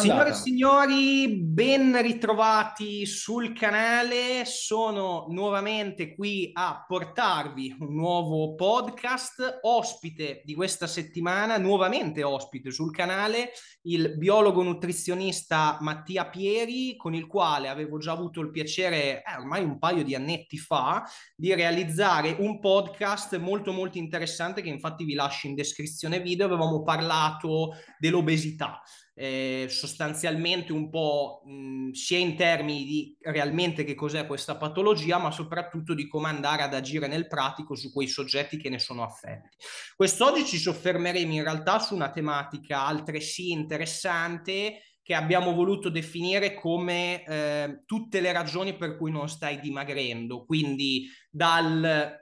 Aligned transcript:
Signore 0.00 0.30
e 0.30 0.34
signori, 0.34 1.36
ben 1.42 2.00
ritrovati 2.00 3.04
sul 3.04 3.52
canale. 3.52 4.46
Sono 4.46 5.26
nuovamente 5.28 6.14
qui 6.14 6.48
a 6.54 6.86
portarvi 6.88 7.76
un 7.80 7.94
nuovo 7.94 8.54
podcast. 8.54 9.58
Ospite 9.60 10.40
di 10.42 10.54
questa 10.54 10.86
settimana, 10.86 11.58
nuovamente 11.58 12.22
ospite 12.22 12.70
sul 12.70 12.94
canale, 12.94 13.50
il 13.82 14.16
biologo 14.16 14.62
nutrizionista 14.62 15.76
Mattia 15.82 16.30
Pieri, 16.30 16.96
con 16.96 17.14
il 17.14 17.26
quale 17.26 17.68
avevo 17.68 17.98
già 17.98 18.12
avuto 18.12 18.40
il 18.40 18.50
piacere, 18.50 19.22
eh, 19.22 19.36
ormai 19.38 19.62
un 19.62 19.78
paio 19.78 20.02
di 20.02 20.14
annetti 20.14 20.56
fa, 20.56 21.04
di 21.36 21.54
realizzare 21.54 22.36
un 22.38 22.58
podcast 22.58 23.36
molto 23.38 23.70
molto 23.72 23.98
interessante 23.98 24.62
che 24.62 24.70
infatti 24.70 25.04
vi 25.04 25.12
lascio 25.12 25.46
in 25.46 25.54
descrizione 25.54 26.20
video. 26.20 26.46
Avevamo 26.46 26.82
parlato 26.82 27.72
dell'obesità 27.98 28.80
eh, 29.22 29.66
sostanzialmente 29.68 30.72
un 30.72 30.88
po' 30.88 31.42
mh, 31.44 31.90
sia 31.90 32.16
in 32.16 32.36
termini 32.36 32.84
di 32.84 33.16
realmente 33.20 33.84
che 33.84 33.94
cos'è 33.94 34.26
questa 34.26 34.56
patologia, 34.56 35.18
ma 35.18 35.30
soprattutto 35.30 35.92
di 35.92 36.08
come 36.08 36.28
andare 36.28 36.62
ad 36.62 36.72
agire 36.72 37.06
nel 37.06 37.26
pratico 37.26 37.74
su 37.74 37.92
quei 37.92 38.06
soggetti 38.08 38.56
che 38.56 38.70
ne 38.70 38.78
sono 38.78 39.02
affetti. 39.02 39.58
Quest'oggi 39.94 40.46
ci 40.46 40.56
soffermeremo 40.56 41.34
in 41.34 41.42
realtà 41.42 41.78
su 41.80 41.94
una 41.94 42.10
tematica 42.10 42.86
altresì 42.86 43.50
interessante 43.50 44.84
che 45.02 45.14
abbiamo 45.14 45.52
voluto 45.52 45.90
definire 45.90 46.54
come 46.54 47.22
eh, 47.22 47.82
tutte 47.84 48.22
le 48.22 48.32
ragioni 48.32 48.74
per 48.74 48.96
cui 48.96 49.10
non 49.10 49.28
stai 49.28 49.60
dimagrendo, 49.60 50.46
quindi 50.46 51.10
dal 51.28 52.18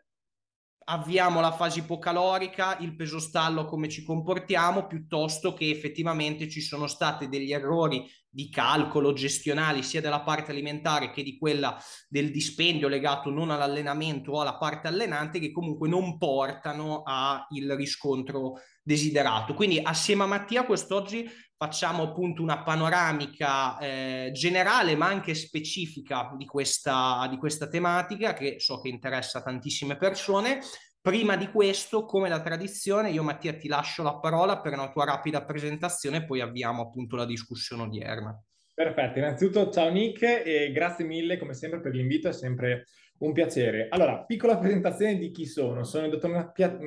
avviamo 0.91 1.41
la 1.41 1.53
fase 1.53 1.81
ipocalorica, 1.81 2.79
il 2.79 2.97
peso 2.97 3.19
stallo, 3.19 3.67
come 3.67 3.89
ci 3.89 4.03
comportiamo, 4.03 4.87
piuttosto 4.87 5.53
che 5.53 5.69
effettivamente 5.71 6.49
ci 6.49 6.61
sono 6.61 6.87
stati 6.87 7.29
degli 7.29 7.53
errori 7.53 8.11
di 8.31 8.51
calcolo 8.51 9.13
gestionali 9.13 9.83
sia 9.83 10.01
della 10.01 10.21
parte 10.21 10.51
alimentare 10.51 11.11
che 11.11 11.23
di 11.23 11.39
quella 11.39 11.79
del 12.09 12.31
dispendio 12.31 12.89
legato 12.89 13.31
non 13.31 13.51
all'allenamento 13.51 14.33
o 14.33 14.41
alla 14.41 14.57
parte 14.57 14.89
allenante 14.89 15.39
che 15.39 15.51
comunque 15.51 15.89
non 15.89 16.19
portano 16.19 17.03
al 17.05 17.47
riscontro 17.77 18.61
desiderato. 18.89 19.53
Quindi 19.53 19.79
assieme 19.83 20.23
a 20.23 20.27
Mattia 20.27 20.65
quest'oggi 20.65 21.31
facciamo 21.55 22.05
appunto 22.05 22.41
una 22.41 22.63
panoramica 22.63 23.77
eh, 23.79 24.31
generale 24.33 24.97
ma 24.97 25.09
anche 25.09 25.35
specifica 25.35 26.33
di 26.39 26.47
questa, 26.47 27.27
di 27.29 27.37
questa 27.37 27.69
tematica 27.69 28.33
che 28.33 28.59
so 28.59 28.81
che 28.81 28.89
interessa 28.89 29.43
tantissime 29.43 29.99
persone. 29.99 30.61
Prima 31.03 31.37
di 31.37 31.51
questo, 31.51 32.07
come 32.07 32.31
la 32.31 32.41
tradizione, 32.41 33.11
io 33.11 33.23
Mattia 33.23 33.55
ti 33.57 33.69
lascio 33.69 34.03
la 34.03 34.19
parola 34.19 34.61
per 34.61 34.73
una 34.73 34.91
tua 34.91 35.05
rapida 35.05 35.45
presentazione 35.45 36.19
e 36.19 36.25
poi 36.25 36.41
avviamo 36.41 36.83
appunto 36.83 37.15
la 37.15 37.27
discussione 37.27 37.83
odierna. 37.83 38.43
Perfetto, 38.79 39.19
innanzitutto 39.19 39.73
ciao 39.73 39.91
Nick 39.91 40.23
e 40.23 40.71
grazie 40.71 41.05
mille 41.05 41.37
come 41.37 41.53
sempre 41.53 41.81
per 41.81 41.93
l'invito, 41.93 42.29
è 42.29 42.33
sempre 42.33 42.85
un 43.19 43.33
piacere. 43.33 43.89
Allora, 43.91 44.23
piccola 44.23 44.57
presentazione 44.57 45.17
di 45.17 45.33
chi 45.33 45.47
sono. 45.47 45.83
Sono 45.83 46.05
il 46.05 46.13
dottor, 46.13 46.31
Mattia, 46.31 46.79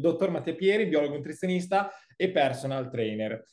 dottor 0.00 0.30
Mattia 0.30 0.54
Pieri, 0.54 0.86
biologo 0.86 1.16
nutrizionista 1.16 1.90
e 2.16 2.30
personal 2.30 2.88
trainer 2.88 3.44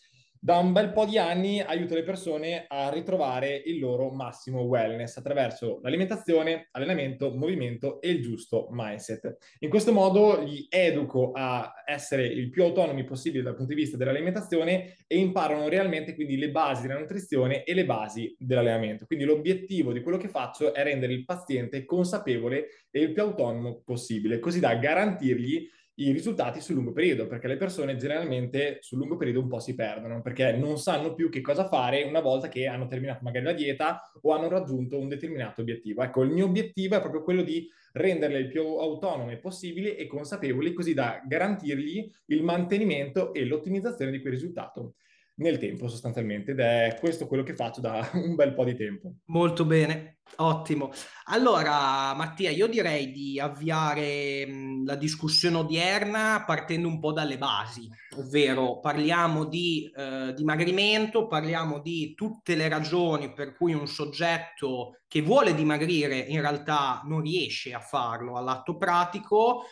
da 0.44 0.58
un 0.58 0.72
bel 0.72 0.92
po' 0.92 1.06
di 1.06 1.20
anni 1.20 1.62
aiuto 1.62 1.94
le 1.94 2.02
persone 2.02 2.66
a 2.68 2.90
ritrovare 2.90 3.62
il 3.64 3.78
loro 3.78 4.10
massimo 4.10 4.62
wellness 4.62 5.18
attraverso 5.18 5.80
l'alimentazione, 5.84 6.70
allenamento, 6.72 7.32
movimento 7.32 8.02
e 8.02 8.10
il 8.10 8.24
giusto 8.24 8.68
mindset. 8.72 9.38
In 9.60 9.70
questo 9.70 9.94
modo 9.94 10.42
li 10.42 10.66
educo 10.68 11.32
a 11.32 11.72
essere 11.86 12.26
il 12.26 12.50
più 12.50 12.64
autonomi 12.64 13.04
possibile 13.04 13.44
dal 13.44 13.54
punto 13.54 13.76
di 13.76 13.80
vista 13.80 13.98
dell'alimentazione 13.98 14.96
e 15.06 15.18
imparano 15.20 15.70
realmente 15.70 16.16
quindi 16.16 16.36
le 16.38 16.50
basi 16.50 16.88
della 16.88 17.00
nutrizione 17.00 17.64
e 17.64 17.76
le 17.76 17.86
basi 17.86 18.36
dell'allenamento. 18.40 19.06
Quindi 19.06 19.26
l'obiettivo 19.26 19.94
di 19.94 20.02
quello 20.02 20.18
che 20.18 20.28
faccio 20.28 20.74
è 20.74 20.82
rendere 20.82 21.14
il 21.14 21.24
paziente 21.24 21.86
consapevole 21.86 22.88
e 22.90 23.00
il 23.00 23.14
più 23.14 23.22
autonomo 23.22 23.84
possibile, 23.86 24.40
così 24.40 24.60
da 24.60 24.74
garantirgli 24.74 25.70
i 26.02 26.12
risultati 26.12 26.62
sul 26.62 26.76
lungo 26.76 26.92
periodo, 26.92 27.28
perché 27.28 27.48
le 27.48 27.58
persone 27.58 27.96
generalmente 27.96 28.80
sul 28.82 28.98
lungo 28.98 29.18
periodo 29.18 29.42
un 29.42 29.48
po' 29.48 29.60
si 29.60 29.76
perdono, 29.76 30.22
perché 30.22 30.52
non 30.54 30.80
sanno 30.80 31.14
più 31.14 31.30
che 31.30 31.42
cosa 31.42 31.68
fare 31.68 32.04
una 32.04 32.22
volta 32.22 32.48
che 32.48 32.66
hanno 32.66 32.88
terminato 32.88 33.20
magari 33.24 33.46
la 33.46 33.54
dieta 33.54 34.02
o 34.22 34.32
hanno 34.34 34.50
raggiunto 34.50 34.98
un 34.98 35.08
determinato 35.08 35.62
obiettivo. 35.62 36.02
Ecco, 36.02 36.24
il 36.24 36.32
mio 36.32 36.46
obiettivo 36.46 36.96
è 36.96 37.02
proprio 37.02 37.24
quello 37.24 37.44
di 37.44 37.68
renderle 37.94 38.40
il 38.40 38.48
più 38.48 38.64
autonome 38.64 39.38
possibile 39.38 39.96
e 39.96 40.08
consapevoli, 40.08 40.74
così 40.74 40.94
da 40.94 41.22
garantirgli 41.26 42.12
il 42.28 42.44
mantenimento 42.44 43.34
e 43.34 43.46
l'ottimizzazione 43.46 44.12
di 44.12 44.22
quel 44.22 44.34
risultato 44.34 44.96
nel 45.36 45.58
tempo 45.58 45.88
sostanzialmente 45.88 46.52
ed 46.52 46.60
è 46.60 46.98
questo 47.00 47.28
quello 47.28 47.44
che 47.44 47.56
faccio 47.56 47.82
da 47.82 48.10
un 48.14 48.36
bel 48.36 48.54
po' 48.54 48.64
di 48.64 48.76
tempo. 48.76 49.16
Molto 49.26 49.66
bene, 49.66 50.20
ottimo. 50.38 50.92
Allora 51.26 52.14
Mattia, 52.14 52.52
io 52.52 52.68
direi 52.68 53.12
di 53.12 53.40
avviare 53.40 54.46
mh, 54.46 54.86
la 54.86 54.96
discussione 54.96 55.58
odierna 55.58 56.44
partendo 56.46 56.88
un 56.88 57.00
po' 57.00 57.12
dalle 57.12 57.38
basi, 57.38 57.90
ovvero 58.18 58.80
parliamo 58.80 59.46
di 59.46 59.92
eh, 59.96 60.34
dimagrimento, 60.36 61.28
parliamo 61.28 61.80
di 61.80 62.14
tutte 62.14 62.56
le 62.56 62.68
ragioni 62.68 63.34
per 63.34 63.56
cui 63.56 63.74
un 63.74 63.88
soggetto 63.88 65.00
che 65.08 65.22
vuole 65.22 65.56
dimagrire 65.56 66.18
in 66.18 66.42
realtà 66.42 67.02
non 67.06 67.22
riesce 67.22 67.74
a 67.74 67.80
farlo 67.80 68.38
all'atto 68.38 68.78
pratico. 68.78 69.64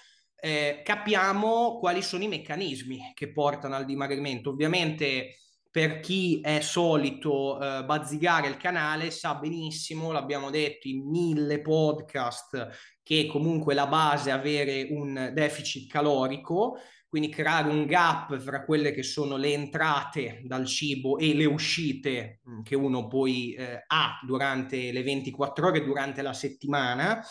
Eh, 0.41 0.81
capiamo 0.85 1.79
quali 1.79 2.01
sono 2.01 2.23
i 2.23 2.29
meccanismi 2.29 3.11
che 3.13 3.33
portano 3.33 3.75
al 3.75 3.83
dimagrimento. 3.83 4.49
Ovviamente 4.51 5.35
per 5.71 5.99
chi 5.99 6.41
è 6.41 6.61
solito 6.61 7.59
eh, 7.61 7.83
bazzicare 7.83 8.47
il 8.47 8.57
canale 8.57 9.11
sa 9.11 9.35
benissimo, 9.35 10.11
l'abbiamo 10.11 10.49
detto 10.49 10.87
in 10.87 11.07
mille 11.09 11.61
podcast, 11.61 12.67
che 13.03 13.27
comunque 13.27 13.73
la 13.73 13.87
base 13.87 14.29
è 14.29 14.33
avere 14.33 14.87
un 14.89 15.31
deficit 15.33 15.89
calorico, 15.89 16.77
quindi 17.07 17.29
creare 17.29 17.69
un 17.69 17.85
gap 17.85 18.37
fra 18.39 18.63
quelle 18.63 18.91
che 18.91 19.03
sono 19.03 19.35
le 19.35 19.53
entrate 19.53 20.41
dal 20.43 20.65
cibo 20.65 21.17
e 21.17 21.33
le 21.33 21.45
uscite 21.45 22.41
mm, 22.47 22.61
che 22.61 22.75
uno 22.75 23.07
poi 23.07 23.53
eh, 23.53 23.83
ha 23.85 24.19
durante 24.25 24.91
le 24.91 25.01
24 25.01 25.67
ore, 25.67 25.83
durante 25.83 26.21
la 26.21 26.33
settimana 26.33 27.23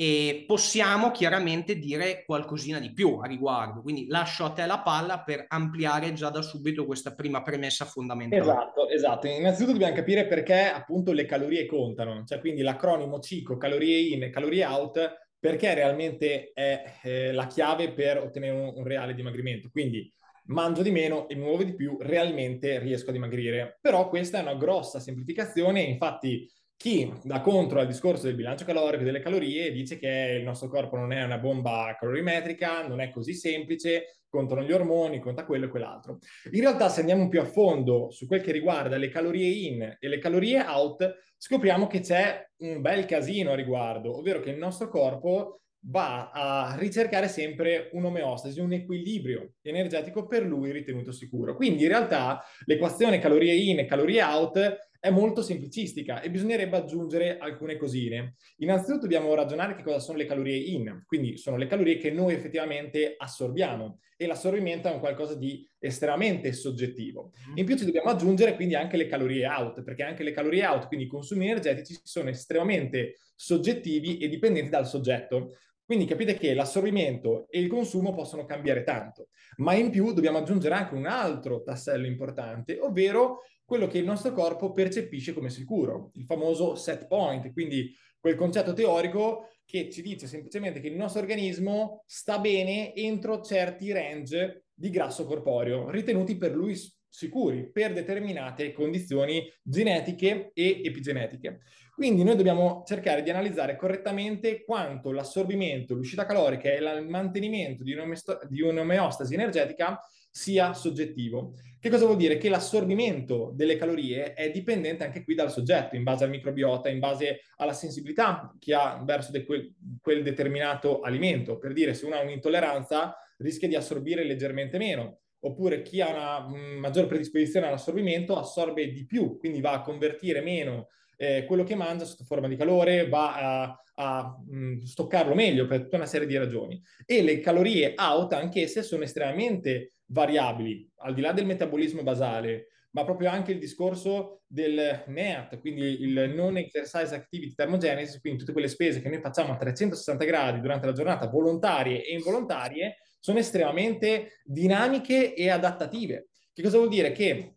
e 0.00 0.44
possiamo 0.46 1.10
chiaramente 1.10 1.76
dire 1.76 2.22
qualcosina 2.24 2.78
di 2.78 2.92
più 2.92 3.18
a 3.20 3.26
riguardo. 3.26 3.82
Quindi 3.82 4.06
lascio 4.06 4.44
a 4.44 4.50
te 4.50 4.64
la 4.64 4.78
palla 4.78 5.24
per 5.24 5.46
ampliare 5.48 6.12
già 6.12 6.30
da 6.30 6.40
subito 6.40 6.86
questa 6.86 7.16
prima 7.16 7.42
premessa 7.42 7.84
fondamentale. 7.84 8.42
Esatto, 8.42 8.88
esatto. 8.88 9.26
Innanzitutto 9.26 9.72
dobbiamo 9.72 9.96
capire 9.96 10.28
perché 10.28 10.70
appunto 10.70 11.10
le 11.10 11.24
calorie 11.24 11.66
contano, 11.66 12.22
cioè 12.24 12.38
quindi 12.38 12.62
l'acronimo 12.62 13.18
CICO, 13.18 13.56
calorie 13.56 14.14
in 14.14 14.22
e 14.22 14.30
calorie 14.30 14.64
out, 14.64 15.32
perché 15.36 15.74
realmente 15.74 16.52
è 16.54 16.94
eh, 17.02 17.32
la 17.32 17.48
chiave 17.48 17.90
per 17.90 18.18
ottenere 18.18 18.56
un, 18.56 18.74
un 18.76 18.84
reale 18.84 19.14
dimagrimento. 19.14 19.68
Quindi 19.68 20.08
mangio 20.44 20.82
di 20.82 20.92
meno 20.92 21.26
e 21.26 21.34
mi 21.34 21.42
muovo 21.42 21.64
di 21.64 21.74
più, 21.74 21.96
realmente 22.00 22.78
riesco 22.78 23.10
a 23.10 23.12
dimagrire. 23.12 23.78
Però 23.80 24.08
questa 24.08 24.38
è 24.38 24.42
una 24.42 24.54
grossa 24.54 25.00
semplificazione, 25.00 25.80
infatti 25.80 26.48
chi 26.78 27.12
da 27.24 27.40
contro 27.40 27.80
al 27.80 27.88
discorso 27.88 28.26
del 28.26 28.36
bilancio 28.36 28.64
calorico 28.64 29.02
e 29.02 29.04
delle 29.04 29.18
calorie 29.18 29.72
dice 29.72 29.98
che 29.98 30.36
il 30.38 30.44
nostro 30.44 30.68
corpo 30.68 30.96
non 30.96 31.12
è 31.12 31.24
una 31.24 31.38
bomba 31.38 31.96
calorimetrica, 31.98 32.86
non 32.86 33.00
è 33.00 33.10
così 33.10 33.34
semplice, 33.34 34.20
contano 34.28 34.62
gli 34.62 34.70
ormoni, 34.70 35.18
conta 35.18 35.44
quello 35.44 35.64
e 35.64 35.68
quell'altro. 35.70 36.18
In 36.52 36.60
realtà, 36.60 36.88
se 36.88 37.00
andiamo 37.00 37.28
più 37.28 37.40
a 37.40 37.44
fondo 37.44 38.12
su 38.12 38.28
quel 38.28 38.42
che 38.42 38.52
riguarda 38.52 38.96
le 38.96 39.08
calorie 39.08 39.48
in 39.48 39.96
e 39.98 40.08
le 40.08 40.18
calorie 40.18 40.60
out, 40.60 41.16
scopriamo 41.36 41.88
che 41.88 41.98
c'è 41.98 42.48
un 42.58 42.80
bel 42.80 43.06
casino 43.06 43.50
a 43.50 43.56
riguardo, 43.56 44.16
ovvero 44.16 44.38
che 44.38 44.50
il 44.50 44.58
nostro 44.58 44.88
corpo 44.88 45.62
va 45.80 46.30
a 46.30 46.76
ricercare 46.78 47.26
sempre 47.26 47.88
un'omeostasi, 47.92 48.60
un 48.60 48.72
equilibrio 48.72 49.54
energetico 49.62 50.26
per 50.26 50.44
lui 50.44 50.70
ritenuto 50.70 51.10
sicuro. 51.10 51.56
Quindi 51.56 51.82
in 51.82 51.88
realtà 51.88 52.40
l'equazione 52.66 53.18
calorie 53.18 53.54
in 53.54 53.80
e 53.80 53.84
calorie 53.84 54.22
out 54.22 54.87
è 55.00 55.10
molto 55.10 55.42
semplicistica 55.42 56.20
e 56.20 56.30
bisognerebbe 56.30 56.76
aggiungere 56.76 57.38
alcune 57.38 57.76
cosine. 57.76 58.34
Innanzitutto 58.58 59.02
dobbiamo 59.02 59.32
ragionare 59.34 59.76
che 59.76 59.82
cosa 59.82 60.00
sono 60.00 60.18
le 60.18 60.26
calorie 60.26 60.56
in, 60.56 61.04
quindi 61.06 61.36
sono 61.36 61.56
le 61.56 61.66
calorie 61.66 61.98
che 61.98 62.10
noi 62.10 62.34
effettivamente 62.34 63.14
assorbiamo 63.16 64.00
e 64.16 64.26
l'assorbimento 64.26 64.88
è 64.88 64.92
un 64.92 64.98
qualcosa 64.98 65.36
di 65.36 65.64
estremamente 65.78 66.52
soggettivo. 66.52 67.30
Mm-hmm. 67.30 67.58
In 67.58 67.64
più 67.64 67.76
ci 67.76 67.84
dobbiamo 67.84 68.10
aggiungere 68.10 68.56
quindi 68.56 68.74
anche 68.74 68.96
le 68.96 69.06
calorie 69.06 69.46
out, 69.46 69.84
perché 69.84 70.02
anche 70.02 70.24
le 70.24 70.32
calorie 70.32 70.66
out, 70.66 70.88
quindi 70.88 71.06
i 71.06 71.08
consumi 71.08 71.44
energetici, 71.46 72.00
sono 72.02 72.28
estremamente 72.28 73.18
soggettivi 73.36 74.18
e 74.18 74.28
dipendenti 74.28 74.70
dal 74.70 74.88
soggetto. 74.88 75.56
Quindi 75.84 76.04
capite 76.04 76.34
che 76.34 76.52
l'assorbimento 76.52 77.46
e 77.48 77.60
il 77.60 77.68
consumo 77.68 78.12
possono 78.12 78.44
cambiare 78.44 78.82
tanto, 78.82 79.28
ma 79.58 79.72
in 79.72 79.88
più 79.88 80.12
dobbiamo 80.12 80.38
aggiungere 80.38 80.74
anche 80.74 80.94
un 80.94 81.06
altro 81.06 81.62
tassello 81.62 82.04
importante, 82.04 82.78
ovvero 82.78 83.44
quello 83.68 83.86
che 83.86 83.98
il 83.98 84.06
nostro 84.06 84.32
corpo 84.32 84.72
percepisce 84.72 85.34
come 85.34 85.50
sicuro, 85.50 86.10
il 86.14 86.24
famoso 86.24 86.74
set 86.74 87.06
point, 87.06 87.52
quindi 87.52 87.94
quel 88.18 88.34
concetto 88.34 88.72
teorico 88.72 89.50
che 89.66 89.90
ci 89.90 90.00
dice 90.00 90.26
semplicemente 90.26 90.80
che 90.80 90.88
il 90.88 90.96
nostro 90.96 91.20
organismo 91.20 92.02
sta 92.06 92.38
bene 92.38 92.94
entro 92.94 93.42
certi 93.42 93.92
range 93.92 94.68
di 94.72 94.88
grasso 94.88 95.26
corporeo, 95.26 95.90
ritenuti 95.90 96.38
per 96.38 96.54
lui 96.54 96.74
sicuri 97.10 97.70
per 97.70 97.92
determinate 97.92 98.72
condizioni 98.72 99.46
genetiche 99.62 100.50
e 100.54 100.80
epigenetiche. 100.82 101.60
Quindi 101.94 102.24
noi 102.24 102.36
dobbiamo 102.36 102.84
cercare 102.86 103.22
di 103.22 103.28
analizzare 103.28 103.76
correttamente 103.76 104.64
quanto 104.64 105.12
l'assorbimento, 105.12 105.92
l'uscita 105.92 106.24
calorica 106.24 106.70
e 106.70 106.76
il 106.76 107.06
mantenimento 107.06 107.82
di, 107.82 108.62
un'omeostasi 108.62 109.34
energetica 109.34 110.00
sia 110.30 110.72
soggettivo. 110.72 111.54
Che 111.80 111.90
cosa 111.90 112.06
vuol 112.06 112.16
dire? 112.16 112.38
Che 112.38 112.48
l'assorbimento 112.48 113.52
delle 113.54 113.76
calorie 113.76 114.34
è 114.34 114.50
dipendente 114.50 115.04
anche 115.04 115.22
qui 115.22 115.34
dal 115.34 115.50
soggetto, 115.50 115.94
in 115.94 116.02
base 116.02 116.24
al 116.24 116.30
microbiota, 116.30 116.88
in 116.88 116.98
base 116.98 117.42
alla 117.56 117.72
sensibilità 117.72 118.52
che 118.58 118.74
ha 118.74 119.00
verso 119.04 119.30
de 119.30 119.44
quel, 119.44 119.74
quel 120.00 120.22
determinato 120.22 121.00
alimento. 121.00 121.58
Per 121.58 121.72
dire, 121.72 121.94
se 121.94 122.04
uno 122.04 122.16
ha 122.16 122.22
un'intolleranza, 122.22 123.16
rischia 123.38 123.68
di 123.68 123.76
assorbire 123.76 124.24
leggermente 124.24 124.78
meno 124.78 125.20
oppure 125.40 125.82
chi 125.82 126.00
ha 126.00 126.08
una 126.10 126.48
mh, 126.48 126.56
mm, 126.56 126.78
maggior 126.78 127.06
predisposizione 127.06 127.66
all'assorbimento 127.66 128.36
assorbe 128.36 128.90
di 128.90 129.04
più, 129.04 129.38
quindi 129.38 129.60
va 129.60 129.72
a 129.72 129.82
convertire 129.82 130.40
meno 130.40 130.88
eh, 131.16 131.44
quello 131.46 131.64
che 131.64 131.74
mangia 131.74 132.04
sotto 132.04 132.24
forma 132.24 132.48
di 132.48 132.56
calore, 132.56 133.08
va 133.08 133.34
a, 133.62 133.82
a 133.94 134.36
mh, 134.46 134.56
mm, 134.56 134.78
stoccarlo 134.80 135.34
meglio 135.34 135.66
per 135.66 135.82
tutta 135.82 135.96
una 135.96 136.06
serie 136.06 136.26
di 136.26 136.36
ragioni. 136.36 136.80
E 137.04 137.22
le 137.22 137.40
calorie 137.40 137.94
out, 137.96 138.32
anch'esse, 138.32 138.82
sono 138.82 139.02
estremamente 139.02 139.92
variabili, 140.08 140.88
al 140.98 141.14
di 141.14 141.20
là 141.20 141.32
del 141.32 141.46
metabolismo 141.46 142.02
basale, 142.02 142.68
ma 142.90 143.04
proprio 143.04 143.30
anche 143.30 143.52
il 143.52 143.58
discorso 143.58 144.42
del 144.46 145.04
NEAT, 145.06 145.60
quindi 145.60 146.02
il 146.02 146.32
Non 146.34 146.56
Exercise 146.56 147.14
Activity 147.14 147.54
Thermogenesis, 147.54 148.20
quindi 148.20 148.40
tutte 148.40 148.52
quelle 148.52 148.68
spese 148.68 149.00
che 149.00 149.08
noi 149.08 149.20
facciamo 149.20 149.52
a 149.52 149.56
360 149.56 150.24
gradi 150.24 150.60
durante 150.60 150.86
la 150.86 150.92
giornata, 150.92 151.28
volontarie 151.28 152.04
e 152.04 152.14
involontarie, 152.14 152.96
sono 153.20 153.38
estremamente 153.38 154.40
dinamiche 154.44 155.34
e 155.34 155.50
adattative. 155.50 156.28
Che 156.52 156.62
cosa 156.62 156.78
vuol 156.78 156.88
dire? 156.88 157.12
Che 157.12 157.54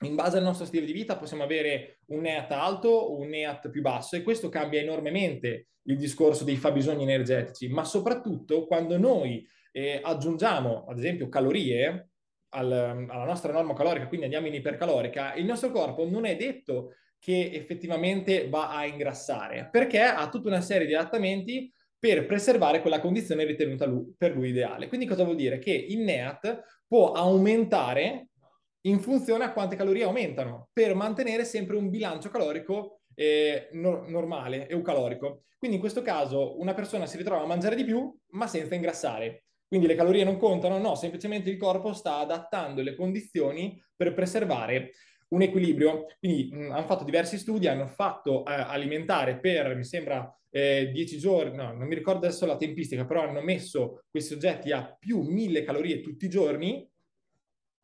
in 0.00 0.14
base 0.14 0.36
al 0.36 0.42
nostro 0.42 0.66
stile 0.66 0.84
di 0.84 0.92
vita 0.92 1.16
possiamo 1.16 1.42
avere 1.42 2.00
un 2.08 2.20
NEAT 2.20 2.52
alto 2.52 2.88
o 2.88 3.18
un 3.18 3.28
NEAT 3.28 3.70
più 3.70 3.80
basso 3.80 4.14
e 4.14 4.22
questo 4.22 4.50
cambia 4.50 4.80
enormemente 4.80 5.68
il 5.84 5.96
discorso 5.96 6.44
dei 6.44 6.56
fabbisogni 6.56 7.04
energetici, 7.04 7.68
ma 7.68 7.84
soprattutto 7.84 8.66
quando 8.66 8.98
noi 8.98 9.46
eh, 9.76 10.00
aggiungiamo, 10.02 10.86
ad 10.88 10.96
esempio, 10.96 11.28
calorie 11.28 12.08
al, 12.54 12.72
alla 12.72 13.24
nostra 13.24 13.52
norma 13.52 13.74
calorica, 13.74 14.06
quindi 14.06 14.24
andiamo 14.24 14.46
in 14.46 14.54
ipercalorica, 14.54 15.34
il 15.34 15.44
nostro 15.44 15.70
corpo 15.70 16.08
non 16.08 16.24
è 16.24 16.34
detto 16.34 16.94
che 17.18 17.50
effettivamente 17.52 18.48
va 18.48 18.70
a 18.74 18.86
ingrassare, 18.86 19.68
perché 19.70 20.00
ha 20.00 20.26
tutta 20.30 20.48
una 20.48 20.62
serie 20.62 20.86
di 20.86 20.94
adattamenti 20.94 21.70
per 21.98 22.24
preservare 22.24 22.80
quella 22.80 23.00
condizione 23.00 23.44
ritenuta 23.44 23.84
lui, 23.84 24.14
per 24.16 24.34
lui 24.34 24.48
ideale. 24.48 24.88
Quindi 24.88 25.04
cosa 25.04 25.24
vuol 25.24 25.36
dire? 25.36 25.58
Che 25.58 25.72
il 25.72 26.00
NEAT 26.00 26.62
può 26.86 27.12
aumentare 27.12 28.28
in 28.86 28.98
funzione 29.00 29.44
a 29.44 29.52
quante 29.52 29.76
calorie 29.76 30.04
aumentano, 30.04 30.70
per 30.72 30.94
mantenere 30.94 31.44
sempre 31.44 31.76
un 31.76 31.90
bilancio 31.90 32.30
calorico 32.30 33.00
eh, 33.14 33.68
no- 33.72 34.04
normale, 34.08 34.68
eucalorico. 34.70 35.42
Quindi 35.58 35.76
in 35.76 35.82
questo 35.82 36.00
caso 36.00 36.58
una 36.60 36.72
persona 36.72 37.04
si 37.04 37.18
ritrova 37.18 37.42
a 37.42 37.46
mangiare 37.46 37.76
di 37.76 37.84
più, 37.84 38.10
ma 38.28 38.46
senza 38.46 38.74
ingrassare. 38.74 39.42
Quindi 39.68 39.86
le 39.86 39.94
calorie 39.94 40.24
non 40.24 40.36
contano? 40.38 40.78
No, 40.78 40.94
semplicemente 40.94 41.50
il 41.50 41.56
corpo 41.56 41.92
sta 41.92 42.18
adattando 42.18 42.82
le 42.82 42.94
condizioni 42.94 43.82
per 43.94 44.14
preservare 44.14 44.92
un 45.28 45.42
equilibrio. 45.42 46.06
Quindi 46.18 46.50
mh, 46.52 46.70
hanno 46.72 46.86
fatto 46.86 47.04
diversi 47.04 47.38
studi, 47.38 47.66
hanno 47.66 47.88
fatto 47.88 48.44
eh, 48.44 48.52
alimentare 48.52 49.38
per, 49.38 49.74
mi 49.74 49.84
sembra, 49.84 50.32
eh, 50.50 50.90
10 50.92 51.18
giorni, 51.18 51.56
no, 51.56 51.72
non 51.72 51.86
mi 51.86 51.94
ricordo 51.94 52.26
adesso 52.26 52.46
la 52.46 52.56
tempistica, 52.56 53.04
però 53.04 53.22
hanno 53.22 53.42
messo 53.42 54.04
questi 54.10 54.32
soggetti 54.34 54.72
a 54.72 54.96
più 54.98 55.20
1000 55.20 55.64
calorie 55.64 56.00
tutti 56.00 56.26
i 56.26 56.30
giorni 56.30 56.88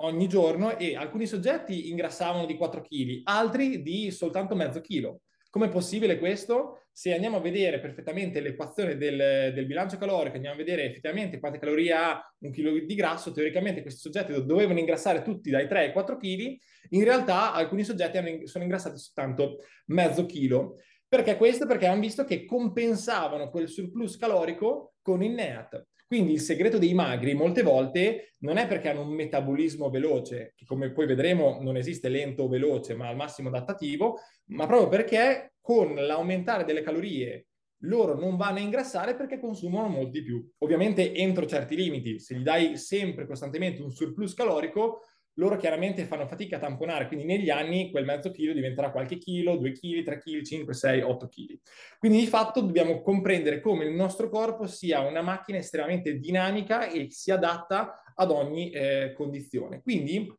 ogni 0.02 0.28
giorno 0.28 0.78
e 0.78 0.96
alcuni 0.96 1.26
soggetti 1.26 1.90
ingrassavano 1.90 2.46
di 2.46 2.56
4 2.56 2.82
kg, 2.82 3.20
altri 3.24 3.82
di 3.82 4.10
soltanto 4.10 4.54
mezzo 4.54 4.80
chilo. 4.80 5.20
Com'è 5.52 5.68
possibile 5.68 6.18
questo? 6.18 6.84
Se 6.92 7.12
andiamo 7.12 7.36
a 7.36 7.40
vedere 7.40 7.78
perfettamente 7.78 8.40
l'equazione 8.40 8.96
del, 8.96 9.52
del, 9.52 9.66
bilancio 9.66 9.98
calorico, 9.98 10.36
andiamo 10.36 10.54
a 10.54 10.58
vedere 10.58 10.84
effettivamente 10.84 11.38
quante 11.38 11.58
calorie 11.58 11.92
ha 11.92 12.34
un 12.38 12.50
chilo 12.50 12.72
di 12.72 12.94
grasso, 12.94 13.32
teoricamente 13.32 13.82
questi 13.82 14.00
soggetti 14.00 14.32
dovevano 14.46 14.78
ingrassare 14.78 15.20
tutti 15.20 15.50
dai 15.50 15.68
3 15.68 15.78
ai 15.78 15.92
4 15.92 16.16
kg, 16.16 16.56
in 16.88 17.04
realtà 17.04 17.52
alcuni 17.52 17.84
soggetti 17.84 18.16
hanno, 18.16 18.46
sono 18.46 18.64
ingrassati 18.64 18.96
soltanto 18.96 19.58
mezzo 19.88 20.24
chilo. 20.24 20.76
Perché 21.06 21.36
questo? 21.36 21.66
Perché 21.66 21.86
hanno 21.86 22.00
visto 22.00 22.24
che 22.24 22.46
compensavano 22.46 23.50
quel 23.50 23.68
surplus 23.68 24.16
calorico 24.16 24.94
con 25.02 25.22
il 25.22 25.32
NEAT. 25.32 25.86
Quindi 26.12 26.34
il 26.34 26.40
segreto 26.40 26.76
dei 26.76 26.92
magri 26.92 27.32
molte 27.32 27.62
volte 27.62 28.34
non 28.40 28.58
è 28.58 28.66
perché 28.66 28.90
hanno 28.90 29.00
un 29.00 29.14
metabolismo 29.14 29.88
veloce, 29.88 30.52
che 30.54 30.66
come 30.66 30.92
poi 30.92 31.06
vedremo 31.06 31.56
non 31.62 31.78
esiste 31.78 32.10
lento 32.10 32.42
o 32.42 32.48
veloce, 32.48 32.94
ma 32.94 33.08
al 33.08 33.16
massimo 33.16 33.48
adattativo, 33.48 34.18
ma 34.48 34.66
proprio 34.66 34.88
perché 34.88 35.54
con 35.58 35.94
l'aumentare 35.94 36.66
delle 36.66 36.82
calorie 36.82 37.46
loro 37.84 38.14
non 38.14 38.36
vanno 38.36 38.58
a 38.58 38.60
ingrassare 38.60 39.14
perché 39.14 39.40
consumano 39.40 39.88
molto 39.88 40.10
di 40.10 40.22
più. 40.22 40.46
Ovviamente 40.58 41.14
entro 41.14 41.46
certi 41.46 41.76
limiti, 41.76 42.18
se 42.18 42.34
gli 42.34 42.42
dai 42.42 42.76
sempre 42.76 43.26
costantemente 43.26 43.80
un 43.80 43.90
surplus 43.90 44.34
calorico, 44.34 45.04
loro 45.34 45.56
chiaramente 45.56 46.04
fanno 46.04 46.26
fatica 46.26 46.56
a 46.56 46.60
tamponare, 46.60 47.06
quindi 47.06 47.24
negli 47.24 47.48
anni 47.48 47.90
quel 47.90 48.04
mezzo 48.04 48.30
chilo 48.30 48.52
diventerà 48.52 48.90
qualche 48.90 49.16
chilo, 49.16 49.56
2 49.56 49.72
kg, 49.72 50.02
3 50.02 50.18
kg, 50.18 50.42
5, 50.42 50.74
6, 50.74 51.00
8 51.00 51.28
kg. 51.28 51.58
Quindi 51.98 52.18
di 52.18 52.26
fatto 52.26 52.60
dobbiamo 52.60 53.00
comprendere 53.00 53.60
come 53.60 53.84
il 53.84 53.94
nostro 53.94 54.28
corpo 54.28 54.66
sia 54.66 55.00
una 55.00 55.22
macchina 55.22 55.58
estremamente 55.58 56.18
dinamica 56.18 56.88
e 56.88 57.06
si 57.10 57.30
adatta 57.30 58.02
ad 58.14 58.30
ogni 58.30 58.70
eh, 58.70 59.12
condizione. 59.14 59.80
Quindi, 59.80 60.30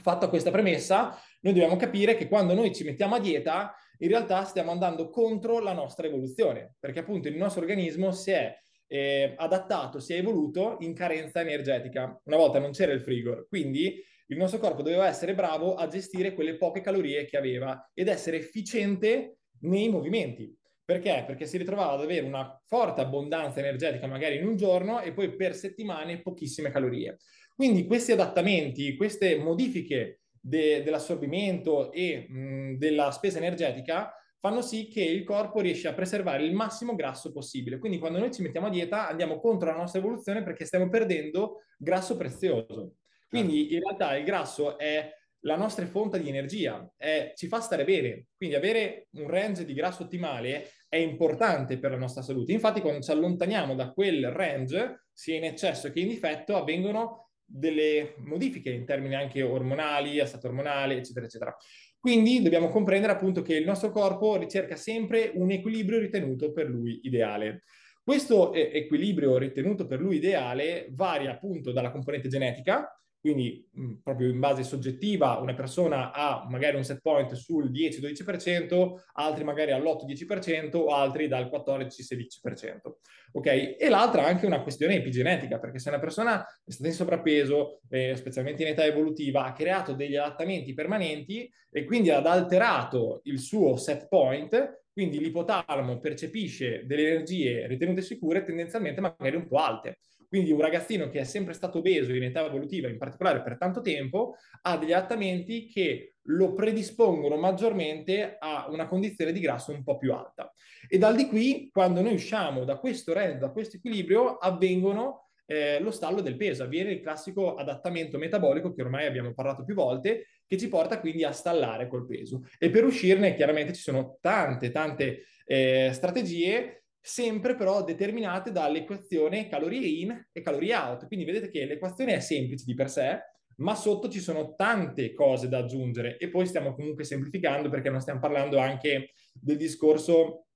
fatta 0.00 0.28
questa 0.28 0.50
premessa, 0.50 1.16
noi 1.40 1.52
dobbiamo 1.52 1.76
capire 1.76 2.16
che 2.16 2.26
quando 2.26 2.54
noi 2.54 2.74
ci 2.74 2.84
mettiamo 2.84 3.14
a 3.14 3.20
dieta, 3.20 3.74
in 3.98 4.08
realtà 4.08 4.44
stiamo 4.44 4.72
andando 4.72 5.08
contro 5.10 5.60
la 5.60 5.72
nostra 5.72 6.06
evoluzione, 6.06 6.74
perché 6.80 7.00
appunto 7.00 7.28
il 7.28 7.36
nostro 7.36 7.60
organismo 7.60 8.10
si 8.10 8.32
è 8.32 8.52
eh, 8.86 9.34
adattato, 9.36 10.00
si 10.00 10.12
è 10.14 10.18
evoluto 10.18 10.76
in 10.80 10.94
carenza 10.94 11.40
energetica. 11.40 12.20
Una 12.24 12.36
volta 12.36 12.58
non 12.58 12.72
c'era 12.72 12.92
il 12.92 13.00
frigo, 13.00 13.46
quindi 13.48 14.02
il 14.26 14.36
nostro 14.36 14.58
corpo 14.58 14.82
doveva 14.82 15.06
essere 15.06 15.34
bravo 15.34 15.74
a 15.74 15.86
gestire 15.86 16.34
quelle 16.34 16.56
poche 16.56 16.80
calorie 16.80 17.26
che 17.26 17.36
aveva 17.36 17.90
ed 17.92 18.08
essere 18.08 18.38
efficiente 18.38 19.38
nei 19.60 19.88
movimenti. 19.88 20.54
Perché? 20.84 21.24
Perché 21.26 21.46
si 21.46 21.56
ritrovava 21.56 21.92
ad 21.92 22.02
avere 22.02 22.26
una 22.26 22.60
forte 22.66 23.00
abbondanza 23.00 23.58
energetica 23.60 24.06
magari 24.06 24.36
in 24.36 24.46
un 24.46 24.56
giorno 24.56 25.00
e 25.00 25.12
poi 25.12 25.34
per 25.34 25.54
settimane 25.54 26.20
pochissime 26.20 26.70
calorie. 26.70 27.18
Quindi 27.54 27.86
questi 27.86 28.12
adattamenti, 28.12 28.96
queste 28.96 29.36
modifiche 29.36 30.20
de- 30.38 30.82
dell'assorbimento 30.82 31.90
e 31.90 32.26
mh, 32.28 32.76
della 32.76 33.10
spesa 33.12 33.38
energetica 33.38 34.12
fanno 34.38 34.60
sì 34.60 34.88
che 34.88 35.02
il 35.02 35.24
corpo 35.24 35.60
riesce 35.60 35.88
a 35.88 35.94
preservare 35.94 36.44
il 36.44 36.52
massimo 36.52 36.94
grasso 36.94 37.32
possibile. 37.32 37.78
Quindi 37.78 37.98
quando 37.98 38.18
noi 38.18 38.30
ci 38.30 38.42
mettiamo 38.42 38.66
a 38.66 38.70
dieta 38.70 39.08
andiamo 39.08 39.40
contro 39.40 39.70
la 39.70 39.76
nostra 39.76 40.00
evoluzione 40.00 40.42
perché 40.42 40.66
stiamo 40.66 40.90
perdendo 40.90 41.62
grasso 41.78 42.14
prezioso. 42.18 42.96
Quindi 43.40 43.74
in 43.74 43.80
realtà 43.80 44.16
il 44.16 44.24
grasso 44.24 44.78
è 44.78 45.10
la 45.40 45.56
nostra 45.56 45.84
fonte 45.86 46.20
di 46.20 46.28
energia, 46.28 46.88
è, 46.96 47.32
ci 47.34 47.48
fa 47.48 47.60
stare 47.60 47.84
bene. 47.84 48.26
Quindi 48.36 48.54
avere 48.54 49.08
un 49.12 49.28
range 49.28 49.64
di 49.64 49.74
grasso 49.74 50.04
ottimale 50.04 50.70
è 50.88 50.96
importante 50.96 51.78
per 51.78 51.90
la 51.90 51.96
nostra 51.96 52.22
salute. 52.22 52.52
Infatti 52.52 52.80
quando 52.80 53.00
ci 53.00 53.10
allontaniamo 53.10 53.74
da 53.74 53.90
quel 53.90 54.30
range, 54.30 55.06
sia 55.12 55.36
in 55.36 55.44
eccesso 55.44 55.90
che 55.90 56.00
in 56.00 56.08
difetto, 56.08 56.56
avvengono 56.56 57.30
delle 57.44 58.14
modifiche 58.18 58.70
in 58.70 58.86
termini 58.86 59.14
anche 59.14 59.42
ormonali, 59.42 60.24
stato 60.26 60.46
ormonale, 60.46 60.96
eccetera, 60.96 61.26
eccetera. 61.26 61.56
Quindi 61.98 62.42
dobbiamo 62.42 62.68
comprendere 62.68 63.12
appunto 63.12 63.42
che 63.42 63.56
il 63.56 63.64
nostro 63.64 63.90
corpo 63.90 64.36
ricerca 64.36 64.76
sempre 64.76 65.32
un 65.34 65.50
equilibrio 65.50 65.98
ritenuto 65.98 66.52
per 66.52 66.68
lui 66.68 67.00
ideale. 67.02 67.64
Questo 68.02 68.52
equilibrio 68.52 69.38
ritenuto 69.38 69.86
per 69.86 69.98
lui 69.98 70.16
ideale 70.16 70.88
varia 70.90 71.30
appunto 71.30 71.72
dalla 71.72 71.90
componente 71.90 72.28
genetica, 72.28 72.86
quindi 73.24 73.66
mh, 73.72 73.92
proprio 74.02 74.28
in 74.28 74.38
base 74.38 74.64
soggettiva 74.64 75.38
una 75.38 75.54
persona 75.54 76.12
ha 76.12 76.46
magari 76.50 76.76
un 76.76 76.84
set 76.84 77.00
point 77.00 77.32
sul 77.32 77.70
10-12%, 77.70 79.00
altri 79.14 79.44
magari 79.44 79.70
all'8-10% 79.72 80.76
o 80.76 80.88
altri 80.88 81.26
dal 81.26 81.46
14-16%. 81.50 82.96
Ok? 83.32 83.76
E 83.78 83.88
l'altra 83.88 84.26
è 84.26 84.28
anche 84.28 84.44
una 84.44 84.60
questione 84.60 84.96
epigenetica, 84.96 85.58
perché 85.58 85.78
se 85.78 85.88
una 85.88 85.98
persona 85.98 86.44
è 86.62 86.70
stata 86.70 86.88
in 86.90 86.94
sovrappeso, 86.94 87.80
eh, 87.88 88.14
specialmente 88.14 88.60
in 88.60 88.68
età 88.68 88.84
evolutiva, 88.84 89.46
ha 89.46 89.54
creato 89.54 89.94
degli 89.94 90.16
adattamenti 90.16 90.74
permanenti 90.74 91.50
e 91.70 91.84
quindi 91.86 92.10
ha 92.10 92.20
alterato 92.20 93.22
il 93.24 93.38
suo 93.38 93.78
set 93.78 94.06
point, 94.06 94.82
quindi 94.92 95.18
l'ipotalamo 95.18 95.98
percepisce 95.98 96.84
delle 96.84 97.08
energie 97.08 97.66
ritenute 97.66 98.02
sicure 98.02 98.44
tendenzialmente 98.44 99.00
magari 99.00 99.36
un 99.36 99.48
po' 99.48 99.56
alte. 99.56 100.00
Quindi 100.34 100.50
un 100.50 100.60
ragazzino 100.60 101.08
che 101.10 101.20
è 101.20 101.24
sempre 101.24 101.52
stato 101.52 101.78
obeso 101.78 102.12
in 102.12 102.24
età 102.24 102.44
evolutiva, 102.44 102.88
in 102.88 102.98
particolare 102.98 103.40
per 103.40 103.56
tanto 103.56 103.80
tempo, 103.80 104.34
ha 104.62 104.76
degli 104.76 104.92
adattamenti 104.92 105.68
che 105.68 106.14
lo 106.22 106.54
predispongono 106.54 107.36
maggiormente 107.36 108.34
a 108.40 108.66
una 108.68 108.88
condizione 108.88 109.30
di 109.30 109.38
grasso 109.38 109.70
un 109.70 109.84
po' 109.84 109.96
più 109.96 110.12
alta. 110.12 110.50
E 110.88 110.98
dal 110.98 111.14
di 111.14 111.28
qui, 111.28 111.68
quando 111.70 112.00
noi 112.00 112.14
usciamo 112.14 112.64
da 112.64 112.78
questo 112.78 113.12
range, 113.12 113.38
da 113.38 113.50
questo 113.50 113.76
equilibrio, 113.76 114.36
avvengono 114.38 115.28
eh, 115.46 115.78
lo 115.78 115.92
stallo 115.92 116.20
del 116.20 116.36
peso, 116.36 116.64
avviene 116.64 116.90
il 116.90 117.00
classico 117.00 117.54
adattamento 117.54 118.18
metabolico 118.18 118.74
che 118.74 118.82
ormai 118.82 119.06
abbiamo 119.06 119.32
parlato 119.34 119.62
più 119.62 119.76
volte, 119.76 120.26
che 120.48 120.58
ci 120.58 120.66
porta 120.66 120.98
quindi 120.98 121.22
a 121.22 121.30
stallare 121.30 121.86
col 121.86 122.06
peso. 122.06 122.42
E 122.58 122.70
per 122.70 122.82
uscirne 122.82 123.36
chiaramente 123.36 123.72
ci 123.72 123.82
sono 123.82 124.18
tante, 124.20 124.72
tante 124.72 125.26
eh, 125.46 125.90
strategie, 125.92 126.83
sempre 127.06 127.54
però 127.54 127.84
determinate 127.84 128.50
dall'equazione 128.50 129.46
calorie 129.46 129.86
in 129.86 130.28
e 130.32 130.40
calorie 130.40 130.74
out. 130.74 131.06
Quindi 131.06 131.26
vedete 131.26 131.50
che 131.50 131.66
l'equazione 131.66 132.14
è 132.14 132.20
semplice 132.20 132.64
di 132.64 132.72
per 132.72 132.88
sé, 132.88 133.18
ma 133.56 133.74
sotto 133.74 134.08
ci 134.08 134.20
sono 134.20 134.54
tante 134.54 135.12
cose 135.12 135.48
da 135.48 135.58
aggiungere 135.58 136.16
e 136.16 136.30
poi 136.30 136.46
stiamo 136.46 136.74
comunque 136.74 137.04
semplificando 137.04 137.68
perché 137.68 137.90
non 137.90 138.00
stiamo 138.00 138.20
parlando 138.20 138.56
anche 138.56 139.10
del 139.34 139.58
discorso 139.58 140.46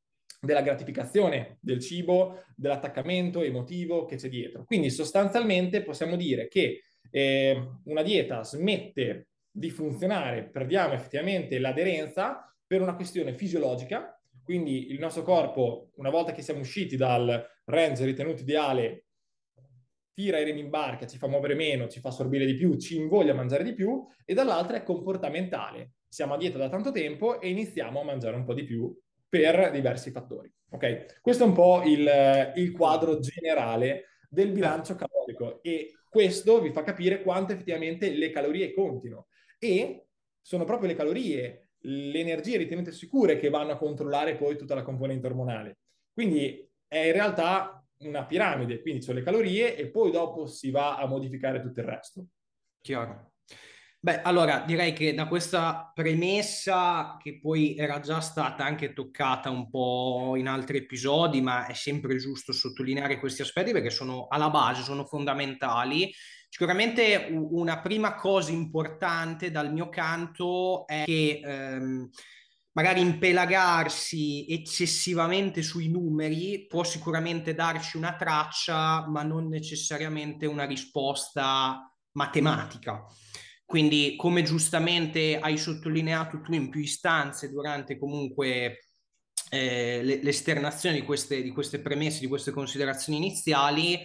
della 0.41 0.63
gratificazione 0.63 1.59
del 1.61 1.81
cibo, 1.81 2.43
dell'attaccamento 2.57 3.43
emotivo 3.43 4.07
che 4.07 4.17
c'è 4.17 4.31
dietro. 4.31 4.65
Quindi 4.65 4.89
sostanzialmente 4.89 5.83
possiamo 5.83 6.17
dire 6.17 6.49
che 6.49 6.85
eh, 7.11 7.63
una 7.85 8.03
dieta 8.03 8.43
smette 8.43 9.29
di 9.51 9.69
funzionare, 9.69 10.49
perdiamo 10.49 10.95
effettivamente 10.95 11.59
l'aderenza 11.59 12.51
per 12.67 12.81
una 12.81 12.95
questione 12.95 13.35
fisiologica, 13.35 14.18
quindi 14.49 14.91
il 14.93 14.99
nostro 14.99 15.23
corpo, 15.25 15.91
una 15.97 16.09
volta 16.09 16.33
che 16.33 16.41
siamo 16.41 16.61
usciti 16.61 16.97
dal 16.97 17.47
range 17.67 18.07
ritenuto 18.07 18.41
ideale, 18.41 19.09
tira 20.15 20.39
i 20.39 20.45
remi 20.45 20.61
in 20.61 20.71
barca, 20.71 21.07
ci 21.07 21.19
fa 21.19 21.27
muovere 21.27 21.53
meno, 21.53 21.87
ci 21.87 22.01
fa 22.01 22.09
assorbire 22.09 22.47
di 22.47 22.55
più, 22.55 22.79
ci 22.79 22.97
invoglia 22.97 23.33
a 23.33 23.35
mangiare 23.35 23.63
di 23.63 23.75
più, 23.75 24.07
e 24.25 24.33
dall'altra 24.33 24.79
è 24.79 24.85
comportamentale. 24.85 25.97
Siamo 26.09 26.33
a 26.33 26.39
dieta 26.39 26.57
da 26.57 26.71
tanto 26.71 26.93
tempo 26.93 27.43
e 27.43 27.51
iniziamo 27.51 28.01
a 28.01 28.05
mangiare 28.05 28.37
un 28.37 28.47
po' 28.47 28.55
di 28.55 28.65
più 28.65 28.99
per 29.29 29.71
diversi 29.71 30.13
fattori. 30.13 30.51
Ok, 30.71 31.21
questo 31.21 31.45
è 31.45 31.47
un 31.47 31.53
po' 31.53 31.83
il, 31.85 32.53
il 32.55 32.73
quadro 32.73 33.19
generale 33.19 34.23
del 34.31 34.51
bilancio 34.51 34.95
calorico 34.95 35.63
e 35.63 35.93
questo 36.09 36.59
vi 36.63 36.73
fa 36.73 36.83
capire 36.83 37.21
quanto 37.21 37.53
effettivamente 37.53 38.09
le 38.09 38.31
calorie 38.31 38.73
contino 38.73 39.27
e 39.59 40.07
sono 40.41 40.65
proprio 40.65 40.89
le 40.89 40.95
calorie, 40.95 41.68
le 41.83 42.19
energie 42.19 42.57
ritenute 42.57 42.93
sicure 42.93 43.39
che 43.39 43.51
vanno 43.51 43.73
a 43.73 43.79
controllare 43.79 44.37
poi 44.37 44.57
tutta 44.57 44.75
la 44.75 44.83
componente 44.83 45.27
ormonale. 45.27 45.79
Quindi 46.13 46.67
è 46.87 46.99
in 46.99 47.13
realtà 47.13 47.85
una 47.99 48.25
piramide, 48.25 48.81
quindi 48.81 49.03
sono 49.03 49.19
le 49.19 49.25
calorie 49.25 49.77
e 49.77 49.89
poi 49.89 50.11
dopo 50.11 50.47
si 50.47 50.71
va 50.71 50.97
a 50.97 51.07
modificare 51.07 51.61
tutto 51.61 51.81
il 51.81 51.87
resto. 51.87 52.27
Chiaro. 52.81 53.33
Beh, 54.01 54.23
allora 54.23 54.61
direi 54.61 54.93
che 54.93 55.13
da 55.13 55.27
questa 55.27 55.91
premessa, 55.93 57.17
che 57.21 57.41
poi 57.41 57.77
era 57.77 57.99
già 57.99 58.21
stata 58.21 58.65
anche 58.65 58.93
toccata 58.93 59.51
un 59.51 59.69
po' 59.69 60.35
in 60.37 60.47
altri 60.47 60.79
episodi, 60.79 61.41
ma 61.41 61.67
è 61.67 61.73
sempre 61.73 62.17
giusto 62.17 62.53
sottolineare 62.53 63.19
questi 63.19 63.43
aspetti 63.43 63.73
perché 63.73 63.91
sono 63.91 64.29
alla 64.29 64.51
base, 64.51 64.83
sono 64.83 65.05
fondamentali. 65.05 66.13
Sicuramente 66.49 67.29
una 67.31 67.81
prima 67.81 68.15
cosa 68.15 68.51
importante 68.51 69.51
dal 69.51 69.73
mio 69.73 69.89
canto 69.89 70.87
è 70.87 71.05
che 71.05 71.41
ehm, 71.45 72.09
magari 72.73 73.01
impelagarsi 73.01 74.47
eccessivamente 74.49 75.63
sui 75.63 75.89
numeri 75.89 76.67
può 76.67 76.85
sicuramente 76.85 77.55
darci 77.55 77.97
una 77.97 78.17
traccia, 78.17 79.07
ma 79.09 79.23
non 79.23 79.49
necessariamente 79.49 80.47
una 80.47 80.65
risposta 80.65 81.93
matematica. 82.13 83.05
Quindi, 83.65 84.15
come 84.17 84.43
giustamente 84.43 85.39
hai 85.39 85.59
sottolineato 85.59 86.41
tu 86.41 86.55
in 86.55 86.71
più 86.71 86.81
istanze 86.81 87.51
durante 87.51 87.99
comunque 87.99 88.79
eh, 89.51 90.21
l'esternazione 90.23 90.95
di 90.97 91.03
queste, 91.03 91.43
di 91.43 91.51
queste 91.51 91.81
premesse, 91.81 92.21
di 92.21 92.29
queste 92.29 92.51
considerazioni 92.51 93.19
iniziali, 93.19 93.99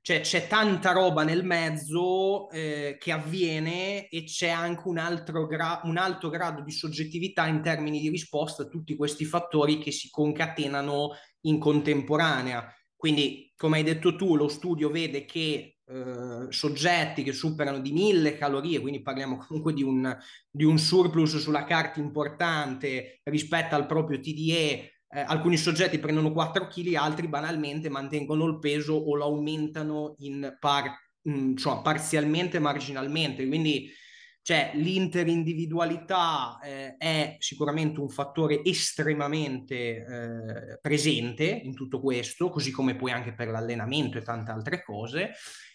cioè 0.00 0.20
c'è 0.20 0.46
tanta 0.46 0.92
roba 0.92 1.22
nel 1.22 1.44
mezzo 1.44 2.48
eh, 2.50 2.96
che 2.98 3.12
avviene 3.12 4.08
e 4.08 4.24
c'è 4.24 4.48
anche 4.48 4.88
un, 4.88 4.98
altro 4.98 5.46
gra- 5.46 5.80
un 5.84 5.96
alto 5.96 6.30
grado 6.30 6.62
di 6.62 6.70
soggettività 6.70 7.46
in 7.46 7.60
termini 7.62 8.00
di 8.00 8.08
risposta 8.08 8.62
a 8.62 8.68
tutti 8.68 8.96
questi 8.96 9.24
fattori 9.24 9.78
che 9.78 9.90
si 9.90 10.08
concatenano 10.10 11.10
in 11.42 11.58
contemporanea. 11.58 12.72
Quindi, 12.96 13.52
come 13.56 13.78
hai 13.78 13.84
detto 13.84 14.16
tu, 14.16 14.34
lo 14.34 14.48
studio 14.48 14.90
vede 14.90 15.24
che 15.24 15.78
eh, 15.84 16.46
soggetti 16.48 17.22
che 17.22 17.32
superano 17.32 17.78
di 17.78 17.92
mille 17.92 18.36
calorie, 18.36 18.80
quindi 18.80 19.02
parliamo 19.02 19.38
comunque 19.46 19.72
di 19.72 19.82
un, 19.82 20.16
di 20.50 20.64
un 20.64 20.78
surplus 20.78 21.38
sulla 21.38 21.64
carta 21.64 22.00
importante 22.00 23.20
rispetto 23.24 23.74
al 23.74 23.86
proprio 23.86 24.20
TDE, 24.20 24.97
eh, 25.10 25.20
alcuni 25.20 25.56
soggetti 25.56 25.98
prendono 25.98 26.32
4 26.32 26.66
kg, 26.66 26.94
altri 26.94 27.28
banalmente 27.28 27.88
mantengono 27.88 28.46
il 28.46 28.58
peso 28.58 28.94
o 28.94 29.14
lo 29.14 29.24
aumentano 29.24 30.16
par- 30.58 31.10
mh, 31.22 31.32
mm, 31.32 31.56
cioè 31.56 31.80
parzialmente, 31.82 32.58
marginalmente. 32.58 33.46
Quindi 33.46 33.90
cioè, 34.48 34.70
l'interindividualità 34.76 36.58
eh, 36.62 36.96
è 36.96 37.36
sicuramente 37.38 38.00
un 38.00 38.08
fattore 38.08 38.64
estremamente 38.64 39.74
eh, 39.74 40.78
presente 40.80 41.44
in 41.44 41.74
tutto 41.74 42.00
questo, 42.00 42.48
così 42.48 42.70
come 42.70 42.96
poi 42.96 43.12
anche 43.12 43.34
per 43.34 43.48
l'allenamento 43.48 44.16
e 44.16 44.22
tante 44.22 44.50
altre 44.50 44.82
cose. 44.82 45.32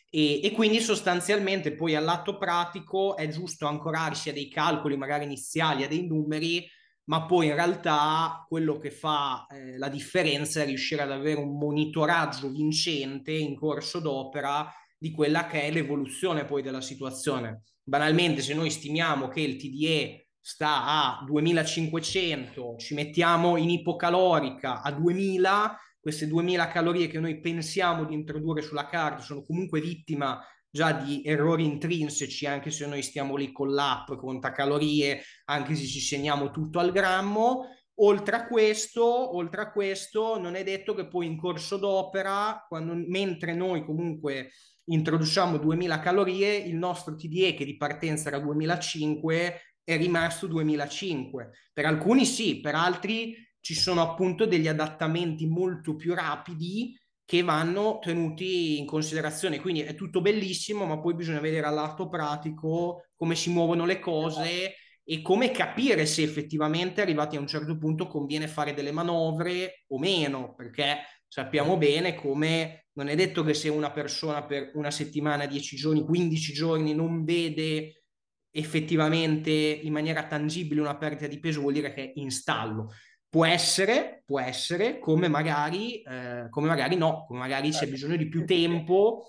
E, 0.10 0.44
e, 0.44 0.52
quindi 0.54 0.80
sostanzialmente 0.80 1.76
poi 1.76 1.94
all'atto 1.94 2.40
pratico 2.40 3.16
è 3.16 3.28
giusto 3.28 3.68
ancorarsi 3.68 4.30
a 4.30 4.34
dei 4.34 4.50
calcoli 4.50 4.98
magari 4.98 5.26
iniziali, 5.26 5.84
a 5.84 5.88
dei 5.88 6.08
numeri, 6.08 6.68
ma 7.06 7.26
poi 7.26 7.48
in 7.48 7.56
realtà 7.56 8.46
quello 8.48 8.78
che 8.78 8.92
fa 8.92 9.46
eh, 9.48 9.78
la 9.78 9.90
differenza 9.90 10.62
è 10.62 10.66
riuscire 10.66 11.02
ad 11.02 11.12
avere 11.12 11.40
un 11.40 11.58
monitoraggio 11.58 12.50
vincente 12.50 13.32
in 13.32 13.56
corso 13.56 14.00
d'opera 14.00 14.72
di 14.98 15.12
quella 15.12 15.48
che 15.48 15.64
è 15.64 15.72
l'evoluzione 15.72 16.46
poi 16.46 16.62
della 16.62 16.80
situazione. 16.80 17.64
Banalmente, 17.84 18.42
se 18.42 18.54
noi 18.54 18.70
stimiamo 18.70 19.28
che 19.28 19.42
il 19.42 19.58
TDE 19.58 20.30
sta 20.40 20.86
a 20.86 21.24
2500, 21.26 22.76
ci 22.78 22.94
mettiamo 22.94 23.58
in 23.58 23.70
ipocalorica 23.70 24.82
a 24.82 24.92
2000, 24.92 25.78
queste 26.00 26.28
2000 26.28 26.68
calorie 26.70 27.08
che 27.08 27.20
noi 27.20 27.42
pensiamo 27.42 28.06
di 28.06 28.14
introdurre 28.14 28.62
sulla 28.62 28.88
carta 28.88 29.22
sono 29.22 29.44
comunque 29.44 29.82
vittima 29.82 30.40
già 30.74 30.92
di 30.92 31.22
errori 31.24 31.66
intrinseci, 31.66 32.48
anche 32.48 32.72
se 32.72 32.88
noi 32.88 33.04
stiamo 33.04 33.36
lì 33.36 33.52
con 33.52 33.72
l'app, 33.72 34.12
conta 34.14 34.52
calorie, 34.52 35.22
anche 35.46 35.76
se 35.76 35.86
ci 35.86 36.00
segniamo 36.00 36.50
tutto 36.50 36.80
al 36.80 36.92
grammo. 36.92 37.68
Oltre 37.98 38.36
a 38.38 38.48
questo, 38.48 39.36
oltre 39.36 39.62
a 39.62 39.72
questo, 39.72 40.40
non 40.40 40.56
è 40.56 40.64
detto 40.64 40.96
che 40.96 41.08
poi 41.08 41.28
in 41.28 41.38
corso 41.38 41.78
d'opera, 41.78 42.66
quando, 42.68 42.96
mentre 42.96 43.54
noi 43.54 43.86
comunque 43.86 44.50
introduciamo 44.86 45.58
2000 45.58 46.00
calorie, 46.00 46.56
il 46.56 46.76
nostro 46.76 47.14
TDE 47.14 47.54
che 47.54 47.66
di 47.66 47.78
partenza 47.78 48.30
era 48.30 48.40
2005 48.40 49.62
è 49.84 49.96
rimasto 49.96 50.48
2005. 50.48 51.52
Per 51.72 51.86
alcuni 51.86 52.26
sì, 52.26 52.62
per 52.62 52.74
altri 52.74 53.36
ci 53.60 53.76
sono 53.76 54.02
appunto 54.02 54.48
degli 54.48 54.68
adattamenti 54.68 55.46
molto 55.46 55.96
più 55.96 56.16
rapidi 56.16 57.00
che 57.26 57.42
vanno 57.42 58.00
tenuti 58.00 58.78
in 58.78 58.86
considerazione. 58.86 59.60
Quindi 59.60 59.82
è 59.82 59.96
tutto 59.96 60.22
bellissimo, 60.22 60.86
ma 60.86 61.00
poi 61.00 61.16
bisogna 61.16 61.40
vedere 61.40 61.68
all'atto 61.68 62.10
pratico 62.10 63.08
come 63.16 63.36
si 63.36 63.50
muovono 63.50 63.86
le 63.86 64.00
cose 64.00 64.76
e 65.06 65.22
come 65.22 65.52
capire 65.52 66.06
se 66.06 66.24
effettivamente 66.24 67.02
arrivati 67.02 67.36
a 67.36 67.40
un 67.40 67.48
certo 67.48 67.78
punto 67.78 68.08
conviene 68.08 68.48
fare 68.48 68.74
delle 68.74 68.92
manovre 68.92 69.84
o 69.88 70.00
meno, 70.00 70.54
perché 70.56 71.00
sappiamo 71.28 71.78
bene 71.78 72.16
come 72.16 72.86
non 72.94 73.08
è 73.08 73.16
detto 73.16 73.44
che 73.44 73.54
se 73.54 73.70
una 73.70 73.92
persona 73.92 74.46
per 74.46 74.72
una 74.76 74.92
settimana, 74.92 75.46
10 75.46 75.76
giorni, 75.76 76.04
15 76.04 76.54
giorni 76.54 76.94
non 76.94 77.24
vede 77.24 78.04
effettivamente 78.52 79.50
in 79.52 79.92
maniera 79.92 80.28
tangibile 80.28 80.80
una 80.80 80.96
perdita 80.96 81.28
di 81.28 81.40
peso, 81.40 81.62
vuol 81.62 81.74
dire 81.74 81.92
che 81.94 82.04
è 82.04 82.12
in 82.16 82.30
stallo. 82.30 82.92
Può 83.34 83.46
essere, 83.46 84.22
può 84.28 84.40
essere, 84.40 85.00
come 85.00 85.28
magari, 85.28 86.04
eh, 86.04 86.46
come 86.52 86.68
magari 86.68 86.96
no, 86.96 87.26
come 87.26 87.40
magari 87.40 87.72
c'è 87.72 87.88
bisogno 87.88 88.16
di 88.16 88.28
più 88.28 88.46
tempo 88.46 89.26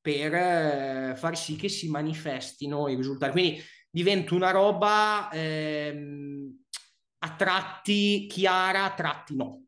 per 0.00 0.34
eh, 0.34 1.14
far 1.16 1.38
sì 1.38 1.54
che 1.54 1.68
si 1.68 1.88
manifestino 1.88 2.88
i 2.88 2.96
risultati. 2.96 3.30
Quindi 3.30 3.62
diventa 3.88 4.34
una 4.34 4.50
roba 4.50 5.30
ehm, 5.30 6.64
a 7.18 7.36
tratti 7.36 8.26
chiara, 8.26 8.86
a 8.86 8.94
tratti 8.94 9.36
no. 9.36 9.66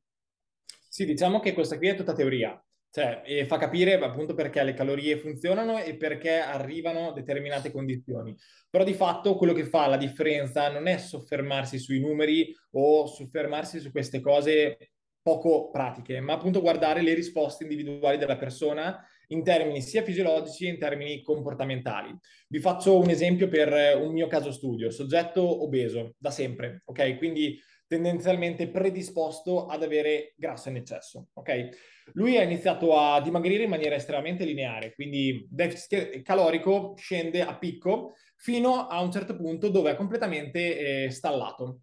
Sì, 0.88 1.04
diciamo 1.04 1.38
che 1.38 1.52
questa 1.52 1.78
qui 1.78 1.86
è 1.86 1.94
tutta 1.94 2.12
teoria. 2.12 2.60
Cioè, 2.96 3.20
e 3.26 3.44
fa 3.44 3.58
capire 3.58 3.92
appunto 4.00 4.32
perché 4.32 4.62
le 4.62 4.72
calorie 4.72 5.18
funzionano 5.18 5.76
e 5.76 5.98
perché 5.98 6.38
arrivano 6.38 7.12
determinate 7.12 7.70
condizioni. 7.70 8.34
Però 8.70 8.84
di 8.84 8.94
fatto 8.94 9.36
quello 9.36 9.52
che 9.52 9.64
fa 9.66 9.86
la 9.86 9.98
differenza 9.98 10.70
non 10.70 10.86
è 10.86 10.96
soffermarsi 10.96 11.78
sui 11.78 12.00
numeri 12.00 12.56
o 12.70 13.04
soffermarsi 13.04 13.80
su 13.80 13.90
queste 13.90 14.20
cose 14.20 14.92
poco 15.20 15.68
pratiche, 15.68 16.20
ma 16.20 16.32
appunto 16.32 16.62
guardare 16.62 17.02
le 17.02 17.12
risposte 17.12 17.64
individuali 17.64 18.16
della 18.16 18.38
persona 18.38 18.98
in 19.26 19.42
termini 19.42 19.82
sia 19.82 20.02
fisiologici 20.02 20.64
che 20.64 20.70
in 20.70 20.78
termini 20.78 21.20
comportamentali. 21.20 22.16
Vi 22.48 22.60
faccio 22.60 22.98
un 22.98 23.10
esempio 23.10 23.48
per 23.48 23.98
un 24.00 24.10
mio 24.10 24.26
caso 24.26 24.50
studio, 24.50 24.88
soggetto 24.88 25.64
obeso 25.64 26.14
da 26.16 26.30
sempre, 26.30 26.80
ok? 26.86 27.18
Quindi 27.18 27.60
tendenzialmente 27.86 28.68
predisposto 28.68 29.66
ad 29.66 29.82
avere 29.82 30.34
grasso 30.36 30.68
in 30.68 30.76
eccesso. 30.76 31.28
Ok? 31.34 31.68
Lui 32.12 32.36
ha 32.36 32.42
iniziato 32.42 32.96
a 32.98 33.20
dimagrire 33.20 33.64
in 33.64 33.70
maniera 33.70 33.94
estremamente 33.94 34.44
lineare, 34.44 34.94
quindi 34.94 35.46
deficit 35.50 36.22
calorico 36.22 36.94
scende 36.96 37.42
a 37.42 37.56
picco 37.56 38.14
fino 38.36 38.86
a 38.86 39.00
un 39.00 39.10
certo 39.10 39.36
punto 39.36 39.68
dove 39.68 39.92
è 39.92 39.96
completamente 39.96 41.04
eh, 41.04 41.10
stallato 41.10 41.80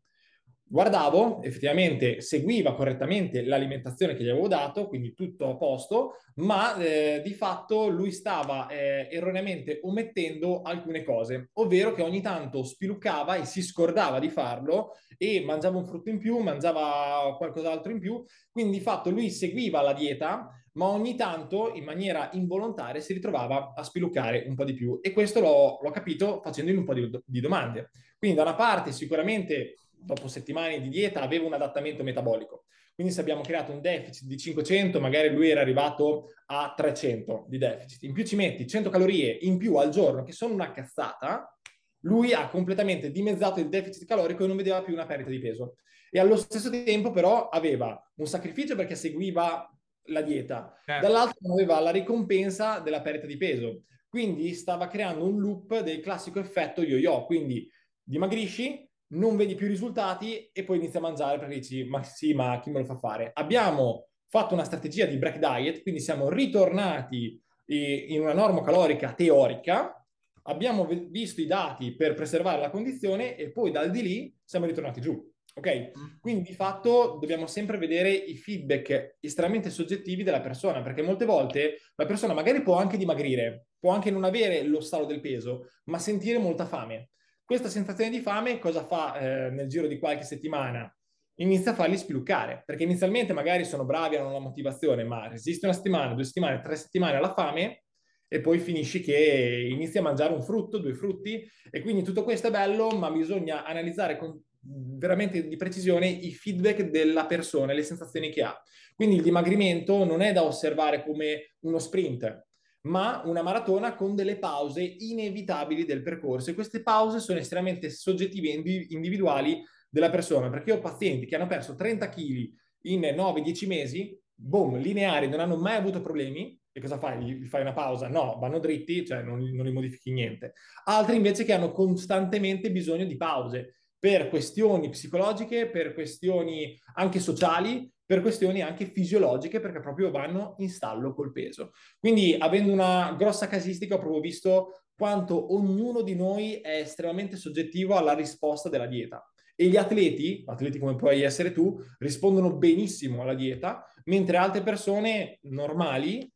guardavo, 0.73 1.43
effettivamente 1.43 2.19
seguiva 2.21 2.73
correttamente 2.73 3.43
l'alimentazione 3.43 4.15
che 4.15 4.23
gli 4.23 4.29
avevo 4.29 4.47
dato, 4.47 4.87
quindi 4.87 5.13
tutto 5.13 5.47
a 5.47 5.55
posto, 5.55 6.15
ma 6.37 6.75
eh, 6.77 7.21
di 7.23 7.35
fatto 7.35 7.89
lui 7.89 8.11
stava 8.11 8.67
eh, 8.69 9.07
erroneamente 9.11 9.81
omettendo 9.83 10.63
alcune 10.63 11.03
cose, 11.03 11.51
ovvero 11.53 11.93
che 11.93 12.01
ogni 12.01 12.21
tanto 12.21 12.63
spiluccava 12.63 13.35
e 13.35 13.45
si 13.45 13.61
scordava 13.61 14.17
di 14.17 14.29
farlo 14.29 14.93
e 15.15 15.43
mangiava 15.45 15.77
un 15.77 15.85
frutto 15.85 16.09
in 16.09 16.17
più, 16.17 16.39
mangiava 16.39 17.35
qualcos'altro 17.37 17.91
in 17.91 17.99
più, 17.99 18.25
quindi 18.51 18.79
di 18.79 18.83
fatto 18.83 19.11
lui 19.11 19.29
seguiva 19.29 19.79
la 19.79 19.93
dieta, 19.93 20.49
ma 20.71 20.87
ogni 20.87 21.13
tanto 21.13 21.71
in 21.75 21.83
maniera 21.83 22.31
involontaria 22.33 22.99
si 22.99 23.13
ritrovava 23.13 23.73
a 23.75 23.83
spiluccare 23.83 24.45
un 24.47 24.55
po' 24.55 24.63
di 24.63 24.73
più 24.73 24.97
e 25.03 25.11
questo 25.11 25.39
l'ho, 25.39 25.77
l'ho 25.83 25.91
capito 25.91 26.41
facendogli 26.41 26.77
un 26.77 26.83
po' 26.83 26.95
di, 26.95 27.11
di 27.23 27.41
domande. 27.41 27.91
Quindi 28.17 28.37
da 28.37 28.43
una 28.43 28.55
parte 28.55 28.91
sicuramente 28.91 29.75
dopo 30.03 30.27
settimane 30.27 30.81
di 30.81 30.89
dieta 30.89 31.21
aveva 31.21 31.45
un 31.45 31.53
adattamento 31.53 32.03
metabolico. 32.03 32.65
Quindi 32.93 33.11
se 33.11 33.21
abbiamo 33.21 33.41
creato 33.41 33.71
un 33.71 33.81
deficit 33.81 34.27
di 34.27 34.37
500, 34.37 34.99
magari 34.99 35.29
lui 35.33 35.49
era 35.49 35.61
arrivato 35.61 36.33
a 36.45 36.73
300 36.75 37.45
di 37.47 37.57
deficit. 37.57 38.03
In 38.03 38.13
più 38.13 38.23
ci 38.23 38.35
metti 38.35 38.67
100 38.67 38.89
calorie 38.89 39.31
in 39.41 39.57
più 39.57 39.75
al 39.77 39.89
giorno, 39.89 40.23
che 40.23 40.31
sono 40.31 40.53
una 40.53 40.71
cazzata, 40.71 41.57
lui 42.01 42.33
ha 42.33 42.47
completamente 42.49 43.09
dimezzato 43.09 43.59
il 43.59 43.69
deficit 43.69 44.05
calorico 44.05 44.43
e 44.43 44.47
non 44.47 44.57
vedeva 44.57 44.83
più 44.83 44.93
una 44.93 45.05
perdita 45.05 45.31
di 45.31 45.39
peso. 45.39 45.77
E 46.11 46.19
allo 46.19 46.35
stesso 46.35 46.69
tempo 46.69 47.09
però 47.09 47.49
aveva 47.49 47.99
un 48.17 48.27
sacrificio 48.27 48.75
perché 48.75 48.93
seguiva 48.93 49.67
la 50.07 50.21
dieta, 50.21 50.77
certo. 50.85 51.07
dall'altro 51.07 51.53
aveva 51.53 51.79
la 51.79 51.89
ricompensa 51.89 52.79
della 52.79 53.01
perdita 53.01 53.25
di 53.25 53.37
peso. 53.37 53.83
Quindi 54.07 54.53
stava 54.53 54.87
creando 54.87 55.25
un 55.25 55.39
loop 55.39 55.79
del 55.79 55.99
classico 55.99 56.39
effetto 56.39 56.83
yo-yo, 56.83 57.25
quindi 57.25 57.67
dimagrisci, 58.03 58.87
non 59.13 59.35
vedi 59.35 59.55
più 59.55 59.67
risultati 59.67 60.49
e 60.51 60.63
poi 60.63 60.77
inizi 60.77 60.97
a 60.97 61.01
mangiare 61.01 61.39
perché 61.39 61.55
dici 61.55 61.83
ma 61.85 62.03
sì, 62.03 62.33
ma 62.33 62.59
chi 62.59 62.69
me 62.69 62.79
lo 62.79 62.85
fa 62.85 62.95
fare? 62.95 63.31
Abbiamo 63.33 64.07
fatto 64.27 64.53
una 64.53 64.63
strategia 64.63 65.05
di 65.05 65.17
break 65.17 65.37
diet, 65.37 65.81
quindi 65.81 66.01
siamo 66.01 66.29
ritornati 66.29 67.39
in 67.65 68.19
una 68.19 68.33
norma 68.33 68.61
calorica 68.61 69.13
teorica, 69.13 70.05
abbiamo 70.43 70.85
visto 70.85 71.41
i 71.41 71.45
dati 71.45 71.95
per 71.95 72.13
preservare 72.13 72.59
la 72.59 72.69
condizione 72.69 73.35
e 73.35 73.51
poi 73.51 73.71
dal 73.71 73.91
di 73.91 74.01
lì 74.01 74.35
siamo 74.43 74.65
ritornati 74.65 75.01
giù. 75.01 75.31
Ok? 75.55 75.91
Mm. 75.95 76.05
Quindi 76.19 76.49
di 76.49 76.55
fatto 76.55 77.17
dobbiamo 77.19 77.45
sempre 77.45 77.77
vedere 77.77 78.09
i 78.09 78.35
feedback 78.35 79.17
estremamente 79.19 79.69
soggettivi 79.69 80.23
della 80.23 80.41
persona, 80.41 80.81
perché 80.81 81.03
molte 81.03 81.25
volte 81.25 81.77
la 81.95 82.05
persona 82.05 82.33
magari 82.33 82.63
può 82.63 82.75
anche 82.75 82.97
dimagrire, 82.97 83.67
può 83.79 83.91
anche 83.91 84.09
non 84.09 84.23
avere 84.23 84.63
lo 84.63 84.81
stallo 84.81 85.05
del 85.05 85.21
peso, 85.21 85.69
ma 85.85 85.99
sentire 85.99 86.39
molta 86.39 86.65
fame. 86.65 87.11
Questa 87.45 87.67
sensazione 87.67 88.09
di 88.09 88.21
fame 88.21 88.57
cosa 88.57 88.85
fa 88.85 89.17
eh, 89.17 89.49
nel 89.49 89.67
giro 89.67 89.87
di 89.87 89.99
qualche 89.99 90.23
settimana? 90.23 90.89
Inizia 91.37 91.71
a 91.71 91.75
farli 91.75 91.97
spiluccare, 91.97 92.63
perché 92.65 92.83
inizialmente 92.83 93.33
magari 93.33 93.65
sono 93.65 93.83
bravi, 93.85 94.15
hanno 94.15 94.31
la 94.31 94.39
motivazione, 94.39 95.03
ma 95.03 95.27
resisti 95.27 95.65
una 95.65 95.73
settimana, 95.73 96.13
due 96.13 96.23
settimane, 96.23 96.61
tre 96.61 96.77
settimane 96.77 97.17
alla 97.17 97.33
fame 97.33 97.83
e 98.29 98.39
poi 98.39 98.59
finisci 98.59 99.01
che 99.01 99.67
inizi 99.69 99.97
a 99.97 100.01
mangiare 100.01 100.33
un 100.33 100.41
frutto, 100.41 100.77
due 100.77 100.93
frutti 100.93 101.45
e 101.69 101.81
quindi 101.81 102.03
tutto 102.03 102.23
questo 102.23 102.47
è 102.47 102.51
bello, 102.51 102.89
ma 102.91 103.11
bisogna 103.11 103.65
analizzare 103.65 104.17
con 104.17 104.41
veramente 104.65 105.45
di 105.45 105.55
precisione 105.57 106.07
i 106.07 106.31
feedback 106.31 106.83
della 106.83 107.25
persona, 107.25 107.73
le 107.73 107.83
sensazioni 107.83 108.31
che 108.31 108.43
ha. 108.43 108.57
Quindi 108.95 109.17
il 109.17 109.21
dimagrimento 109.21 110.05
non 110.05 110.21
è 110.21 110.31
da 110.31 110.43
osservare 110.43 111.03
come 111.03 111.55
uno 111.61 111.79
sprint, 111.79 112.47
ma 112.83 113.21
una 113.25 113.41
maratona 113.41 113.95
con 113.95 114.15
delle 114.15 114.37
pause 114.37 114.81
inevitabili 114.81 115.85
del 115.85 116.01
percorso 116.01 116.49
e 116.49 116.53
queste 116.53 116.81
pause 116.81 117.19
sono 117.19 117.39
estremamente 117.39 117.89
soggettive 117.89 118.49
e 118.49 118.85
individuali 118.89 119.63
della 119.89 120.09
persona, 120.09 120.49
perché 120.49 120.71
ho 120.71 120.79
pazienti 120.79 121.25
che 121.25 121.35
hanno 121.35 121.47
perso 121.47 121.75
30 121.75 122.09
kg 122.09 122.51
in 122.85 123.01
9-10 123.01 123.67
mesi, 123.67 124.19
boom, 124.33 124.77
lineari, 124.77 125.29
non 125.29 125.39
hanno 125.39 125.55
mai 125.55 125.75
avuto 125.75 126.01
problemi, 126.01 126.59
e 126.75 126.81
cosa 126.81 126.97
fai? 126.97 127.23
Gli 127.23 127.45
fai 127.45 127.61
una 127.61 127.73
pausa? 127.73 128.07
No, 128.07 128.37
vanno 128.39 128.57
dritti, 128.57 129.05
cioè 129.05 129.21
non, 129.21 129.39
non 129.39 129.65
li 129.65 129.71
modifichi 129.71 130.11
niente. 130.11 130.53
Altri 130.85 131.15
invece 131.15 131.45
che 131.45 131.53
hanno 131.53 131.71
costantemente 131.71 132.71
bisogno 132.71 133.05
di 133.05 133.15
pause 133.15 133.82
per 134.03 134.27
questioni 134.27 134.89
psicologiche, 134.89 135.69
per 135.69 135.93
questioni 135.93 136.77
anche 136.95 137.21
sociali, 137.21 137.89
per 138.05 138.19
questioni 138.19 138.61
anche 138.61 138.87
fisiologiche, 138.87 139.61
perché 139.61 139.79
proprio 139.79 140.11
vanno 140.11 140.55
in 140.57 140.69
stallo 140.69 141.13
col 141.13 141.31
peso. 141.31 141.71
Quindi, 142.01 142.35
avendo 142.37 142.73
una 142.73 143.15
grossa 143.17 143.47
casistica, 143.47 143.95
ho 143.95 143.99
proprio 143.99 144.19
visto 144.19 144.81
quanto 144.93 145.53
ognuno 145.55 146.01
di 146.01 146.15
noi 146.15 146.55
è 146.55 146.79
estremamente 146.79 147.37
soggettivo 147.37 147.95
alla 147.95 148.13
risposta 148.13 148.67
della 148.67 148.87
dieta. 148.87 149.25
E 149.55 149.67
gli 149.67 149.77
atleti, 149.77 150.43
atleti 150.47 150.79
come 150.79 150.97
puoi 150.97 151.21
essere 151.21 151.53
tu, 151.53 151.79
rispondono 151.99 152.57
benissimo 152.57 153.21
alla 153.21 153.35
dieta, 153.35 153.85
mentre 154.03 154.35
altre 154.35 154.63
persone 154.63 155.39
normali 155.43 156.29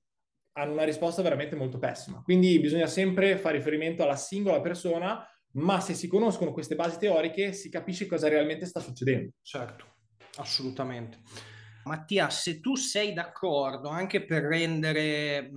hanno 0.54 0.72
una 0.72 0.86
risposta 0.86 1.22
veramente 1.22 1.58
molto 1.58 1.80
pessima. 1.80 2.22
Quindi 2.22 2.58
bisogna 2.62 2.88
sempre 2.88 3.38
fare 3.38 3.58
riferimento 3.58 4.04
alla 4.04 4.16
singola 4.16 4.62
persona, 4.62 5.22
ma 5.58 5.80
se 5.80 5.94
si 5.94 6.08
conoscono 6.08 6.52
queste 6.52 6.76
basi 6.76 6.98
teoriche 6.98 7.54
si 7.54 7.70
capisce 7.70 8.06
cosa 8.06 8.28
realmente 8.28 8.66
sta 8.66 8.80
succedendo. 8.80 9.32
Certo, 9.42 9.86
assolutamente. 10.38 11.20
Mattia, 11.88 12.30
se 12.30 12.60
tu 12.60 12.76
sei 12.76 13.14
d'accordo 13.14 13.88
anche 13.88 14.26
per 14.26 14.44
rendere, 14.44 15.50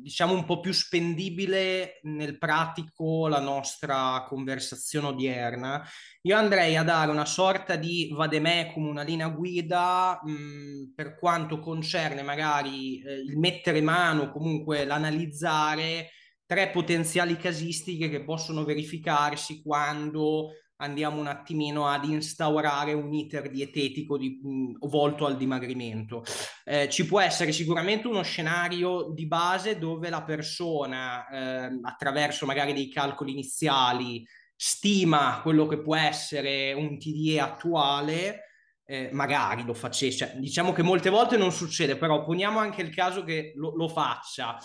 diciamo, 0.00 0.32
un 0.32 0.44
po' 0.44 0.60
più 0.60 0.72
spendibile 0.72 1.98
nel 2.04 2.38
pratico 2.38 3.26
la 3.26 3.40
nostra 3.40 4.24
conversazione 4.28 5.08
odierna, 5.08 5.84
io 6.22 6.36
andrei 6.36 6.76
a 6.76 6.84
dare 6.84 7.10
una 7.10 7.24
sorta 7.24 7.74
di 7.74 8.08
vademecum, 8.14 8.86
una 8.86 9.02
linea 9.02 9.28
guida 9.28 10.20
mh, 10.22 10.92
per 10.94 11.18
quanto 11.18 11.58
concerne 11.58 12.22
magari 12.22 13.02
eh, 13.02 13.14
il 13.14 13.36
mettere 13.36 13.80
mano, 13.80 14.30
comunque 14.30 14.84
l'analizzare 14.84 16.10
tre 16.46 16.70
potenziali 16.70 17.36
casistiche 17.36 18.08
che 18.08 18.22
possono 18.22 18.64
verificarsi 18.64 19.62
quando 19.62 20.52
andiamo 20.76 21.20
un 21.20 21.26
attimino 21.26 21.86
ad 21.86 22.04
instaurare 22.04 22.92
un 22.92 23.12
iter 23.12 23.50
dietetico 23.50 24.18
di, 24.18 24.38
mh, 24.42 24.86
volto 24.88 25.26
al 25.26 25.36
dimagrimento. 25.36 26.22
Eh, 26.64 26.88
ci 26.88 27.06
può 27.06 27.20
essere 27.20 27.52
sicuramente 27.52 28.06
uno 28.06 28.22
scenario 28.22 29.10
di 29.14 29.26
base 29.26 29.78
dove 29.78 30.10
la 30.10 30.22
persona, 30.22 31.28
eh, 31.28 31.80
attraverso 31.82 32.46
magari 32.46 32.72
dei 32.72 32.90
calcoli 32.90 33.32
iniziali, 33.32 34.26
stima 34.54 35.40
quello 35.42 35.66
che 35.66 35.80
può 35.80 35.96
essere 35.96 36.72
un 36.72 36.98
TDE 36.98 37.40
attuale. 37.40 38.40
Eh, 38.88 39.10
magari 39.12 39.64
lo 39.64 39.74
facesse, 39.74 40.16
cioè, 40.16 40.36
diciamo 40.36 40.72
che 40.72 40.82
molte 40.82 41.10
volte 41.10 41.36
non 41.36 41.50
succede, 41.50 41.96
però 41.96 42.22
poniamo 42.22 42.60
anche 42.60 42.82
il 42.82 42.94
caso 42.94 43.24
che 43.24 43.52
lo, 43.56 43.74
lo 43.74 43.88
faccia 43.88 44.56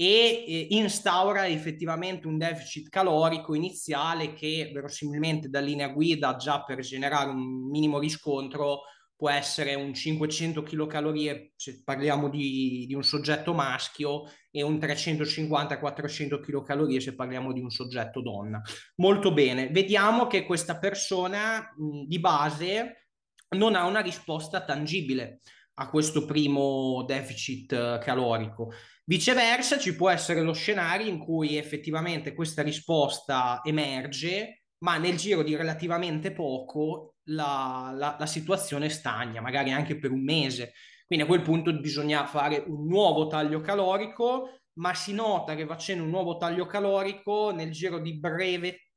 e 0.00 0.44
eh, 0.48 0.66
instaura 0.70 1.46
effettivamente 1.46 2.26
un 2.26 2.38
deficit 2.38 2.88
calorico 2.88 3.54
iniziale 3.54 4.32
che 4.32 4.70
verosimilmente 4.72 5.50
da 5.50 5.60
linea 5.60 5.88
guida 5.88 6.36
già 6.36 6.62
per 6.64 6.78
generare 6.80 7.28
un 7.28 7.68
minimo 7.68 7.98
riscontro 7.98 8.84
può 9.14 9.28
essere 9.28 9.74
un 9.74 9.92
500 9.92 10.62
kcal 10.62 11.50
se 11.54 11.82
parliamo 11.84 12.30
di, 12.30 12.86
di, 12.88 12.94
un 12.94 13.02
soggetto 13.02 13.52
maschio 13.52 14.22
e 14.50 14.62
un 14.62 14.76
350-400 14.76 16.40
kcal 16.40 16.98
se 16.98 17.14
parliamo 17.14 17.52
di 17.52 17.60
un 17.60 17.68
soggetto 17.68 18.22
donna. 18.22 18.62
Molto 18.96 19.34
bene, 19.34 19.68
vediamo 19.68 20.26
che 20.26 20.46
questa 20.46 20.78
persona 20.78 21.74
mh, 21.76 22.06
di 22.06 22.18
base 22.18 23.08
non 23.50 23.74
ha 23.74 23.84
una 23.84 24.00
risposta 24.00 24.64
tangibile 24.64 25.40
a 25.74 25.90
questo 25.90 26.24
primo 26.24 27.04
deficit 27.06 27.72
uh, 27.72 28.02
calorico 28.02 28.72
Viceversa, 29.10 29.76
ci 29.76 29.96
può 29.96 30.08
essere 30.08 30.40
lo 30.40 30.52
scenario 30.52 31.08
in 31.08 31.18
cui 31.18 31.56
effettivamente 31.56 32.32
questa 32.32 32.62
risposta 32.62 33.58
emerge, 33.64 34.66
ma 34.84 34.98
nel 34.98 35.16
giro 35.16 35.42
di 35.42 35.56
relativamente 35.56 36.30
poco 36.30 37.16
la, 37.24 37.92
la, 37.92 38.14
la 38.16 38.26
situazione 38.26 38.88
stagna, 38.88 39.40
magari 39.40 39.72
anche 39.72 39.98
per 39.98 40.12
un 40.12 40.22
mese. 40.22 40.74
Quindi 41.08 41.24
a 41.24 41.28
quel 41.28 41.42
punto 41.42 41.76
bisogna 41.80 42.24
fare 42.24 42.62
un 42.64 42.86
nuovo 42.86 43.26
taglio 43.26 43.60
calorico, 43.60 44.60
ma 44.74 44.94
si 44.94 45.12
nota 45.12 45.56
che 45.56 45.66
facendo 45.66 46.04
un 46.04 46.10
nuovo 46.10 46.36
taglio 46.36 46.66
calorico 46.66 47.50
nel 47.50 47.72
giro 47.72 47.98
di 47.98 48.16
breve 48.16 48.90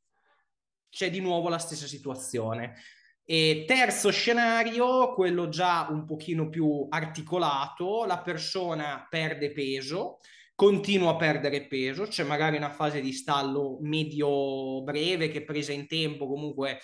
c'è 0.92 1.10
di 1.10 1.22
nuovo 1.22 1.50
la 1.50 1.58
stessa 1.58 1.88
situazione. 1.88 2.76
E 3.26 3.64
terzo 3.66 4.12
scenario, 4.12 5.14
quello 5.14 5.48
già 5.48 5.88
un 5.90 6.06
pochino 6.06 6.50
più 6.50 6.86
articolato, 6.90 8.04
la 8.06 8.20
persona 8.20 9.08
perde 9.10 9.54
peso, 9.54 10.20
continua 10.54 11.12
a 11.12 11.16
perdere 11.16 11.68
peso, 11.68 12.04
c'è 12.04 12.24
magari 12.24 12.58
una 12.58 12.70
fase 12.70 13.00
di 13.00 13.14
stallo 13.14 13.78
medio-breve 13.82 15.30
che 15.30 15.46
presa 15.46 15.72
in 15.72 15.88
tempo 15.88 16.28
comunque 16.28 16.80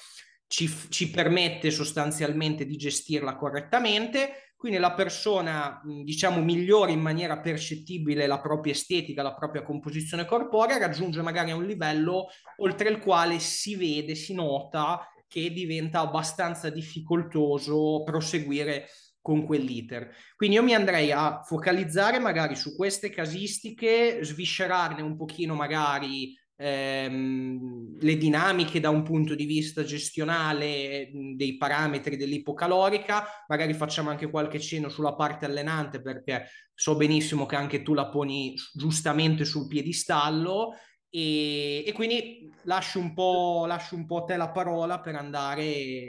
ci, 0.47 0.69
ci 0.89 1.09
permette 1.09 1.71
sostanzialmente 1.71 2.65
di 2.65 2.77
gestirla 2.77 3.35
correttamente, 3.35 4.53
quindi 4.55 4.79
la 4.79 4.93
persona, 4.93 5.81
diciamo, 6.03 6.41
migliora 6.41 6.91
in 6.91 6.99
maniera 7.01 7.39
percettibile 7.39 8.27
la 8.27 8.39
propria 8.39 8.73
estetica, 8.73 9.21
la 9.21 9.35
propria 9.35 9.61
composizione 9.61 10.25
corporea, 10.25 10.77
raggiunge 10.77 11.21
magari 11.21 11.51
un 11.51 11.65
livello 11.65 12.27
oltre 12.57 12.89
il 12.89 12.99
quale 12.99 13.39
si 13.39 13.75
vede, 13.75 14.15
si 14.15 14.33
nota 14.33 15.05
che 15.29 15.51
diventa 15.53 15.99
abbastanza 15.99 16.69
difficoltoso 16.69 18.03
proseguire 18.03 18.89
con 19.21 19.45
quell'iter. 19.45 20.11
Quindi 20.35 20.55
io 20.55 20.63
mi 20.63 20.73
andrei 20.73 21.11
a 21.11 21.41
focalizzare 21.43 22.19
magari 22.19 22.55
su 22.55 22.75
queste 22.75 23.09
casistiche, 23.09 24.19
sviscerarne 24.23 25.03
un 25.03 25.15
pochino 25.15 25.53
magari 25.53 26.35
ehm, 26.55 27.97
le 27.99 28.17
dinamiche 28.17 28.79
da 28.79 28.89
un 28.89 29.03
punto 29.03 29.35
di 29.35 29.45
vista 29.45 29.83
gestionale 29.83 31.11
dei 31.35 31.57
parametri 31.57 32.17
dell'ipocalorica, 32.17 33.45
magari 33.47 33.73
facciamo 33.73 34.09
anche 34.09 34.29
qualche 34.29 34.59
cenno 34.59 34.89
sulla 34.89 35.13
parte 35.13 35.45
allenante 35.45 36.01
perché 36.01 36.47
so 36.73 36.95
benissimo 36.95 37.45
che 37.45 37.55
anche 37.55 37.83
tu 37.83 37.93
la 37.93 38.09
poni 38.09 38.55
giustamente 38.73 39.45
sul 39.45 39.67
piedistallo 39.67 40.73
e, 41.09 41.83
e 41.85 41.91
quindi 41.93 42.51
lascio 42.63 42.99
un, 42.99 43.13
po', 43.13 43.65
lascio 43.65 43.95
un 43.95 44.05
po' 44.05 44.23
te 44.23 44.37
la 44.37 44.49
parola 44.49 44.99
per 44.99 45.15
andare, 45.15 45.63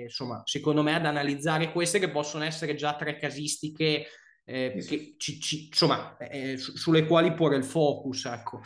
insomma, 0.05 0.43
secondo 0.45 0.83
me 0.83 0.95
ad 0.95 1.07
analizzare 1.07 1.73
queste 1.73 1.99
che 1.99 2.11
possono 2.11 2.45
essere 2.45 2.75
già 2.75 2.95
tre 2.97 3.17
casistiche 3.17 4.07
eh, 4.45 4.85
che 4.87 5.15
ci, 5.17 5.41
ci, 5.41 5.67
insomma, 5.67 6.17
eh, 6.19 6.57
su, 6.57 6.77
sulle 6.77 7.07
quali 7.07 7.33
porre 7.33 7.57
il 7.57 7.65
focus, 7.65 8.25
ecco. 8.27 8.61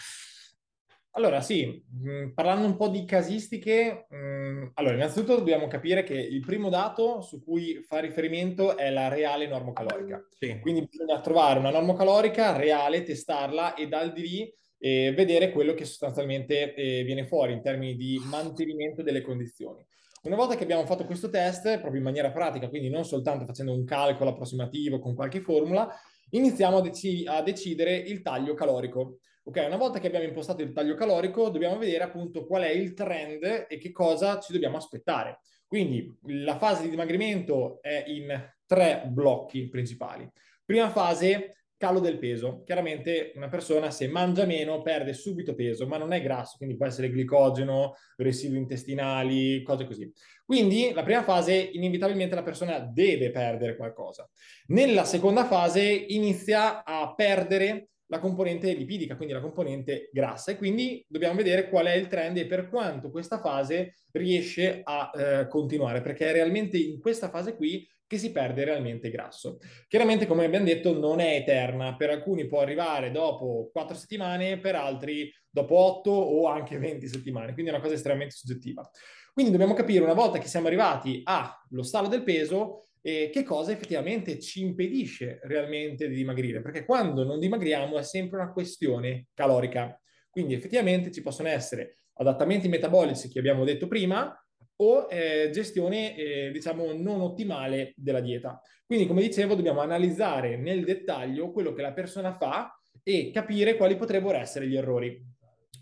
Allora, 1.16 1.40
sì, 1.40 1.84
mh, 1.88 2.10
mm, 2.10 2.30
parlando 2.30 2.66
un 2.66 2.76
po' 2.76 2.88
di 2.88 3.04
casistiche, 3.04 4.06
mh, 4.08 4.16
mm, 4.16 4.66
allora, 4.74 4.94
innanzitutto 4.94 5.36
dobbiamo 5.36 5.68
capire 5.68 6.02
che 6.02 6.14
il 6.14 6.40
primo 6.40 6.68
dato 6.68 7.20
su 7.20 7.42
cui 7.44 7.84
fa 7.86 8.00
riferimento 8.00 8.76
è 8.76 8.90
la 8.90 9.06
reale 9.06 9.46
normocalorica. 9.46 10.26
Sì. 10.36 10.58
Quindi 10.58 10.88
bisogna 10.90 11.20
trovare 11.20 11.60
una 11.60 11.70
normocalorica 11.70 12.56
reale, 12.56 13.04
testarla 13.04 13.74
e 13.74 13.86
dal 13.86 14.12
di 14.12 14.22
lì 14.22 14.54
eh, 14.84 15.14
vedere 15.16 15.50
quello 15.50 15.72
che 15.72 15.86
sostanzialmente 15.86 16.74
eh, 16.74 17.04
viene 17.04 17.24
fuori 17.24 17.54
in 17.54 17.62
termini 17.62 17.96
di 17.96 18.20
mantenimento 18.26 19.02
delle 19.02 19.22
condizioni. 19.22 19.82
Una 20.24 20.36
volta 20.36 20.56
che 20.56 20.64
abbiamo 20.64 20.84
fatto 20.84 21.06
questo 21.06 21.30
test, 21.30 21.62
proprio 21.78 21.96
in 21.96 22.02
maniera 22.02 22.30
pratica, 22.30 22.68
quindi 22.68 22.90
non 22.90 23.06
soltanto 23.06 23.46
facendo 23.46 23.72
un 23.72 23.84
calcolo 23.84 24.30
approssimativo 24.30 24.98
con 24.98 25.14
qualche 25.14 25.40
formula, 25.40 25.88
iniziamo 26.30 26.78
a, 26.78 26.80
dec- 26.82 27.26
a 27.26 27.40
decidere 27.40 27.96
il 27.96 28.20
taglio 28.20 28.52
calorico. 28.52 29.20
Ok, 29.44 29.62
una 29.66 29.78
volta 29.78 29.98
che 30.00 30.06
abbiamo 30.08 30.26
impostato 30.26 30.60
il 30.60 30.72
taglio 30.72 30.96
calorico, 30.96 31.48
dobbiamo 31.48 31.78
vedere 31.78 32.04
appunto 32.04 32.44
qual 32.44 32.64
è 32.64 32.70
il 32.70 32.92
trend 32.92 33.66
e 33.66 33.78
che 33.78 33.90
cosa 33.90 34.38
ci 34.38 34.52
dobbiamo 34.52 34.76
aspettare. 34.76 35.40
Quindi 35.66 36.14
la 36.26 36.58
fase 36.58 36.82
di 36.82 36.90
dimagrimento 36.90 37.78
è 37.80 38.04
in 38.08 38.52
tre 38.66 39.04
blocchi 39.06 39.66
principali. 39.70 40.30
Prima 40.62 40.90
fase, 40.90 41.63
calo 41.76 42.00
del 42.00 42.18
peso. 42.18 42.62
Chiaramente 42.64 43.32
una 43.36 43.48
persona 43.48 43.90
se 43.90 44.08
mangia 44.08 44.44
meno 44.44 44.82
perde 44.82 45.12
subito 45.12 45.54
peso, 45.54 45.86
ma 45.86 45.96
non 45.96 46.12
è 46.12 46.22
grasso, 46.22 46.56
quindi 46.56 46.76
può 46.76 46.86
essere 46.86 47.10
glicogeno, 47.10 47.94
residui 48.16 48.58
intestinali, 48.58 49.62
cose 49.62 49.84
così. 49.86 50.10
Quindi 50.44 50.92
la 50.92 51.02
prima 51.02 51.22
fase 51.22 51.54
inevitabilmente 51.54 52.34
la 52.34 52.42
persona 52.42 52.78
deve 52.78 53.30
perdere 53.30 53.76
qualcosa. 53.76 54.28
Nella 54.68 55.04
seconda 55.04 55.44
fase 55.44 55.82
inizia 55.82 56.84
a 56.84 57.14
perdere 57.14 57.88
la 58.08 58.18
componente 58.18 58.72
lipidica, 58.72 59.16
quindi 59.16 59.34
la 59.34 59.40
componente 59.40 60.10
grassa 60.12 60.52
e 60.52 60.56
quindi 60.56 61.04
dobbiamo 61.08 61.36
vedere 61.36 61.68
qual 61.68 61.86
è 61.86 61.94
il 61.94 62.06
trend 62.06 62.36
e 62.36 62.46
per 62.46 62.68
quanto 62.68 63.10
questa 63.10 63.40
fase 63.40 63.96
riesce 64.12 64.82
a 64.84 65.10
eh, 65.12 65.48
continuare, 65.48 66.02
perché 66.02 66.28
è 66.28 66.32
realmente 66.32 66.76
in 66.76 67.00
questa 67.00 67.30
fase 67.30 67.56
qui 67.56 67.86
che 68.14 68.20
si 68.20 68.32
perde 68.32 68.64
realmente 68.64 69.10
grasso. 69.10 69.58
Chiaramente, 69.88 70.26
come 70.26 70.44
abbiamo 70.44 70.64
detto, 70.64 70.98
non 70.98 71.20
è 71.20 71.34
eterna, 71.34 71.96
per 71.96 72.10
alcuni 72.10 72.46
può 72.46 72.60
arrivare 72.60 73.10
dopo 73.10 73.70
4 73.72 73.96
settimane, 73.96 74.58
per 74.58 74.76
altri 74.76 75.32
dopo 75.50 75.76
8 75.76 76.10
o 76.10 76.46
anche 76.46 76.78
20 76.78 77.06
settimane, 77.08 77.52
quindi 77.52 77.70
è 77.70 77.74
una 77.74 77.82
cosa 77.82 77.94
estremamente 77.94 78.34
soggettiva. 78.36 78.88
Quindi 79.32 79.50
dobbiamo 79.52 79.74
capire 79.74 80.02
una 80.02 80.14
volta 80.14 80.38
che 80.38 80.46
siamo 80.46 80.68
arrivati 80.68 81.22
allo 81.24 81.82
stallo 81.82 82.08
del 82.08 82.22
peso, 82.22 82.86
e 83.06 83.28
che 83.30 83.42
cosa 83.42 83.70
effettivamente 83.70 84.40
ci 84.40 84.62
impedisce 84.62 85.38
realmente 85.42 86.08
di 86.08 86.14
dimagrire, 86.14 86.62
perché 86.62 86.86
quando 86.86 87.22
non 87.22 87.38
dimagriamo 87.38 87.98
è 87.98 88.02
sempre 88.02 88.40
una 88.40 88.50
questione 88.50 89.26
calorica. 89.34 90.00
Quindi 90.30 90.54
effettivamente 90.54 91.10
ci 91.10 91.20
possono 91.20 91.48
essere 91.48 91.98
adattamenti 92.14 92.66
metabolici 92.66 93.28
che 93.28 93.40
abbiamo 93.40 93.64
detto 93.64 93.88
prima 93.88 94.34
o 94.76 95.06
eh, 95.10 95.50
gestione, 95.52 96.16
eh, 96.16 96.50
diciamo, 96.50 96.92
non 96.92 97.20
ottimale 97.20 97.92
della 97.96 98.20
dieta. 98.20 98.60
Quindi, 98.86 99.06
come 99.06 99.22
dicevo, 99.22 99.54
dobbiamo 99.54 99.80
analizzare 99.80 100.56
nel 100.56 100.84
dettaglio 100.84 101.50
quello 101.52 101.72
che 101.72 101.82
la 101.82 101.92
persona 101.92 102.36
fa 102.36 102.78
e 103.02 103.30
capire 103.32 103.76
quali 103.76 103.96
potrebbero 103.96 104.38
essere 104.38 104.66
gli 104.66 104.76
errori. 104.76 105.32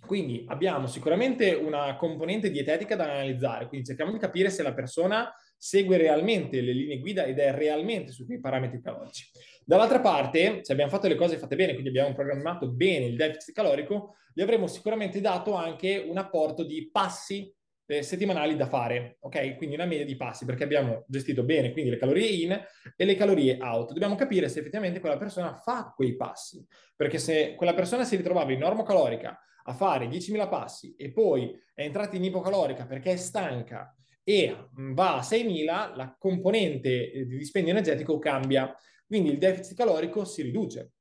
Quindi 0.05 0.45
abbiamo 0.49 0.89
sicuramente 0.89 1.55
una 1.55 1.97
componente 1.97 2.51
dietetica 2.51 2.97
da 2.97 3.05
analizzare, 3.05 3.69
quindi 3.69 3.87
cerchiamo 3.87 4.11
di 4.11 4.19
capire 4.19 4.51
se 4.51 4.63
la 4.63 4.75
persona 4.75 5.33
segue 5.57 5.97
realmente 5.97 6.61
le 6.61 6.73
linee 6.73 6.99
guida 6.99 7.23
ed 7.23 7.39
è 7.39 7.53
realmente 7.53 8.11
su 8.11 8.27
quei 8.27 8.41
parametri 8.41 8.81
calorici. 8.81 9.31
Dall'altra 9.65 10.01
parte, 10.01 10.59
se 10.63 10.73
abbiamo 10.73 10.91
fatto 10.91 11.07
le 11.07 11.15
cose 11.15 11.39
fatte 11.39 11.55
bene, 11.55 11.73
quindi 11.73 11.91
abbiamo 11.91 12.13
programmato 12.15 12.69
bene 12.69 13.07
il 13.07 13.17
deficit 13.17 13.55
calorico, 13.55 14.17
gli 14.35 14.43
avremo 14.43 14.67
sicuramente 14.67 15.21
dato 15.21 15.55
anche 15.55 16.05
un 16.05 16.19
apporto 16.19 16.65
di 16.65 16.91
passi 16.91 17.55
settimanali 18.01 18.57
da 18.57 18.67
fare, 18.67 19.17
ok? 19.21 19.57
Quindi 19.57 19.75
una 19.75 19.85
media 19.85 20.07
di 20.07 20.17
passi, 20.17 20.47
perché 20.47 20.65
abbiamo 20.65 21.05
gestito 21.09 21.43
bene 21.43 21.73
quindi 21.73 21.91
le 21.91 21.99
calorie 21.99 22.27
in 22.27 22.65
e 22.97 23.05
le 23.05 23.15
calorie 23.15 23.59
out. 23.61 23.93
Dobbiamo 23.93 24.15
capire 24.15 24.49
se 24.49 24.61
effettivamente 24.61 25.01
quella 25.01 25.19
persona 25.19 25.55
fa 25.55 25.93
quei 25.95 26.17
passi, 26.17 26.65
perché 26.97 27.19
se 27.19 27.55
quella 27.57 27.75
persona 27.75 28.05
si 28.05 28.17
ritrovava 28.17 28.53
in 28.53 28.61
normocalorica 28.61 29.39
a 29.65 29.75
fare 29.75 30.07
10.000 30.07 30.49
passi 30.49 30.95
e 30.97 31.13
poi 31.13 31.55
è 31.75 31.83
entrata 31.83 32.17
in 32.17 32.25
ipocalorica 32.25 32.87
perché 32.87 33.13
è 33.13 33.17
stanca 33.17 33.95
e 34.25 34.69
va 34.73 35.17
a 35.17 35.21
6.000, 35.21 35.97
la 35.97 36.17
componente 36.19 37.27
di 37.27 37.37
dispendio 37.37 37.73
energetico 37.73 38.19
cambia, 38.19 38.75
quindi 39.07 39.31
il 39.31 39.39
deficit 39.39 39.77
calorico 39.77 40.25
si 40.25 40.43
riduce. 40.43 40.93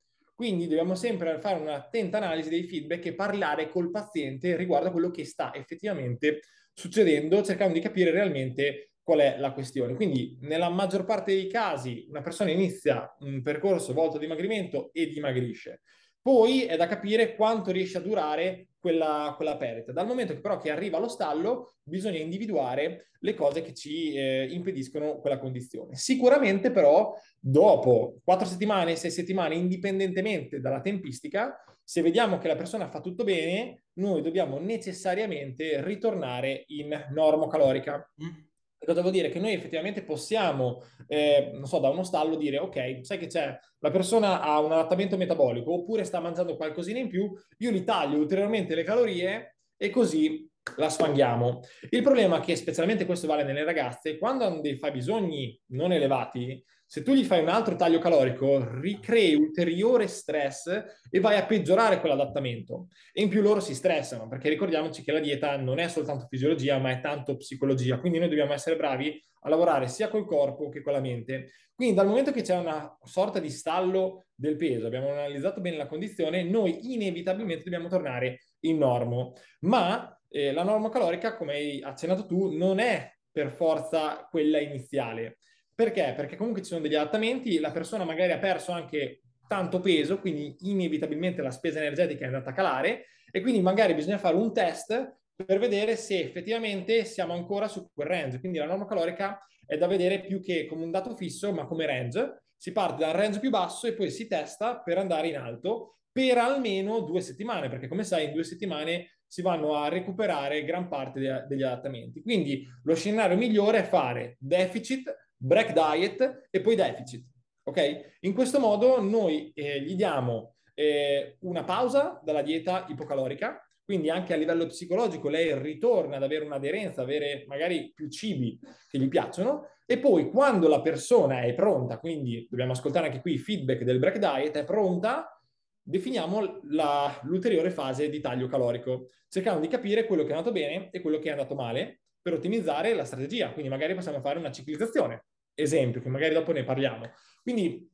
Quindi 0.42 0.68
dobbiamo 0.68 0.96
sempre 0.96 1.40
fare 1.40 1.60
un'attenta 1.60 2.18
analisi 2.18 2.50
dei 2.50 2.64
feedback 2.64 3.06
e 3.06 3.14
parlare 3.14 3.70
col 3.70 3.92
paziente 3.92 4.56
riguardo 4.56 4.88
a 4.88 4.92
quello 4.92 5.12
che 5.12 5.24
sta 5.24 5.54
effettivamente 5.54 6.40
succedendo, 6.74 7.44
cercando 7.44 7.74
di 7.74 7.80
capire 7.80 8.12
realmente 8.12 8.92
qual 9.04 9.20
è 9.20 9.38
la 9.38 9.52
questione. 9.52 9.96
Quindi 9.96 10.38
nella 10.42 10.70
maggior 10.70 11.06
parte 11.06 11.34
dei 11.34 11.48
casi 11.48 12.06
una 12.10 12.22
persona 12.22 12.52
inizia 12.52 13.16
un 13.20 13.42
percorso 13.42 13.94
volto 13.94 14.18
a 14.18 14.20
dimagrimento 14.20 14.92
e 14.94 15.08
dimagrisce. 15.08 15.82
Poi 16.22 16.66
è 16.66 16.78
da 16.78 16.88
capire 16.88 17.36
quanto 17.36 17.72
riesce 17.72 17.98
a 17.98 18.02
durare 18.02 18.68
quella, 18.80 19.34
quella 19.36 19.58
perdita. 19.58 19.92
Dal 19.92 20.06
momento 20.06 20.34
che 20.34 20.40
però 20.40 20.58
che 20.58 20.70
arriva 20.70 20.98
allo 20.98 21.08
stallo, 21.08 21.74
bisogna 21.84 22.20
individuare 22.20 23.10
le 23.20 23.34
cose 23.34 23.62
che 23.62 23.74
ci 23.74 24.14
eh, 24.14 24.48
impediscono 24.52 25.20
quella 25.20 25.40
condizione. 25.40 25.96
Sicuramente 25.96 26.72
però, 26.72 27.12
dopo 27.40 28.20
quattro 28.24 28.46
settimane, 28.46 28.96
sei 28.96 29.10
settimane, 29.10 29.56
indipendentemente 29.56 30.60
dalla 30.60 30.82
tempistica, 30.82 31.58
se 31.84 32.02
vediamo 32.02 32.38
che 32.38 32.48
la 32.48 32.56
persona 32.56 32.90
fa 32.90 33.02
tutto 33.02 33.24
bene, 33.24 33.86
noi 33.94 34.22
dobbiamo 34.22 34.60
necessariamente 34.60 35.84
ritornare 35.84 36.64
in 36.68 37.08
norma 37.12 37.48
calorica. 37.48 38.10
Mm. 38.24 38.50
Cosa 38.84 39.02
vuol 39.02 39.14
dire? 39.14 39.30
Che 39.30 39.40
noi 39.40 39.54
effettivamente 39.54 40.04
possiamo, 40.04 40.82
eh, 41.08 41.52
non 41.54 41.68
so, 41.68 41.78
da 41.78 41.90
uno 41.90 42.04
stallo 42.04 42.36
dire, 42.36 42.58
ok, 42.58 43.06
sai 43.06 43.20
che 43.20 43.28
c'è, 43.28 43.56
la 43.80 43.92
persona 43.92 44.42
ha 44.42 44.60
un 44.60 44.72
adattamento 44.72 45.18
metabolico 45.18 45.72
oppure 45.74 46.04
sta 46.04 46.20
mangiando 46.20 46.56
qualcosina 46.56 46.98
in 46.98 47.08
più, 47.08 47.32
io 47.58 47.72
gli 47.72 47.84
taglio 47.84 48.18
ulteriormente 48.18 48.74
le 48.74 48.84
calorie 48.84 49.58
e 49.78 49.90
così 49.92 50.50
la 50.78 50.90
sfanghiamo. 50.90 51.60
Il 51.90 52.02
problema 52.02 52.38
è 52.38 52.40
che, 52.40 52.56
specialmente 52.56 53.06
questo 53.06 53.28
vale 53.28 53.44
nelle 53.44 53.64
ragazze, 53.64 54.18
quando 54.18 54.46
hanno 54.46 54.62
dei 54.62 54.78
fabbisogni 54.78 55.60
non 55.68 55.92
elevati, 55.92 56.64
se 56.92 57.04
tu 57.04 57.14
gli 57.14 57.24
fai 57.24 57.40
un 57.40 57.48
altro 57.48 57.78
taglio 57.78 58.00
calorico, 58.00 58.68
ricrei 58.82 59.34
ulteriore 59.34 60.08
stress 60.08 60.84
e 61.10 61.22
vai 61.22 61.38
a 61.38 61.46
peggiorare 61.46 62.02
quell'adattamento. 62.02 62.90
E 63.14 63.22
in 63.22 63.30
più 63.30 63.42
loro 63.42 63.62
si 63.62 63.74
stressano, 63.74 64.28
perché 64.28 64.50
ricordiamoci 64.50 65.02
che 65.02 65.14
la 65.14 65.22
dieta 65.22 65.56
non 65.56 65.80
è 65.80 65.88
soltanto 65.88 66.28
fisiologia, 66.30 66.80
ma 66.80 66.92
è 66.92 67.00
tanto 67.00 67.38
psicologia. 67.38 67.98
Quindi 67.98 68.20
noi 68.20 68.28
dobbiamo 68.28 68.52
essere 68.52 68.76
bravi 68.76 69.18
a 69.44 69.48
lavorare 69.50 69.88
sia 69.88 70.10
col 70.10 70.26
corpo 70.26 70.68
che 70.68 70.82
con 70.82 70.92
la 70.92 71.00
mente. 71.00 71.52
Quindi 71.74 71.96
dal 71.96 72.08
momento 72.08 72.34
che 72.34 72.42
c'è 72.42 72.58
una 72.58 72.94
sorta 73.06 73.40
di 73.40 73.50
stallo 73.50 74.26
del 74.36 74.58
peso, 74.58 74.88
abbiamo 74.88 75.12
analizzato 75.12 75.62
bene 75.62 75.78
la 75.78 75.88
condizione, 75.88 76.44
noi 76.44 76.94
inevitabilmente 76.94 77.64
dobbiamo 77.64 77.88
tornare 77.88 78.40
in 78.66 78.78
normo. 78.78 79.36
Ma 79.62 80.14
eh, 80.28 80.52
la 80.52 80.64
norma 80.64 80.90
calorica, 80.90 81.38
come 81.38 81.54
hai 81.54 81.82
accennato 81.82 82.26
tu, 82.26 82.52
non 82.54 82.80
è 82.80 83.10
per 83.32 83.50
forza 83.50 84.28
quella 84.30 84.60
iniziale 84.60 85.38
perché? 85.84 86.14
Perché 86.16 86.36
comunque 86.36 86.62
ci 86.62 86.70
sono 86.70 86.82
degli 86.82 86.96
adattamenti, 86.96 87.60
la 87.60 87.72
persona 87.72 88.04
magari 88.04 88.32
ha 88.32 88.38
perso 88.38 88.72
anche 88.72 89.22
tanto 89.48 89.80
peso, 89.80 90.20
quindi 90.20 90.56
inevitabilmente 90.62 91.42
la 91.42 91.50
spesa 91.50 91.80
energetica 91.80 92.24
è 92.24 92.28
andata 92.28 92.52
a 92.52 92.54
calare 92.54 93.06
e 93.32 93.42
quindi 93.42 93.62
magari 93.62 93.96
bisogna 93.96 94.20
fare 94.20 94.36
un 94.36 94.54
test 94.54 95.18
per 95.36 95.58
vedere 95.58 95.96
se 95.96 96.20
effettivamente 96.20 97.04
siamo 97.04 97.34
ancora 97.34 97.68
su 97.68 97.90
quel 97.94 98.08
range. 98.08 98.40
Quindi 98.40 98.60
la 98.60 98.66
norma 98.66 98.86
calorica 98.86 99.44
è 99.66 99.76
da 99.76 99.88
vedere 99.88 100.22
più 100.22 100.40
che 100.40 100.68
come 100.68 100.84
un 100.84 100.92
dato 100.92 101.16
fisso, 101.16 101.52
ma 101.52 101.66
come 101.66 101.86
range. 101.86 102.44
Si 102.56 102.72
parte 102.72 103.04
dal 103.04 103.14
range 103.14 103.40
più 103.40 103.50
basso 103.50 103.88
e 103.88 103.94
poi 103.94 104.12
si 104.12 104.28
testa 104.28 104.82
per 104.82 105.00
andare 105.00 105.30
in 105.30 105.38
alto 105.38 105.98
per 106.12 106.38
almeno 106.38 107.00
due 107.00 107.22
settimane, 107.22 107.70
perché 107.70 107.88
come 107.88 108.04
sai 108.04 108.26
in 108.26 108.34
due 108.34 108.44
settimane 108.44 109.18
si 109.26 109.42
vanno 109.42 109.76
a 109.76 109.88
recuperare 109.88 110.64
gran 110.64 110.88
parte 110.88 111.46
degli 111.48 111.64
adattamenti. 111.64 112.22
Quindi 112.22 112.68
lo 112.84 112.96
scenario 112.96 113.38
migliore 113.38 113.80
è 113.80 113.84
fare 113.84 114.36
deficit, 114.40 115.12
break 115.42 115.74
diet 115.74 116.48
e 116.50 116.62
poi 116.62 116.76
deficit. 116.76 117.26
Ok? 117.64 118.18
In 118.22 118.34
questo 118.34 118.60
modo 118.60 119.02
noi 119.02 119.52
eh, 119.54 119.82
gli 119.82 119.96
diamo 119.96 120.56
eh, 120.74 121.38
una 121.42 121.64
pausa 121.64 122.20
dalla 122.24 122.42
dieta 122.42 122.86
ipocalorica, 122.88 123.60
quindi 123.84 124.10
anche 124.10 124.34
a 124.34 124.38
livello 124.38 124.68
psicologico 124.68 125.28
lei 125.28 125.58
ritorna 125.60 126.18
ad 126.18 126.24
avere 126.24 126.46
un'aderenza, 126.46 127.02
avere 127.02 127.46
magari 127.48 127.92
più 127.94 128.10
cibi 128.10 128.60
che 128.88 128.98
gli 128.98 129.08
piacciono 129.08 129.68
e 129.86 129.98
poi 129.98 130.30
quando 130.30 130.68
la 130.68 130.82
persona 130.82 131.42
è 131.42 131.54
pronta, 131.54 132.00
quindi 132.00 132.48
dobbiamo 132.50 132.72
ascoltare 132.72 133.08
anche 133.08 133.20
qui 133.20 133.34
il 133.34 133.40
feedback 133.40 133.84
del 133.84 134.00
break 134.00 134.18
diet, 134.18 134.56
è 134.56 134.64
pronta, 134.64 135.38
definiamo 135.82 136.62
la, 136.70 137.20
l'ulteriore 137.24 137.72
fase 137.72 138.10
di 138.10 138.22
taglio 138.22 138.48
calorico, 138.48 139.10
cercando 139.28 139.60
di 139.60 139.68
capire 139.68 140.06
quello 140.06 140.24
che 140.24 140.30
è 140.30 140.34
andato 140.34 140.54
bene 140.54 140.90
e 140.92 141.02
quello 141.02 141.20
che 141.20 141.28
è 141.28 141.32
andato 141.32 141.56
male 141.56 142.04
per 142.22 142.34
ottimizzare 142.34 142.94
la 142.94 143.04
strategia. 143.04 143.52
Quindi 143.52 143.70
magari 143.70 143.94
possiamo 143.94 144.22
fare 144.22 144.40
una 144.40 144.52
ciclizzazione, 144.52 145.26
esempio, 145.54 146.02
che 146.02 146.10
magari 146.10 146.34
dopo 146.34 146.52
ne 146.52 146.64
parliamo. 146.64 147.10
Quindi 147.42 147.90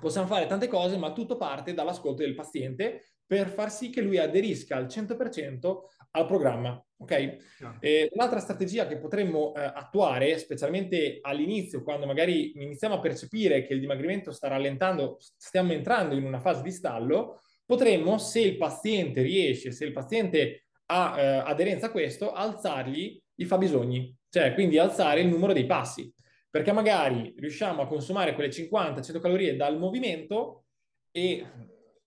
possiamo 0.00 0.26
fare 0.26 0.46
tante 0.46 0.68
cose, 0.68 0.96
ma 0.96 1.12
tutto 1.12 1.36
parte 1.36 1.74
dall'ascolto 1.74 2.22
del 2.22 2.34
paziente 2.34 3.12
per 3.26 3.48
far 3.48 3.70
sì 3.70 3.90
che 3.90 4.02
lui 4.02 4.18
aderisca 4.18 4.76
al 4.76 4.86
100% 4.86 5.76
al 6.10 6.26
programma. 6.26 6.84
Ok? 6.98 7.36
No. 7.60 7.78
un'altra 8.12 8.38
strategia 8.38 8.86
che 8.86 8.98
potremmo 8.98 9.54
eh, 9.54 9.60
attuare, 9.60 10.38
specialmente 10.38 11.18
all'inizio, 11.22 11.82
quando 11.82 12.06
magari 12.06 12.52
iniziamo 12.62 12.96
a 12.96 13.00
percepire 13.00 13.64
che 13.64 13.72
il 13.72 13.80
dimagrimento 13.80 14.32
sta 14.32 14.48
rallentando, 14.48 15.16
stiamo 15.18 15.72
entrando 15.72 16.14
in 16.14 16.24
una 16.24 16.40
fase 16.40 16.62
di 16.62 16.70
stallo, 16.70 17.40
potremmo, 17.64 18.18
se 18.18 18.40
il 18.40 18.56
paziente 18.56 19.22
riesce, 19.22 19.72
se 19.72 19.84
il 19.84 19.92
paziente 19.92 20.66
ha 20.86 21.18
eh, 21.18 21.26
aderenza 21.38 21.86
a 21.86 21.90
questo, 21.90 22.32
alzargli 22.32 23.20
i 23.36 23.44
fabbisogni, 23.46 24.14
cioè 24.28 24.52
quindi 24.54 24.78
alzare 24.78 25.22
il 25.22 25.28
numero 25.28 25.52
dei 25.52 25.66
passi 25.66 26.12
perché 26.52 26.70
magari 26.70 27.34
riusciamo 27.38 27.80
a 27.80 27.86
consumare 27.86 28.34
quelle 28.34 28.50
50-100 28.50 29.20
calorie 29.20 29.56
dal 29.56 29.78
movimento 29.78 30.66
e 31.10 31.46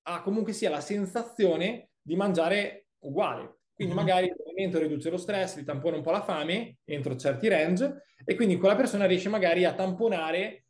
ha 0.03 0.21
comunque 0.21 0.53
sia 0.53 0.69
la 0.69 0.81
sensazione 0.81 1.89
di 1.99 2.15
mangiare 2.15 2.89
uguale. 2.99 3.61
Quindi 3.73 3.95
mm-hmm. 3.95 4.03
magari 4.05 4.27
il 4.27 4.35
movimento 4.37 4.77
riduce 4.77 5.09
lo 5.09 5.17
stress, 5.17 5.57
gli 5.57 5.63
tampona 5.63 5.95
un 5.95 6.03
po' 6.03 6.11
la 6.11 6.21
fame 6.21 6.77
entro 6.85 7.15
certi 7.15 7.47
range 7.47 8.03
e 8.23 8.35
quindi 8.35 8.57
quella 8.57 8.75
persona 8.75 9.05
riesce 9.05 9.29
magari 9.29 9.65
a 9.65 9.73
tamponare 9.73 10.65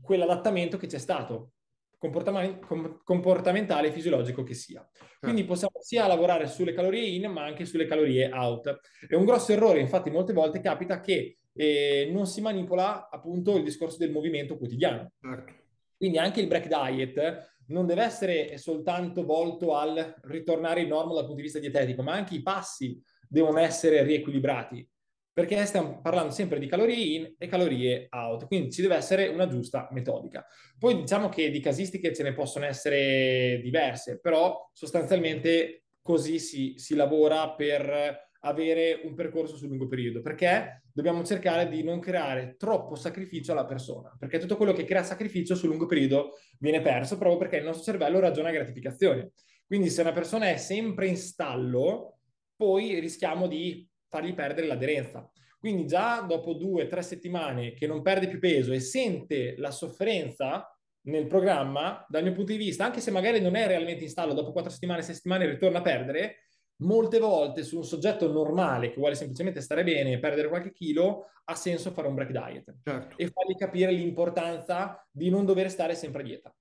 quell'adattamento 0.00 0.76
che 0.76 0.86
c'è 0.86 0.98
stato, 0.98 1.54
comportamentale 1.98 3.88
e 3.88 3.92
fisiologico 3.92 4.44
che 4.44 4.54
sia. 4.54 4.88
Quindi 5.18 5.40
certo. 5.40 5.54
possiamo 5.54 5.80
sia 5.80 6.06
lavorare 6.06 6.46
sulle 6.46 6.72
calorie 6.72 7.02
in 7.02 7.28
ma 7.32 7.42
anche 7.42 7.64
sulle 7.64 7.86
calorie 7.86 8.30
out. 8.32 8.78
È 9.08 9.16
un 9.16 9.24
grosso 9.24 9.50
errore, 9.50 9.80
infatti 9.80 10.08
molte 10.08 10.32
volte 10.32 10.60
capita 10.60 11.00
che 11.00 11.38
e 11.58 12.08
non 12.12 12.28
si 12.28 12.40
manipola 12.40 13.08
appunto 13.10 13.56
il 13.56 13.64
discorso 13.64 13.98
del 13.98 14.12
movimento 14.12 14.56
quotidiano. 14.56 15.10
Certo. 15.20 15.52
Quindi 15.96 16.16
anche 16.16 16.40
il 16.40 16.46
break 16.46 16.68
diet 16.68 17.56
non 17.66 17.84
deve 17.84 18.04
essere 18.04 18.56
soltanto 18.58 19.24
volto 19.24 19.74
al 19.74 20.14
ritornare 20.22 20.82
in 20.82 20.88
norma 20.88 21.14
dal 21.14 21.22
punto 21.24 21.38
di 21.38 21.42
vista 21.42 21.58
dietetico, 21.58 22.02
ma 22.02 22.12
anche 22.12 22.36
i 22.36 22.42
passi 22.42 23.02
devono 23.28 23.58
essere 23.58 24.04
riequilibrati, 24.04 24.88
perché 25.32 25.66
stiamo 25.66 26.00
parlando 26.00 26.32
sempre 26.32 26.60
di 26.60 26.68
calorie 26.68 26.94
in 26.94 27.34
e 27.36 27.48
calorie 27.48 28.06
out, 28.10 28.46
quindi 28.46 28.70
ci 28.70 28.80
deve 28.80 28.94
essere 28.94 29.26
una 29.26 29.48
giusta 29.48 29.88
metodica. 29.90 30.46
Poi 30.78 31.00
diciamo 31.00 31.28
che 31.28 31.50
di 31.50 31.58
casistiche 31.58 32.14
ce 32.14 32.22
ne 32.22 32.34
possono 32.34 32.66
essere 32.66 33.60
diverse, 33.64 34.20
però 34.20 34.70
sostanzialmente 34.72 35.86
così 36.00 36.38
si, 36.38 36.74
si 36.76 36.94
lavora 36.94 37.50
per 37.50 38.26
avere 38.42 39.00
un 39.02 39.14
percorso 39.14 39.56
sul 39.56 39.68
lungo 39.68 39.88
periodo, 39.88 40.20
perché 40.20 40.84
dobbiamo 40.98 41.22
cercare 41.22 41.68
di 41.68 41.84
non 41.84 42.00
creare 42.00 42.56
troppo 42.58 42.96
sacrificio 42.96 43.52
alla 43.52 43.66
persona, 43.66 44.12
perché 44.18 44.40
tutto 44.40 44.56
quello 44.56 44.72
che 44.72 44.82
crea 44.82 45.04
sacrificio 45.04 45.54
sul 45.54 45.68
lungo 45.68 45.86
periodo 45.86 46.38
viene 46.58 46.80
perso 46.80 47.16
proprio 47.16 47.38
perché 47.38 47.58
il 47.58 47.64
nostro 47.64 47.84
cervello 47.84 48.18
ragiona 48.18 48.50
gratificazione. 48.50 49.30
Quindi 49.64 49.90
se 49.90 50.00
una 50.00 50.10
persona 50.10 50.50
è 50.50 50.56
sempre 50.56 51.06
in 51.06 51.16
stallo, 51.16 52.18
poi 52.56 52.98
rischiamo 52.98 53.46
di 53.46 53.88
fargli 54.08 54.34
perdere 54.34 54.66
l'aderenza. 54.66 55.30
Quindi 55.60 55.86
già 55.86 56.20
dopo 56.22 56.54
due, 56.54 56.88
tre 56.88 57.02
settimane 57.02 57.74
che 57.74 57.86
non 57.86 58.02
perde 58.02 58.26
più 58.26 58.40
peso 58.40 58.72
e 58.72 58.80
sente 58.80 59.54
la 59.56 59.70
sofferenza 59.70 60.68
nel 61.02 61.28
programma, 61.28 62.04
dal 62.08 62.24
mio 62.24 62.32
punto 62.32 62.50
di 62.50 62.58
vista, 62.58 62.84
anche 62.84 63.00
se 63.00 63.12
magari 63.12 63.40
non 63.40 63.54
è 63.54 63.68
realmente 63.68 64.02
in 64.02 64.10
stallo, 64.10 64.34
dopo 64.34 64.50
quattro 64.50 64.72
settimane, 64.72 65.02
sei 65.02 65.14
settimane 65.14 65.46
ritorna 65.46 65.78
a 65.78 65.82
perdere, 65.82 66.47
molte 66.78 67.18
volte 67.18 67.62
su 67.62 67.76
un 67.76 67.84
soggetto 67.84 68.30
normale 68.30 68.90
che 68.90 68.98
vuole 68.98 69.14
semplicemente 69.14 69.60
stare 69.60 69.84
bene 69.84 70.12
e 70.12 70.18
perdere 70.18 70.48
qualche 70.48 70.72
chilo, 70.72 71.30
ha 71.44 71.54
senso 71.54 71.90
fare 71.90 72.08
un 72.08 72.14
break 72.14 72.30
diet 72.30 72.74
certo. 72.82 73.16
e 73.16 73.28
fargli 73.28 73.56
capire 73.56 73.92
l'importanza 73.92 75.06
di 75.10 75.30
non 75.30 75.44
dover 75.44 75.70
stare 75.70 75.94
sempre 75.94 76.22
a 76.22 76.24
dieta. 76.24 76.54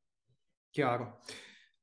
Chiaro. 0.69 1.21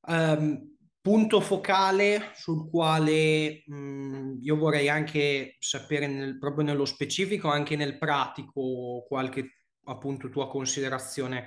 Um, 0.07 0.77
punto 1.01 1.40
focale 1.40 2.31
sul 2.35 2.68
quale 2.70 3.62
mh, 3.66 3.77
mm, 3.77 4.37
io 4.40 4.57
vorrei 4.57 4.88
anche 4.88 5.57
sapere 5.59 6.07
nel, 6.07 6.38
proprio 6.38 6.64
nello 6.64 6.87
specifico, 6.87 7.49
anche 7.49 7.77
nel 7.77 7.99
pratico, 7.99 9.05
qualche 9.07 9.64
appunto 9.85 10.31
tua 10.31 10.49
considerazione 10.49 11.47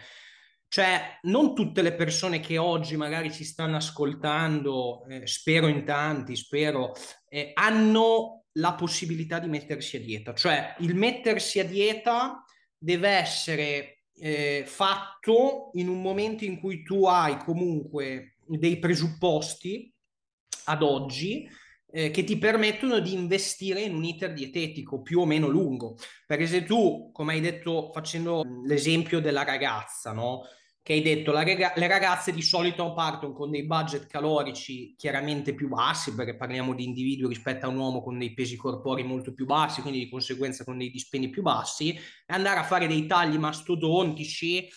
cioè, 0.69 1.19
non 1.23 1.56
tutte 1.56 1.82
le 1.82 1.93
persone 1.93 2.39
che 2.39 2.58
oggi 2.58 2.97
magari 2.97 3.32
ci 3.32 3.43
stanno 3.43 3.77
ascoltando, 3.77 5.06
eh, 5.06 5.25
spero 5.25 5.67
in 5.67 5.86
tanti, 5.86 6.36
spero, 6.36 6.93
eh, 7.30 7.51
hanno 7.53 8.45
la 8.53 8.73
possibilità 8.73 9.39
di 9.39 9.47
mettersi 9.47 9.97
a 9.97 10.01
dieta. 10.01 10.34
Cioè, 10.34 10.75
il 10.80 10.95
mettersi 10.95 11.60
a 11.60 11.65
dieta 11.65 12.43
deve 12.77 13.10
essere 13.10 14.03
eh, 14.13 14.63
fatto 14.65 15.69
in 15.73 15.88
un 15.88 16.01
momento 16.01 16.43
in 16.43 16.60
cui 16.60 16.84
tu 16.84 17.06
hai 17.06 17.38
comunque 17.38 18.38
dei 18.45 18.80
presupposti 18.80 19.93
ad 20.65 20.82
oggi 20.82 21.47
eh, 21.97 22.12
che 22.12 22.23
ti 22.23 22.38
permettono 22.38 22.99
di 22.99 23.13
investire 23.13 23.81
in 23.81 23.95
un 23.95 24.03
iter 24.03 24.31
dietetico 24.31 25.01
più 25.01 25.21
o 25.21 25.25
meno 25.25 25.47
lungo. 25.47 25.97
Perché 26.27 26.45
se 26.45 26.63
tu, 26.63 27.10
come 27.12 27.33
hai 27.33 27.41
detto 27.41 27.89
facendo 27.91 28.43
l'esempio 28.65 29.19
della 29.19 29.43
ragazza, 29.43 30.12
no? 30.13 30.43
che 30.83 30.93
hai 30.93 31.01
detto, 31.01 31.36
rega- 31.36 31.73
le 31.75 31.88
ragazze 31.88 32.31
di 32.31 32.43
solito 32.43 32.93
partono 32.93 33.33
con 33.33 33.49
dei 33.49 33.65
budget 33.65 34.05
calorici 34.05 34.93
chiaramente 34.95 35.55
più 35.55 35.69
bassi, 35.69 36.13
perché 36.13 36.38
parliamo 36.38 36.75
di 36.75 36.86
individui 36.86 37.29
rispetto 37.29 37.65
a 37.65 37.69
un 37.69 37.77
uomo 37.77 38.03
con 38.03 38.19
dei 38.19 38.33
pesi 38.33 38.55
corporei 38.55 39.03
molto 39.03 39.33
più 39.33 39.45
bassi, 39.45 39.81
quindi 39.81 39.99
di 39.99 40.10
conseguenza 40.10 40.63
con 40.63 40.77
dei 40.77 40.91
dispendi 40.91 41.29
più 41.29 41.41
bassi, 41.41 41.93
e 41.93 41.99
andare 42.27 42.60
a 42.60 42.63
fare 42.63 42.86
dei 42.88 43.07
tagli 43.07 43.38
mastodontici 43.38 44.69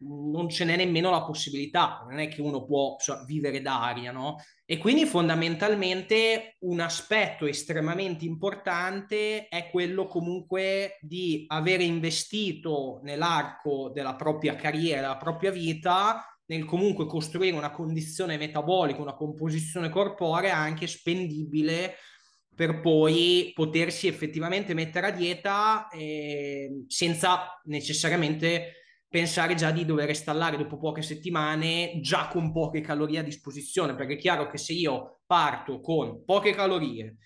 non 0.00 0.48
ce 0.48 0.64
n'è 0.64 0.76
nemmeno 0.76 1.10
la 1.10 1.24
possibilità, 1.24 2.06
non 2.08 2.20
è 2.20 2.28
che 2.28 2.40
uno 2.40 2.64
può 2.64 2.94
so, 2.98 3.24
vivere 3.26 3.60
d'aria, 3.60 4.12
no? 4.12 4.36
E 4.70 4.76
quindi 4.76 5.06
fondamentalmente 5.06 6.56
un 6.58 6.80
aspetto 6.80 7.46
estremamente 7.46 8.26
importante 8.26 9.48
è 9.48 9.70
quello 9.70 10.06
comunque 10.06 10.98
di 11.00 11.46
avere 11.48 11.84
investito 11.84 13.00
nell'arco 13.02 13.90
della 13.94 14.14
propria 14.14 14.56
carriera, 14.56 15.00
della 15.00 15.16
propria 15.16 15.50
vita, 15.50 16.22
nel 16.48 16.66
comunque 16.66 17.06
costruire 17.06 17.56
una 17.56 17.70
condizione 17.70 18.36
metabolica, 18.36 19.00
una 19.00 19.14
composizione 19.14 19.88
corporea 19.88 20.56
anche 20.56 20.86
spendibile 20.86 21.94
per 22.54 22.80
poi 22.80 23.52
potersi 23.54 24.06
effettivamente 24.06 24.74
mettere 24.74 25.06
a 25.06 25.12
dieta 25.12 25.88
eh, 25.88 26.84
senza 26.88 27.58
necessariamente 27.64 28.77
pensare 29.08 29.54
già 29.54 29.70
di 29.70 29.84
dover 29.84 30.10
installare 30.10 30.56
dopo 30.56 30.76
poche 30.76 31.02
settimane 31.02 31.98
già 32.00 32.28
con 32.28 32.52
poche 32.52 32.80
calorie 32.80 33.20
a 33.20 33.22
disposizione, 33.22 33.94
perché 33.94 34.14
è 34.14 34.18
chiaro 34.18 34.48
che 34.48 34.58
se 34.58 34.74
io 34.74 35.20
parto 35.26 35.80
con 35.80 36.24
poche 36.24 36.52
calorie, 36.52 37.16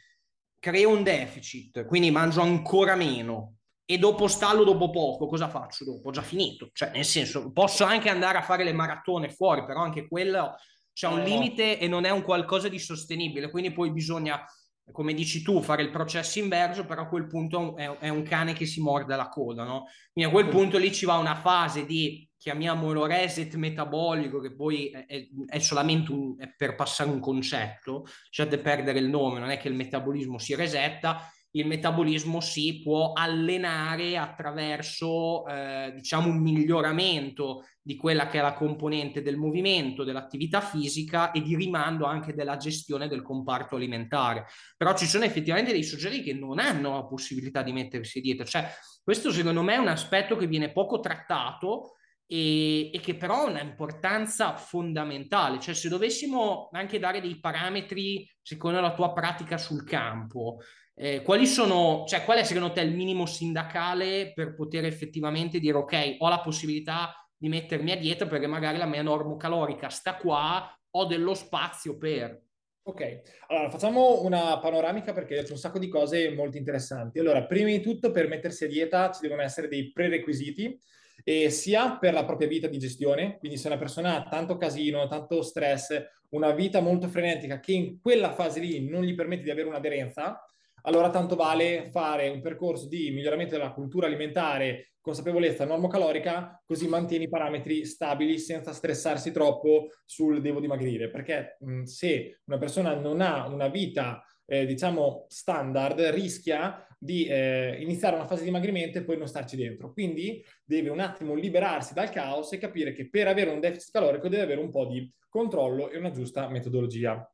creo 0.58 0.90
un 0.90 1.02
deficit, 1.02 1.84
quindi 1.86 2.10
mangio 2.10 2.40
ancora 2.40 2.94
meno 2.94 3.56
e 3.84 3.98
dopo 3.98 4.28
stallo 4.28 4.62
dopo 4.62 4.90
poco, 4.90 5.26
cosa 5.26 5.48
faccio 5.48 5.84
dopo? 5.84 6.08
Ho 6.08 6.12
già 6.12 6.22
finito, 6.22 6.70
cioè 6.72 6.92
nel 6.92 7.04
senso 7.04 7.50
posso 7.50 7.84
anche 7.84 8.08
andare 8.08 8.38
a 8.38 8.42
fare 8.42 8.62
le 8.62 8.72
maratone 8.72 9.28
fuori, 9.28 9.64
però 9.64 9.82
anche 9.82 10.06
quello 10.06 10.54
c'è 10.92 11.08
un 11.08 11.22
limite 11.22 11.78
e 11.78 11.88
non 11.88 12.04
è 12.04 12.10
un 12.10 12.22
qualcosa 12.22 12.68
di 12.68 12.78
sostenibile, 12.78 13.50
quindi 13.50 13.72
poi 13.72 13.90
bisogna 13.90 14.44
come 14.90 15.14
dici 15.14 15.42
tu, 15.42 15.62
fare 15.62 15.82
il 15.82 15.90
processo 15.90 16.38
inverso, 16.38 16.84
però 16.84 17.02
a 17.02 17.08
quel 17.08 17.26
punto 17.26 17.76
è, 17.76 17.88
è 17.98 18.08
un 18.08 18.22
cane 18.22 18.52
che 18.52 18.66
si 18.66 18.80
morde 18.80 19.14
la 19.14 19.28
coda, 19.28 19.64
no? 19.64 19.86
Quindi 20.12 20.30
a 20.30 20.32
quel 20.32 20.48
punto 20.48 20.78
lì 20.78 20.92
ci 20.92 21.06
va 21.06 21.16
una 21.16 21.36
fase 21.36 21.86
di 21.86 22.28
chiamiamolo 22.36 23.06
reset 23.06 23.54
metabolico, 23.54 24.40
che 24.40 24.54
poi 24.54 24.90
è, 24.90 25.28
è 25.46 25.58
solamente 25.60 26.10
un, 26.10 26.34
è 26.36 26.52
per 26.56 26.74
passare 26.74 27.08
un 27.08 27.20
concetto, 27.20 28.04
lasciate 28.24 28.58
perdere 28.58 28.98
il 28.98 29.08
nome, 29.08 29.38
non 29.38 29.50
è 29.50 29.58
che 29.58 29.68
il 29.68 29.74
metabolismo 29.74 30.38
si 30.38 30.54
resetta, 30.56 31.30
il 31.54 31.66
metabolismo 31.66 32.40
si 32.40 32.80
può 32.82 33.12
allenare 33.12 34.16
attraverso, 34.16 35.46
eh, 35.46 35.92
diciamo, 35.94 36.28
un 36.28 36.40
miglioramento 36.40 37.66
di 37.82 37.96
quella 37.96 38.26
che 38.26 38.38
è 38.38 38.42
la 38.42 38.54
componente 38.54 39.22
del 39.22 39.36
movimento, 39.36 40.04
dell'attività 40.04 40.60
fisica 40.60 41.30
e 41.30 41.42
di 41.42 41.54
rimando 41.54 42.06
anche 42.06 42.32
della 42.32 42.56
gestione 42.56 43.08
del 43.08 43.22
comparto 43.22 43.76
alimentare. 43.76 44.46
Però 44.76 44.94
ci 44.94 45.06
sono 45.06 45.24
effettivamente 45.24 45.72
dei 45.72 45.84
soggetti 45.84 46.22
che 46.22 46.32
non 46.32 46.58
hanno 46.58 46.94
la 46.94 47.04
possibilità 47.04 47.62
di 47.62 47.72
mettersi 47.72 48.20
dietro. 48.20 48.46
Cioè, 48.46 48.70
questo 49.02 49.30
secondo 49.30 49.62
me 49.62 49.74
è 49.74 49.78
un 49.78 49.88
aspetto 49.88 50.36
che 50.36 50.46
viene 50.46 50.72
poco 50.72 51.00
trattato 51.00 51.96
e, 52.26 52.90
e, 52.94 53.00
che 53.00 53.14
però 53.14 53.44
ha 53.44 53.50
un'importanza 53.50 54.56
fondamentale. 54.56 55.60
Cioè, 55.60 55.74
se 55.74 55.90
dovessimo 55.90 56.70
anche 56.72 56.98
dare 56.98 57.20
dei 57.20 57.38
parametri 57.38 58.26
secondo 58.40 58.80
la 58.80 58.94
tua 58.94 59.12
pratica 59.12 59.58
sul 59.58 59.84
campo, 59.84 60.58
eh, 60.94 61.22
quali 61.22 61.46
sono, 61.46 62.04
cioè, 62.06 62.24
qual 62.24 62.38
è 62.38 62.44
secondo 62.44 62.72
te 62.72 62.80
il 62.82 62.94
minimo 62.94 63.26
sindacale 63.26 64.32
per 64.34 64.54
poter 64.54 64.84
effettivamente 64.84 65.58
dire 65.58 65.78
ok, 65.78 66.16
ho 66.18 66.28
la 66.28 66.40
possibilità 66.40 67.14
di 67.36 67.48
mettermi 67.48 67.90
a 67.92 67.96
dieta 67.96 68.26
perché 68.26 68.46
magari 68.46 68.78
la 68.78 68.86
mia 68.86 69.02
norma 69.02 69.36
calorica 69.36 69.88
sta 69.88 70.16
qua, 70.16 70.78
ho 70.90 71.04
dello 71.06 71.34
spazio 71.34 71.96
per. 71.96 72.40
Ok, 72.84 73.20
allora 73.46 73.70
facciamo 73.70 74.22
una 74.22 74.58
panoramica 74.58 75.12
perché 75.12 75.42
c'è 75.42 75.52
un 75.52 75.56
sacco 75.56 75.78
di 75.78 75.88
cose 75.88 76.30
molto 76.30 76.56
interessanti. 76.56 77.18
Allora, 77.20 77.44
prima 77.46 77.68
di 77.68 77.80
tutto, 77.80 78.10
per 78.10 78.28
mettersi 78.28 78.64
a 78.64 78.68
dieta 78.68 79.10
ci 79.12 79.20
devono 79.22 79.42
essere 79.42 79.68
dei 79.68 79.92
prerequisiti 79.92 80.78
e 81.24 81.50
sia 81.50 81.96
per 81.98 82.12
la 82.12 82.24
propria 82.24 82.48
vita 82.48 82.66
di 82.66 82.78
gestione, 82.78 83.38
quindi 83.38 83.56
se 83.56 83.68
una 83.68 83.78
persona 83.78 84.16
ha 84.16 84.28
tanto 84.28 84.56
casino, 84.56 85.06
tanto 85.06 85.42
stress, 85.42 85.96
una 86.30 86.50
vita 86.52 86.80
molto 86.80 87.08
frenetica 87.08 87.60
che 87.60 87.72
in 87.72 88.00
quella 88.00 88.32
fase 88.32 88.58
lì 88.58 88.88
non 88.88 89.02
gli 89.02 89.14
permette 89.14 89.44
di 89.44 89.50
avere 89.50 89.68
un'aderenza, 89.68 90.40
allora 90.82 91.10
tanto 91.10 91.36
vale 91.36 91.88
fare 91.90 92.28
un 92.28 92.40
percorso 92.40 92.88
di 92.88 93.10
miglioramento 93.10 93.56
della 93.56 93.72
cultura 93.72 94.06
alimentare, 94.06 94.92
consapevolezza 95.00 95.64
normocalorica, 95.64 96.62
così 96.64 96.88
mantieni 96.88 97.24
i 97.24 97.28
parametri 97.28 97.84
stabili 97.84 98.38
senza 98.38 98.72
stressarsi 98.72 99.32
troppo 99.32 99.88
sul 100.04 100.40
devo 100.40 100.60
dimagrire, 100.60 101.10
perché 101.10 101.56
mh, 101.60 101.82
se 101.82 102.40
una 102.46 102.58
persona 102.58 102.94
non 102.94 103.20
ha 103.20 103.46
una 103.48 103.68
vita 103.68 104.22
eh, 104.44 104.66
diciamo 104.66 105.26
standard 105.28 106.00
rischia 106.00 106.86
di 106.98 107.26
eh, 107.26 107.78
iniziare 107.80 108.14
una 108.14 108.26
fase 108.26 108.42
di 108.42 108.48
dimagrimento 108.48 108.98
e 108.98 109.04
poi 109.04 109.16
non 109.16 109.26
starci 109.26 109.56
dentro. 109.56 109.92
Quindi 109.92 110.44
deve 110.64 110.88
un 110.88 111.00
attimo 111.00 111.34
liberarsi 111.34 111.94
dal 111.94 112.10
caos 112.10 112.52
e 112.52 112.58
capire 112.58 112.92
che 112.92 113.08
per 113.08 113.26
avere 113.26 113.50
un 113.50 113.60
deficit 113.60 113.90
calorico 113.90 114.28
deve 114.28 114.42
avere 114.44 114.60
un 114.60 114.70
po' 114.70 114.86
di 114.86 115.12
controllo 115.28 115.90
e 115.90 115.98
una 115.98 116.10
giusta 116.10 116.48
metodologia. 116.48 117.26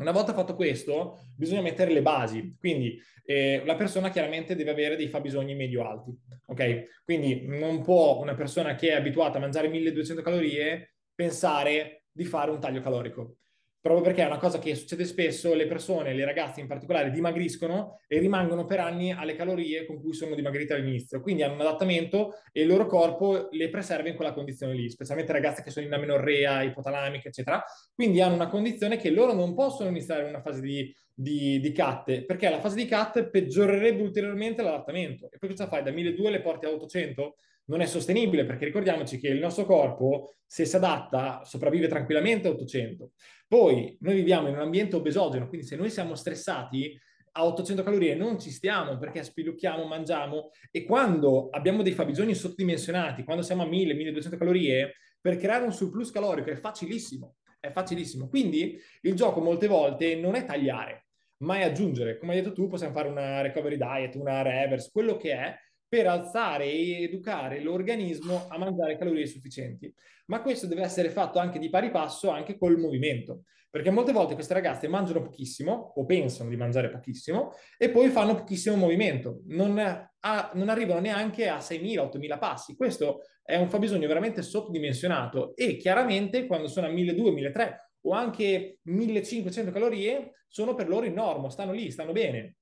Una 0.00 0.12
volta 0.12 0.32
fatto 0.32 0.54
questo, 0.54 1.20
bisogna 1.36 1.60
mettere 1.60 1.92
le 1.92 2.00
basi, 2.00 2.56
quindi 2.58 2.98
eh, 3.24 3.62
la 3.66 3.74
persona 3.74 4.10
chiaramente 4.10 4.56
deve 4.56 4.70
avere 4.70 4.96
dei 4.96 5.08
fabbisogni 5.08 5.54
medio-alti, 5.54 6.10
ok? 6.46 7.02
Quindi 7.04 7.46
non 7.46 7.82
può 7.82 8.18
una 8.18 8.34
persona 8.34 8.74
che 8.74 8.88
è 8.88 8.94
abituata 8.94 9.36
a 9.36 9.40
mangiare 9.40 9.68
1200 9.68 10.22
calorie 10.22 10.94
pensare 11.14 12.04
di 12.10 12.24
fare 12.24 12.50
un 12.50 12.58
taglio 12.58 12.80
calorico 12.80 13.36
proprio 13.80 14.02
perché 14.02 14.22
è 14.22 14.26
una 14.26 14.38
cosa 14.38 14.58
che 14.58 14.74
succede 14.74 15.04
spesso, 15.04 15.54
le 15.54 15.66
persone, 15.66 16.12
le 16.12 16.24
ragazze 16.24 16.60
in 16.60 16.66
particolare, 16.66 17.10
dimagriscono 17.10 18.00
e 18.06 18.18
rimangono 18.18 18.66
per 18.66 18.78
anni 18.80 19.12
alle 19.12 19.34
calorie 19.34 19.86
con 19.86 20.00
cui 20.00 20.12
sono 20.12 20.34
dimagrite 20.34 20.74
all'inizio, 20.74 21.20
quindi 21.20 21.42
hanno 21.42 21.54
un 21.54 21.60
adattamento 21.62 22.34
e 22.52 22.62
il 22.62 22.66
loro 22.66 22.86
corpo 22.86 23.48
le 23.50 23.70
preserva 23.70 24.08
in 24.08 24.16
quella 24.16 24.32
condizione 24.32 24.74
lì, 24.74 24.90
specialmente 24.90 25.32
ragazze 25.32 25.62
che 25.62 25.70
sono 25.70 25.86
in 25.86 25.92
amenorrea, 25.92 26.62
ipotalamica, 26.62 27.28
eccetera, 27.28 27.62
quindi 27.94 28.20
hanno 28.20 28.34
una 28.34 28.48
condizione 28.48 28.98
che 28.98 29.10
loro 29.10 29.32
non 29.32 29.54
possono 29.54 29.88
iniziare 29.88 30.28
una 30.28 30.42
fase 30.42 30.60
di, 30.60 30.94
di, 31.14 31.58
di 31.58 31.72
cut, 31.72 32.24
perché 32.26 32.50
la 32.50 32.60
fase 32.60 32.76
di 32.76 32.86
cut 32.86 33.30
peggiorerebbe 33.30 34.02
ulteriormente 34.02 34.62
l'adattamento. 34.62 35.30
E 35.30 35.38
poi 35.38 35.50
cosa 35.50 35.68
fai? 35.68 35.82
Da 35.82 35.90
1200 35.90 36.30
le 36.30 36.42
porti 36.42 36.66
a 36.66 36.70
800? 36.70 37.34
non 37.70 37.80
è 37.80 37.86
sostenibile 37.86 38.44
perché 38.44 38.64
ricordiamoci 38.64 39.18
che 39.18 39.28
il 39.28 39.38
nostro 39.38 39.64
corpo, 39.64 40.34
se 40.44 40.64
si 40.64 40.76
adatta, 40.76 41.42
sopravvive 41.44 41.86
tranquillamente 41.86 42.48
a 42.48 42.50
800. 42.50 43.12
Poi 43.50 43.96
noi 44.02 44.14
viviamo 44.14 44.46
in 44.46 44.54
un 44.54 44.60
ambiente 44.60 44.94
obesogeno, 44.94 45.48
quindi 45.48 45.66
se 45.66 45.74
noi 45.74 45.90
siamo 45.90 46.14
stressati 46.14 46.96
a 47.32 47.44
800 47.44 47.82
calorie 47.82 48.14
non 48.14 48.38
ci 48.38 48.48
stiamo 48.48 48.96
perché 48.96 49.24
spilucchiamo, 49.24 49.86
mangiamo 49.86 50.50
e 50.70 50.84
quando 50.84 51.48
abbiamo 51.50 51.82
dei 51.82 51.90
fabbisogni 51.90 52.32
sottodimensionati, 52.32 53.24
quando 53.24 53.42
siamo 53.42 53.64
a 53.64 53.66
1000-1200 53.66 54.36
calorie, 54.36 54.94
per 55.20 55.36
creare 55.36 55.64
un 55.64 55.72
surplus 55.72 56.12
calorico 56.12 56.50
è 56.50 56.54
facilissimo, 56.54 57.38
è 57.58 57.70
facilissimo. 57.70 58.28
Quindi 58.28 58.80
il 59.00 59.14
gioco 59.14 59.40
molte 59.40 59.66
volte 59.66 60.14
non 60.14 60.36
è 60.36 60.44
tagliare, 60.44 61.06
ma 61.38 61.56
è 61.56 61.64
aggiungere. 61.64 62.18
Come 62.18 62.34
hai 62.34 62.42
detto 62.42 62.54
tu, 62.54 62.68
possiamo 62.68 62.94
fare 62.94 63.08
una 63.08 63.40
recovery 63.40 63.76
diet, 63.76 64.14
una 64.14 64.42
reverse, 64.42 64.90
quello 64.92 65.16
che 65.16 65.32
è, 65.32 65.56
per 65.90 66.06
alzare 66.06 66.66
e 66.66 67.02
educare 67.02 67.60
l'organismo 67.60 68.46
a 68.48 68.56
mangiare 68.56 68.96
calorie 68.96 69.26
sufficienti. 69.26 69.92
Ma 70.26 70.40
questo 70.40 70.68
deve 70.68 70.82
essere 70.82 71.10
fatto 71.10 71.40
anche 71.40 71.58
di 71.58 71.68
pari 71.68 71.90
passo 71.90 72.30
anche 72.30 72.56
col 72.56 72.78
movimento, 72.78 73.42
perché 73.68 73.90
molte 73.90 74.12
volte 74.12 74.34
queste 74.34 74.54
ragazze 74.54 74.86
mangiano 74.86 75.20
pochissimo 75.20 75.92
o 75.96 76.04
pensano 76.04 76.48
di 76.48 76.56
mangiare 76.56 76.90
pochissimo 76.90 77.54
e 77.76 77.90
poi 77.90 78.08
fanno 78.08 78.36
pochissimo 78.36 78.76
movimento, 78.76 79.40
non, 79.46 79.76
a, 79.80 80.50
non 80.54 80.68
arrivano 80.68 81.00
neanche 81.00 81.48
a 81.48 81.58
6.000-8.000 81.58 82.38
passi. 82.38 82.76
Questo 82.76 83.22
è 83.42 83.56
un 83.56 83.68
fabbisogno 83.68 84.06
veramente 84.06 84.42
sottodimensionato 84.42 85.56
e 85.56 85.76
chiaramente 85.76 86.46
quando 86.46 86.68
sono 86.68 86.86
a 86.86 86.90
1.200-1.300 86.90 87.74
o 88.02 88.12
anche 88.12 88.78
1.500 88.86 89.72
calorie 89.72 90.44
sono 90.46 90.74
per 90.74 90.88
loro 90.88 91.04
in 91.04 91.14
norma, 91.14 91.50
stanno 91.50 91.72
lì, 91.72 91.90
stanno 91.90 92.12
bene 92.12 92.58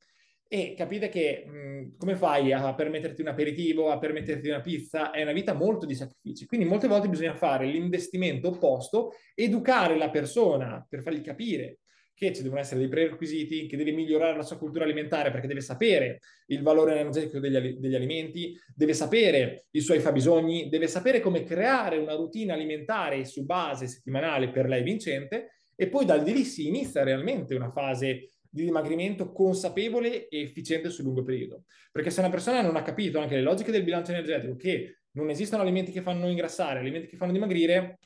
e 0.49 0.75
capite 0.75 1.11
che 1.11 1.45
mh, 1.47 1.97
come 1.99 2.17
fai 2.17 2.53
a 2.53 2.75
permetterti 2.75 3.21
un 3.21 3.29
aperitivo, 3.29 3.91
a 3.91 3.99
permetterti 3.99 4.49
una 4.49 4.63
pizza, 4.63 5.11
è 5.11 5.23
una 5.23 5.33
vita 5.33 5.53
molto 5.53 5.85
di 5.85 5.95
sacrifici. 5.95 6.47
Quindi 6.47 6.67
molte 6.67 6.89
volte 6.89 7.09
bisogna 7.09 7.35
fare 7.35 7.67
l'investimento 7.67 8.49
opposto, 8.49 9.13
educare 9.35 9.97
la 9.99 10.09
persona 10.09 10.85
per 10.89 11.03
fargli 11.03 11.21
capire 11.21 11.81
che 12.15 12.33
ci 12.33 12.43
devono 12.43 12.61
essere 12.61 12.81
dei 12.81 12.89
prerequisiti, 12.89 13.67
che 13.67 13.77
deve 13.77 13.93
migliorare 13.93 14.37
la 14.37 14.43
sua 14.43 14.59
cultura 14.59 14.83
alimentare 14.83 15.31
perché 15.31 15.47
deve 15.47 15.61
sapere 15.61 16.19
il 16.47 16.63
valore 16.63 16.99
energetico 16.99 17.39
degli, 17.39 17.77
degli 17.79 17.95
alimenti, 17.95 18.59
deve 18.75 18.93
sapere 18.93 19.67
i 19.71 19.81
suoi 19.81 20.01
fabbisogni, 20.01 20.69
deve 20.69 20.89
sapere 20.89 21.21
come 21.21 21.45
creare 21.45 21.97
una 21.97 22.15
routine 22.15 22.53
alimentare 22.53 23.25
su 23.25 23.45
base 23.45 23.87
settimanale 23.87 24.51
per 24.51 24.67
lei 24.67 24.83
vincente 24.83 25.61
e 25.77 25.89
poi 25.89 26.07
da 26.07 26.17
lì 26.17 26.43
si 26.43 26.67
inizia 26.67 27.05
realmente 27.05 27.55
una 27.55 27.71
fase 27.71 28.31
di 28.59 28.65
dimagrimento 28.65 29.33
consapevole 29.33 30.29
e 30.29 30.41
efficiente 30.41 30.91
sul 30.91 31.05
lungo 31.05 31.23
periodo. 31.23 31.65
Perché 31.91 32.11
se 32.11 32.21
una 32.21 32.29
persona 32.29 32.61
non 32.61 32.77
ha 32.77 32.83
capito 32.83 33.19
anche 33.19 33.37
le 33.37 33.43
logiche 33.43 33.71
del 33.71 33.85
bilancio 33.85 34.11
energetico, 34.11 34.57
che 34.57 34.99
non 35.13 35.31
esistono 35.31 35.63
alimenti 35.63 35.93
che 35.93 36.03
fanno 36.03 36.29
ingrassare, 36.29 36.81
alimenti 36.81 37.07
che 37.07 37.17
fanno 37.17 37.33
dimagrire, 37.33 37.99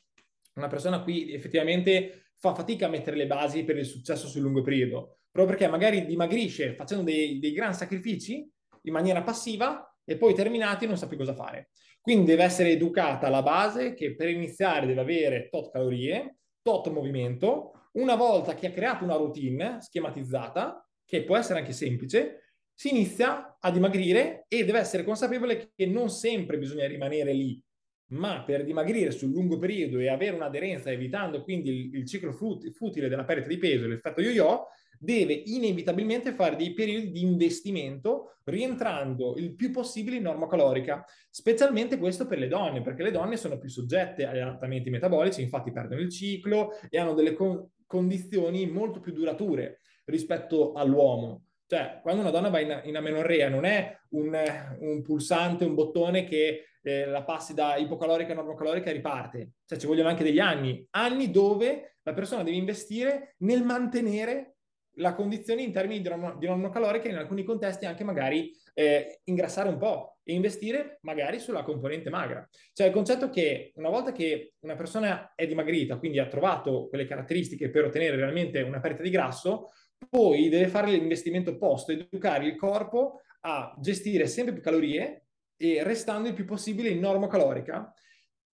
una 0.55 0.67
persona 0.67 1.01
qui 1.01 1.33
effettivamente 1.33 2.27
fa 2.35 2.53
fatica 2.53 2.85
a 2.85 2.89
mettere 2.89 3.17
le 3.17 3.27
basi 3.27 3.63
per 3.63 3.77
il 3.77 3.85
successo 3.85 4.27
sul 4.27 4.41
lungo 4.41 4.61
periodo, 4.61 5.17
proprio 5.31 5.55
perché 5.55 5.71
magari 5.71 6.05
dimagrisce 6.05 6.75
facendo 6.75 7.03
dei, 7.03 7.39
dei 7.39 7.51
gran 7.51 7.73
sacrifici 7.73 8.47
in 8.83 8.93
maniera 8.93 9.23
passiva 9.23 9.95
e 10.05 10.17
poi 10.17 10.33
terminati 10.33 10.85
non 10.85 10.97
sa 10.97 11.07
più 11.07 11.17
cosa 11.17 11.33
fare. 11.33 11.69
Quindi 12.01 12.25
deve 12.25 12.43
essere 12.43 12.69
educata 12.71 13.29
la 13.29 13.41
base 13.41 13.93
che 13.93 14.15
per 14.15 14.29
iniziare 14.29 14.85
deve 14.85 15.01
avere 15.01 15.47
tot 15.49 15.71
calorie, 15.71 16.37
tot 16.61 16.89
movimento, 16.89 17.71
una 17.93 18.15
volta 18.15 18.55
che 18.55 18.67
ha 18.67 18.71
creato 18.71 19.03
una 19.03 19.15
routine 19.15 19.79
schematizzata, 19.81 20.87
che 21.05 21.23
può 21.23 21.37
essere 21.37 21.59
anche 21.59 21.73
semplice, 21.73 22.43
si 22.73 22.89
inizia 22.89 23.57
a 23.59 23.71
dimagrire 23.71 24.45
e 24.47 24.65
deve 24.65 24.79
essere 24.79 25.03
consapevole 25.03 25.71
che 25.75 25.85
non 25.85 26.09
sempre 26.09 26.57
bisogna 26.57 26.87
rimanere 26.87 27.33
lì, 27.33 27.61
ma 28.07 28.43
per 28.43 28.63
dimagrire 28.63 29.11
sul 29.11 29.31
lungo 29.31 29.57
periodo 29.57 29.99
e 29.99 30.09
avere 30.09 30.35
un'aderenza, 30.35 30.91
evitando 30.91 31.43
quindi 31.43 31.69
il, 31.69 31.95
il 31.95 32.07
ciclo 32.07 32.33
futile 32.33 33.09
della 33.09 33.25
perdita 33.25 33.49
di 33.49 33.57
peso, 33.57 33.87
l'effetto 33.87 34.21
yo-yo, 34.21 34.67
deve 35.03 35.33
inevitabilmente 35.33 36.31
fare 36.33 36.55
dei 36.55 36.73
periodi 36.73 37.11
di 37.11 37.21
investimento 37.21 38.37
rientrando 38.45 39.35
il 39.37 39.53
più 39.53 39.71
possibile 39.71 40.17
in 40.17 40.23
norma 40.23 40.47
calorica, 40.47 41.03
specialmente 41.29 41.97
questo 41.97 42.25
per 42.25 42.39
le 42.39 42.47
donne, 42.47 42.81
perché 42.81 43.03
le 43.03 43.11
donne 43.11 43.37
sono 43.37 43.57
più 43.57 43.69
soggette 43.69 44.25
agli 44.25 44.39
adattamenti 44.39 44.89
metabolici, 44.89 45.41
infatti 45.41 45.71
perdono 45.71 46.01
il 46.01 46.09
ciclo 46.09 46.71
e 46.89 46.97
hanno 46.97 47.13
delle 47.13 47.33
con- 47.33 47.69
condizioni 47.93 48.65
molto 48.65 48.99
più 48.99 49.13
durature 49.13 49.81
rispetto 50.05 50.73
all'uomo. 50.73 51.43
Cioè, 51.67 51.99
quando 52.01 52.21
una 52.21 52.31
donna 52.31 52.49
va 52.49 52.59
in, 52.59 52.81
in 52.85 52.95
amenorrea 52.95 53.49
non 53.49 53.65
è 53.65 53.95
un, 54.09 54.35
un, 54.79 55.01
pulsante, 55.03 55.63
un 55.63 55.75
bottone 55.75 56.23
che 56.23 56.65
eh, 56.81 57.05
la 57.05 57.23
passi 57.23 57.53
da 57.53 57.75
ipocalorica 57.75 58.31
a 58.31 58.35
normocalorica 58.35 58.89
e 58.89 58.93
riparte. 58.93 59.51
Cioè, 59.63 59.77
ci 59.77 59.85
vogliono 59.85 60.09
anche 60.09 60.23
degli 60.23 60.39
anni. 60.39 60.83
Anni 60.89 61.29
dove 61.29 61.97
la 62.01 62.13
persona 62.13 62.41
deve 62.41 62.57
investire 62.57 63.35
nel 63.39 63.63
mantenere 63.63 64.52
la 64.95 65.13
condizione 65.13 65.63
in 65.63 65.71
termini 65.71 66.01
di, 66.01 66.09
normo, 66.09 66.35
di 66.37 66.45
normocalorica 66.45 67.07
e 67.07 67.11
in 67.11 67.17
alcuni 67.17 67.43
contesti 67.43 67.85
anche 67.85 68.03
magari 68.03 68.51
eh, 68.73 69.21
ingrassare 69.25 69.69
un 69.69 69.77
po'. 69.77 70.17
e 70.25 70.33
investire 70.33 70.99
magari 71.01 71.39
sulla 71.39 71.63
componente 71.63 72.09
magra. 72.09 72.47
Cioè 72.71 72.87
il 72.87 72.93
concetto 72.93 73.29
che 73.29 73.73
una 73.75 73.89
volta 73.89 74.11
che 74.13 74.53
una 74.61 74.75
persona 74.75 75.33
è 75.35 75.45
dimagrita, 75.45 75.97
quindi 75.97 76.19
ha 76.19 76.27
trovato 76.27 76.87
quelle 76.87 77.05
caratteristiche 77.05 77.69
per 77.69 77.85
ottenere 77.85 78.15
realmente 78.15 78.61
una 78.61 78.79
perdita 78.79 79.03
di 79.03 79.09
grasso, 79.09 79.71
poi 80.09 80.49
deve 80.49 80.67
fare 80.67 80.91
l'investimento 80.91 81.51
opposto, 81.51 81.91
educare 81.91 82.45
il 82.45 82.55
corpo 82.55 83.21
a 83.41 83.75
gestire 83.79 84.27
sempre 84.27 84.53
più 84.53 84.61
calorie 84.61 85.25
e 85.57 85.83
restando 85.83 86.29
il 86.29 86.33
più 86.33 86.45
possibile 86.45 86.89
in 86.89 86.99
normocalorica. 86.99 87.93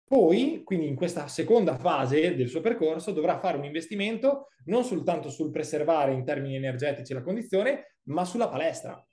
Poi, 0.08 0.62
quindi 0.64 0.88
in 0.88 0.96
questa 0.96 1.28
seconda 1.28 1.78
fase 1.78 2.36
del 2.36 2.48
suo 2.48 2.62
percorso, 2.62 3.12
dovrà 3.12 3.40
fare 3.40 3.58
un 3.58 3.66
investimento 3.66 4.48
non 4.66 4.84
soltanto 4.84 5.30
sul 5.30 5.52
preservare 5.52 6.14
in 6.14 6.24
termini 6.24 6.56
energetici 6.56 7.14
la 7.14 7.22
condizione, 7.22 7.98
ma 8.04 8.24
sulla 8.24 8.48
palestra 8.48 9.06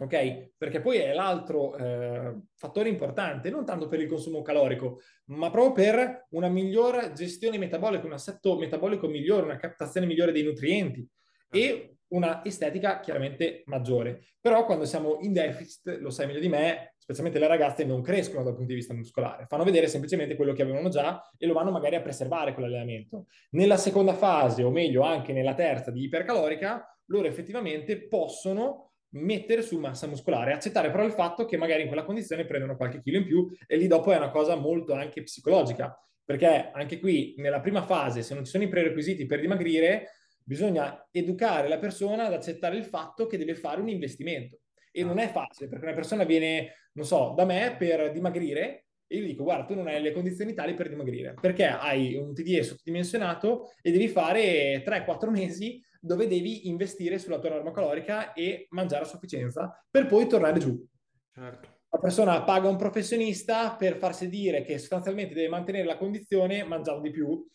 ok? 0.00 0.52
Perché 0.56 0.80
poi 0.80 0.98
è 0.98 1.12
l'altro 1.12 1.76
eh, 1.76 2.34
fattore 2.54 2.88
importante, 2.88 3.50
non 3.50 3.66
tanto 3.66 3.86
per 3.86 4.00
il 4.00 4.08
consumo 4.08 4.42
calorico, 4.42 5.00
ma 5.26 5.50
proprio 5.50 5.72
per 5.72 6.26
una 6.30 6.48
migliore 6.48 7.12
gestione 7.12 7.58
metabolica, 7.58 8.06
un 8.06 8.14
assetto 8.14 8.58
metabolico 8.58 9.08
migliore, 9.08 9.44
una 9.44 9.58
captazione 9.58 10.06
migliore 10.06 10.32
dei 10.32 10.42
nutrienti 10.42 11.06
e. 11.50 11.96
una 12.10 12.44
estetica 12.44 13.00
chiaramente 13.00 13.62
maggiore. 13.66 14.22
Però 14.40 14.64
quando 14.64 14.84
siamo 14.84 15.18
in 15.20 15.32
deficit, 15.32 15.98
lo 15.98 16.10
sai 16.10 16.26
meglio 16.26 16.40
di 16.40 16.48
me, 16.48 16.94
specialmente 16.96 17.40
le 17.40 17.48
ragazze 17.48 17.84
non 17.84 18.02
crescono 18.02 18.44
dal 18.44 18.54
punto 18.54 18.68
di 18.68 18.74
vista 18.74 18.94
muscolare, 18.94 19.46
fanno 19.46 19.64
vedere 19.64 19.88
semplicemente 19.88 20.36
quello 20.36 20.52
che 20.52 20.62
avevano 20.62 20.88
già 20.88 21.20
e 21.36 21.46
lo 21.46 21.52
vanno 21.52 21.70
magari 21.70 21.96
a 21.96 22.00
preservare 22.00 22.54
con 22.54 22.62
l'allenamento. 22.62 23.26
Nella 23.50 23.76
seconda 23.76 24.14
fase, 24.14 24.62
o 24.62 24.70
meglio 24.70 25.02
anche 25.02 25.32
nella 25.32 25.54
terza 25.54 25.90
di 25.90 26.04
ipercalorica, 26.04 26.84
loro 27.06 27.26
effettivamente 27.26 28.06
possono 28.06 28.92
mettere 29.12 29.62
su 29.62 29.78
massa 29.78 30.06
muscolare, 30.06 30.52
accettare 30.52 30.90
però 30.90 31.04
il 31.04 31.10
fatto 31.10 31.44
che 31.44 31.56
magari 31.56 31.82
in 31.82 31.88
quella 31.88 32.04
condizione 32.04 32.44
prendono 32.44 32.76
qualche 32.76 33.00
chilo 33.00 33.18
in 33.18 33.24
più 33.24 33.50
e 33.66 33.76
lì 33.76 33.88
dopo 33.88 34.12
è 34.12 34.16
una 34.16 34.30
cosa 34.30 34.54
molto 34.54 34.92
anche 34.92 35.24
psicologica, 35.24 35.98
perché 36.24 36.70
anche 36.72 37.00
qui 37.00 37.34
nella 37.38 37.58
prima 37.58 37.82
fase, 37.82 38.22
se 38.22 38.34
non 38.34 38.44
ci 38.44 38.52
sono 38.52 38.62
i 38.62 38.68
prerequisiti 38.68 39.26
per 39.26 39.40
dimagrire, 39.40 40.10
bisogna 40.50 41.06
educare 41.12 41.68
la 41.68 41.78
persona 41.78 42.26
ad 42.26 42.32
accettare 42.32 42.76
il 42.76 42.84
fatto 42.84 43.28
che 43.28 43.38
deve 43.38 43.54
fare 43.54 43.80
un 43.80 43.88
investimento. 43.88 44.62
E 44.90 45.04
non 45.04 45.20
è 45.20 45.28
facile, 45.28 45.68
perché 45.68 45.84
una 45.84 45.94
persona 45.94 46.24
viene, 46.24 46.88
non 46.94 47.06
so, 47.06 47.34
da 47.36 47.44
me 47.44 47.76
per 47.78 48.10
dimagrire 48.10 48.86
e 49.06 49.16
io 49.16 49.22
gli 49.22 49.28
dico, 49.28 49.44
guarda, 49.44 49.64
tu 49.64 49.74
non 49.74 49.86
hai 49.86 50.02
le 50.02 50.12
condizioni 50.12 50.52
tali 50.52 50.74
per 50.74 50.88
dimagrire, 50.88 51.34
perché 51.40 51.66
hai 51.66 52.16
un 52.16 52.34
TDE 52.34 52.64
sottodimensionato 52.64 53.70
e 53.80 53.92
devi 53.92 54.08
fare 54.08 54.82
3-4 54.82 55.30
mesi 55.30 55.80
dove 56.00 56.26
devi 56.26 56.68
investire 56.68 57.18
sulla 57.18 57.38
tua 57.38 57.50
norma 57.50 57.70
calorica 57.70 58.32
e 58.32 58.66
mangiare 58.70 59.04
a 59.04 59.06
sufficienza 59.06 59.84
per 59.88 60.06
poi 60.06 60.26
tornare 60.26 60.58
giù. 60.58 60.84
Certo. 61.32 61.78
La 61.90 61.98
persona 61.98 62.42
paga 62.42 62.68
un 62.68 62.76
professionista 62.76 63.76
per 63.76 63.98
farsi 63.98 64.28
dire 64.28 64.62
che 64.62 64.78
sostanzialmente 64.78 65.34
deve 65.34 65.48
mantenere 65.48 65.86
la 65.86 65.96
condizione 65.96 66.64
mangiando 66.64 67.02
di 67.02 67.10
più. 67.10 67.46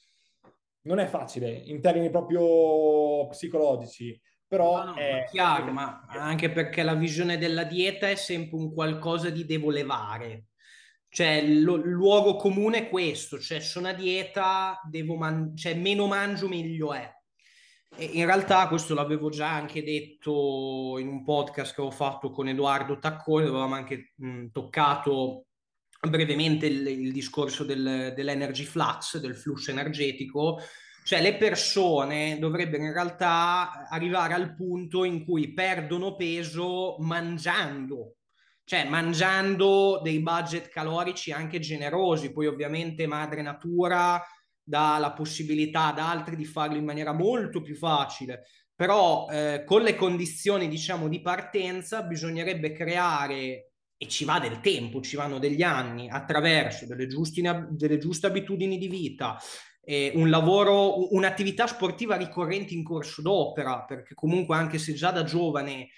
Non 0.86 0.99
è 0.99 1.05
facile 1.07 1.49
in 1.49 1.81
termini 1.81 2.09
proprio 2.09 3.27
psicologici, 3.27 4.19
però 4.47 4.83
no, 4.83 4.91
no, 4.91 4.95
è 4.95 5.25
chiaro, 5.29 5.71
ma 5.71 6.05
anche 6.07 6.51
perché 6.51 6.83
la 6.83 6.93
visione 6.93 7.38
della 7.38 7.63
dieta 7.63 8.07
è 8.07 8.15
sempre 8.15 8.57
un 8.57 8.73
qualcosa 8.73 9.29
di 9.29 9.45
devo 9.45 9.69
levare. 9.69 10.45
Cioè, 11.09 11.27
il 11.38 11.61
luogo 11.61 12.36
comune 12.36 12.79
è 12.79 12.89
questo, 12.89 13.39
cioè 13.39 13.59
sono 13.61 13.88
a 13.88 13.93
dieta, 13.93 14.81
devo 14.89 15.15
man- 15.15 15.55
cioè 15.55 15.73
meno 15.73 16.07
mangio 16.07 16.47
meglio 16.47 16.93
è 16.93 17.09
in 17.97 18.25
realtà 18.25 18.67
questo 18.67 18.93
l'avevo 18.93 19.29
già 19.29 19.53
anche 19.53 19.83
detto 19.83 20.97
in 20.99 21.07
un 21.07 21.23
podcast 21.23 21.73
che 21.73 21.81
ho 21.81 21.91
fatto 21.91 22.29
con 22.29 22.47
Edoardo 22.47 22.99
Taccone, 22.99 23.45
avevamo 23.45 23.75
anche 23.75 24.11
mh, 24.15 24.47
toccato 24.47 25.44
brevemente 26.08 26.66
il, 26.66 26.88
il 26.88 27.12
discorso 27.12 27.64
del, 27.64 28.14
dell'energy 28.16 28.64
flux, 28.64 29.18
del 29.20 29.36
flusso 29.36 29.72
energetico, 29.72 30.60
cioè 31.06 31.22
le 31.22 31.36
persone 31.36 32.39
dovrebbero 32.39 32.84
in 32.84 32.91
realtà 32.91 33.88
arrivare 33.88 34.34
al 34.34 34.56
punto 34.56 35.03
in 35.03 35.24
cui 35.24 35.53
perdono 35.53 36.16
peso 36.16 36.95
mangiando, 36.97 38.16
cioè 38.64 38.86
mangiando 38.89 40.01
dei 40.01 40.20
budget 40.20 40.70
calorici 40.70 41.32
anche 41.32 41.60
generosi, 41.60 42.32
poi 42.32 42.47
ovviamente 42.47 43.06
madre 43.06 43.43
natura 43.43 44.20
dà 44.64 44.97
la 44.97 45.14
possibilità 45.14 45.89
ad 45.89 45.99
altri 45.99 46.36
di 46.36 46.45
farlo 46.45 46.76
in 46.76 46.86
maniera 46.86 47.14
molto 47.14 47.62
più 47.62 47.76
facile, 47.76 48.47
però 48.74 49.28
eh, 49.30 49.64
con 49.64 49.84
le 49.84 49.95
condizioni 49.95 50.68
diciamo 50.68 51.08
di 51.08 51.22
partenza 51.22 52.01
bisognerebbe 52.01 52.72
creare 52.72 53.74
e 53.97 54.07
ci 54.07 54.25
va 54.25 54.39
del 54.39 54.59
tempo, 54.59 55.01
ci 55.01 55.15
vanno 55.15 55.39
degli 55.39 55.61
anni 55.61 56.09
attraverso 56.09 56.85
delle, 56.85 57.07
giusti, 57.07 57.41
delle 57.69 57.97
giuste 57.97 58.27
abitudini 58.27 58.77
di 58.77 58.87
vita, 58.87 59.37
eh, 59.83 60.11
un 60.15 60.29
lavoro, 60.29 61.13
un'attività 61.13 61.67
sportiva 61.67 62.15
ricorrente 62.15 62.73
in 62.73 62.83
corso 62.83 63.21
d'opera, 63.21 63.85
perché 63.85 64.13
comunque 64.13 64.55
anche 64.55 64.79
se 64.79 64.93
già 64.93 65.11
da 65.11 65.23
giovane 65.23 65.89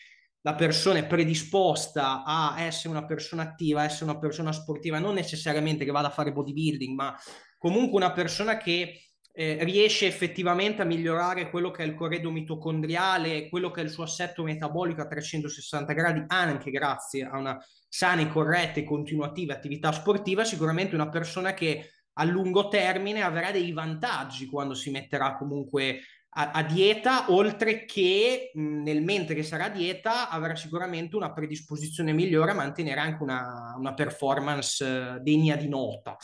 la 0.42 0.56
persona 0.56 1.00
è 1.00 1.08
predisposta 1.08 2.24
a 2.24 2.62
essere 2.62 2.90
una 2.90 3.06
persona 3.06 3.44
attiva, 3.44 3.82
a 3.82 3.86
essere 3.86 4.10
una 4.10 4.20
persona 4.20 4.52
sportiva, 4.52 5.00
non 5.00 5.16
necessariamente 5.16 5.84
che 5.84 5.92
vada 5.92 6.08
a 6.08 6.12
fare 6.12 6.32
bodybuilding, 6.32 6.96
ma 6.96 7.18
comunque 7.58 7.98
una 7.98 8.12
persona 8.12 8.58
che 8.58 9.02
eh, 9.34 9.64
riesce 9.64 10.08
effettivamente 10.08 10.82
a 10.82 10.86
migliorare 10.86 11.50
quello 11.50 11.70
che 11.70 11.84
è 11.84 11.86
il 11.86 11.96
corredo 11.96 12.32
mitocondriale, 12.32 13.50
quello 13.50 13.72
che 13.72 13.82
è 13.82 13.84
il 13.84 13.90
suo 13.90 14.04
assetto 14.04 14.44
metabolico 14.44 15.02
a 15.02 15.08
360 15.08 15.94
gradi, 15.94 16.24
anche 16.28 16.72
grazie 16.72 17.24
a 17.24 17.38
una 17.38 17.58
sana 17.88 18.22
e 18.22 18.28
corretta 18.30 18.80
e 18.80 18.84
continuativa 18.84 19.54
attività 19.54 19.92
sportiva, 19.92 20.44
sicuramente 20.44 20.96
una 20.96 21.10
persona 21.10 21.54
che 21.54 21.92
a 22.20 22.24
lungo 22.24 22.68
termine 22.68 23.22
avrà 23.22 23.52
dei 23.52 23.72
vantaggi 23.72 24.48
quando 24.48 24.74
si 24.74 24.90
metterà 24.90 25.36
comunque 25.36 26.02
a, 26.30 26.52
a 26.52 26.64
dieta, 26.64 27.32
oltre 27.32 27.86
che 27.86 28.52
mh, 28.54 28.82
nel 28.84 29.02
mentre 29.04 29.36
che 29.36 29.44
sarà 29.44 29.66
a 29.66 29.70
dieta 29.70 30.30
avrà 30.30 30.56
sicuramente 30.56 31.16
una 31.16 31.32
predisposizione 31.32 32.14
migliore 32.14 32.52
a 32.52 32.56
mantenere 32.56 33.00
anche 33.00 33.24
una, 33.24 33.76
una 33.78 33.94
performance 33.94 34.84
uh, 34.84 35.22
degna 35.22 35.56
di 35.56 35.68
nota. 35.68 36.16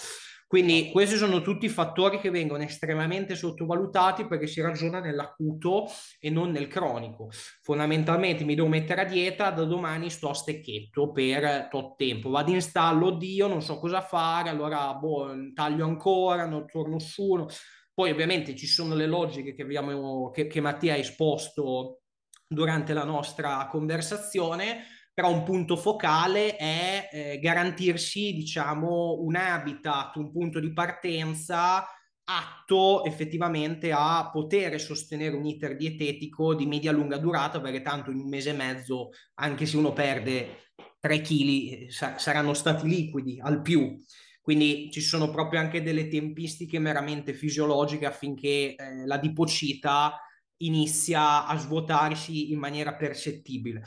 Quindi 0.53 0.91
questi 0.91 1.15
sono 1.15 1.41
tutti 1.41 1.67
fattori 1.67 2.19
che 2.19 2.29
vengono 2.29 2.61
estremamente 2.61 3.33
sottovalutati 3.33 4.27
perché 4.27 4.45
si 4.45 4.61
ragiona 4.61 4.99
nell'acuto 4.99 5.87
e 6.19 6.29
non 6.29 6.51
nel 6.51 6.67
cronico. 6.67 7.31
Fondamentalmente 7.63 8.43
mi 8.43 8.53
devo 8.53 8.67
mettere 8.67 9.01
a 9.01 9.05
dieta, 9.05 9.49
da 9.49 9.63
domani 9.63 10.11
sto 10.11 10.29
a 10.29 10.35
stecchetto 10.35 11.11
per 11.11 11.69
tot 11.71 11.95
tempo. 11.95 12.29
Vado 12.29 12.51
in 12.51 12.61
stallo, 12.61 13.07
oddio, 13.07 13.47
non 13.47 13.63
so 13.63 13.79
cosa 13.79 14.01
fare, 14.01 14.49
allora 14.49 14.93
boh, 14.93 15.33
taglio 15.55 15.85
ancora, 15.85 16.45
non 16.45 16.67
torno 16.67 16.99
su. 16.99 17.43
Poi 17.91 18.11
ovviamente 18.11 18.55
ci 18.55 18.67
sono 18.67 18.93
le 18.93 19.07
logiche 19.07 19.55
che, 19.55 19.63
abbiamo, 19.63 20.29
che, 20.29 20.45
che 20.45 20.61
Mattia 20.61 20.93
ha 20.93 20.97
esposto 20.97 22.01
durante 22.47 22.93
la 22.93 23.05
nostra 23.05 23.67
conversazione, 23.71 24.83
però 25.13 25.31
un 25.31 25.43
punto 25.43 25.75
focale 25.75 26.55
è 26.55 27.09
eh, 27.11 27.39
garantirsi, 27.39 28.33
diciamo, 28.33 29.19
un 29.19 29.35
habitat, 29.35 30.15
un 30.15 30.31
punto 30.31 30.59
di 30.59 30.73
partenza 30.73 31.85
atto 32.25 33.03
effettivamente 33.03 33.91
a 33.91 34.29
poter 34.31 34.79
sostenere 34.79 35.35
un 35.35 35.45
iter 35.45 35.75
dietetico 35.75 36.55
di 36.55 36.65
media-lunga 36.65 37.17
durata, 37.17 37.61
perché 37.61 37.81
tanto 37.81 38.09
in 38.09 38.17
un 38.17 38.29
mese 38.29 38.51
e 38.51 38.53
mezzo, 38.53 39.09
anche 39.35 39.65
se 39.65 39.77
uno 39.77 39.93
perde 39.93 40.69
3 40.99 41.21
kg, 41.21 41.89
sa- 41.89 42.17
saranno 42.17 42.53
stati 42.53 42.87
liquidi 42.87 43.39
al 43.39 43.61
più. 43.61 43.95
Quindi 44.41 44.89
ci 44.91 45.01
sono 45.01 45.29
proprio 45.29 45.59
anche 45.59 45.83
delle 45.83 46.07
tempistiche 46.07 46.79
meramente 46.79 47.33
fisiologiche 47.33 48.05
affinché 48.05 48.75
eh, 48.75 49.05
la 49.05 49.17
dipocita 49.17 50.19
inizia 50.57 51.45
a 51.45 51.57
svuotarsi 51.57 52.51
in 52.51 52.59
maniera 52.59 52.95
percettibile 52.95 53.83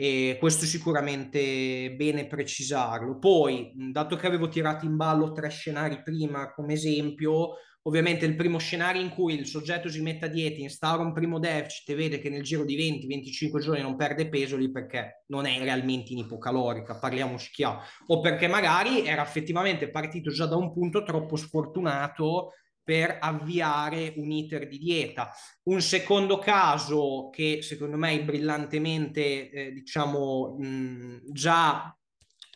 e 0.00 0.36
questo 0.38 0.64
sicuramente 0.64 1.92
bene 1.96 2.28
precisarlo. 2.28 3.18
Poi, 3.18 3.72
dato 3.74 4.14
che 4.14 4.28
avevo 4.28 4.46
tirato 4.46 4.84
in 4.84 4.94
ballo 4.94 5.32
tre 5.32 5.50
scenari 5.50 6.04
prima 6.04 6.52
come 6.52 6.74
esempio, 6.74 7.54
ovviamente 7.82 8.24
il 8.24 8.36
primo 8.36 8.58
scenario 8.58 9.02
in 9.02 9.08
cui 9.08 9.34
il 9.34 9.44
soggetto 9.44 9.88
si 9.88 10.00
mette 10.00 10.26
a 10.26 10.28
dieta, 10.28 10.60
instaura 10.60 11.02
un 11.02 11.12
primo 11.12 11.40
deficit 11.40 11.88
e 11.88 11.94
vede 11.96 12.20
che 12.20 12.30
nel 12.30 12.44
giro 12.44 12.64
di 12.64 12.76
20-25 12.76 13.58
giorni 13.58 13.82
non 13.82 13.96
perde 13.96 14.28
peso 14.28 14.56
lì 14.56 14.70
perché 14.70 15.24
non 15.30 15.46
è 15.46 15.58
realmente 15.58 16.12
in 16.12 16.18
ipocalorica, 16.18 17.00
parliamoci 17.00 17.50
chiaro, 17.50 17.80
o 18.06 18.20
perché 18.20 18.46
magari 18.46 19.04
era 19.04 19.24
effettivamente 19.24 19.90
partito 19.90 20.30
già 20.30 20.46
da 20.46 20.54
un 20.54 20.72
punto 20.72 21.02
troppo 21.02 21.34
sfortunato 21.34 22.52
per 22.88 23.18
avviare 23.20 24.14
un 24.16 24.30
iter 24.30 24.66
di 24.66 24.78
dieta. 24.78 25.30
Un 25.64 25.82
secondo 25.82 26.38
caso 26.38 27.28
che 27.30 27.58
secondo 27.60 27.98
me 27.98 28.12
è 28.12 28.24
brillantemente, 28.24 29.50
eh, 29.50 29.72
diciamo, 29.72 30.56
mh, 30.58 31.30
già 31.30 31.94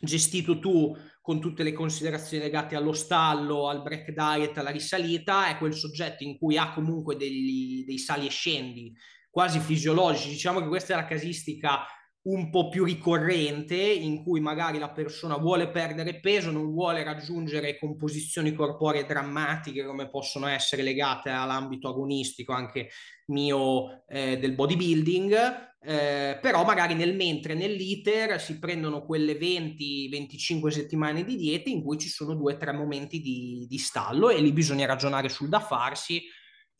gestito 0.01 0.57
tu 0.57 0.91
con 1.21 1.39
tutte 1.39 1.61
le 1.61 1.71
considerazioni 1.71 2.41
legate 2.41 2.75
allo 2.75 2.93
stallo, 2.93 3.69
al 3.69 3.83
break 3.83 4.09
diet, 4.09 4.57
alla 4.57 4.71
risalita, 4.71 5.49
è 5.49 5.59
quel 5.59 5.75
soggetto 5.75 6.23
in 6.23 6.39
cui 6.39 6.57
ha 6.57 6.73
comunque 6.73 7.15
degli, 7.15 7.85
dei 7.85 7.99
sali 7.99 8.25
e 8.25 8.31
scendi 8.31 8.91
quasi 9.29 9.59
fisiologici. 9.59 10.29
Diciamo 10.29 10.61
che 10.61 10.67
questa 10.67 10.93
è 10.93 10.95
la 10.95 11.05
casistica 11.05 11.85
un 12.25 12.49
po' 12.49 12.69
più 12.69 12.85
ricorrente 12.85 13.75
in 13.75 14.23
cui 14.23 14.39
magari 14.39 14.79
la 14.79 14.91
persona 14.91 15.35
vuole 15.35 15.69
perdere 15.69 16.21
peso, 16.21 16.51
non 16.51 16.71
vuole 16.71 17.03
raggiungere 17.03 17.77
composizioni 17.77 18.53
corporee 18.53 19.05
drammatiche 19.05 19.85
come 19.85 20.09
possono 20.09 20.47
essere 20.47 20.83
legate 20.83 21.29
all'ambito 21.29 21.89
agonistico 21.89 22.53
anche 22.53 22.89
mio 23.25 24.05
eh, 24.07 24.37
del 24.37 24.53
bodybuilding, 24.53 25.33
eh, 25.81 26.39
però 26.41 26.63
magari 26.63 26.93
nel 26.93 27.13
mentre 27.13 27.55
nell'iter 27.55 28.39
si 28.39 28.57
prendono 28.57 29.03
quelle 29.03 29.33
20-25 29.33 30.67
settimane 30.69 31.25
di 31.25 31.35
dieta 31.35 31.69
in 31.69 31.83
cui 31.83 31.97
ci 31.97 32.07
sono 32.07 32.35
due 32.35 32.53
o 32.53 32.57
tre 32.57 32.71
momenti 32.71 33.19
di, 33.19 33.65
di 33.67 33.77
stallo 33.77 34.29
e 34.29 34.39
lì 34.39 34.53
bisogna 34.53 34.85
ragionare 34.85 35.27
sul 35.27 35.49
da 35.49 35.59
farsi 35.59 36.23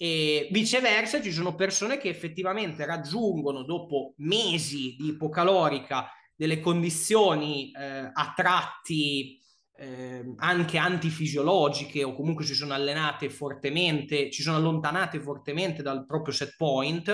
e 0.04 0.50
viceversa, 0.52 1.22
ci 1.22 1.32
sono 1.32 1.56
persone 1.56 1.98
che 1.98 2.10
effettivamente 2.10 2.86
raggiungono 2.86 3.64
dopo 3.64 4.16
mesi 4.18 4.98
di 4.98 5.08
ipocalorica 5.08 6.10
delle 6.36 6.60
condizioni 6.60 7.72
eh, 7.72 8.12
a 8.12 8.34
tratti 8.36 9.40
eh, 9.78 10.34
anche 10.40 10.78
antifisiologiche 10.78 12.04
o 12.04 12.14
comunque 12.16 12.44
si 12.44 12.54
sono 12.54 12.74
allenate 12.74 13.30
fortemente, 13.30 14.30
ci 14.30 14.42
sono 14.42 14.58
allontanate 14.58 15.22
fortemente 15.22 15.82
dal 15.82 16.06
proprio 16.06 16.34
set 16.34 16.56
point. 16.58 17.10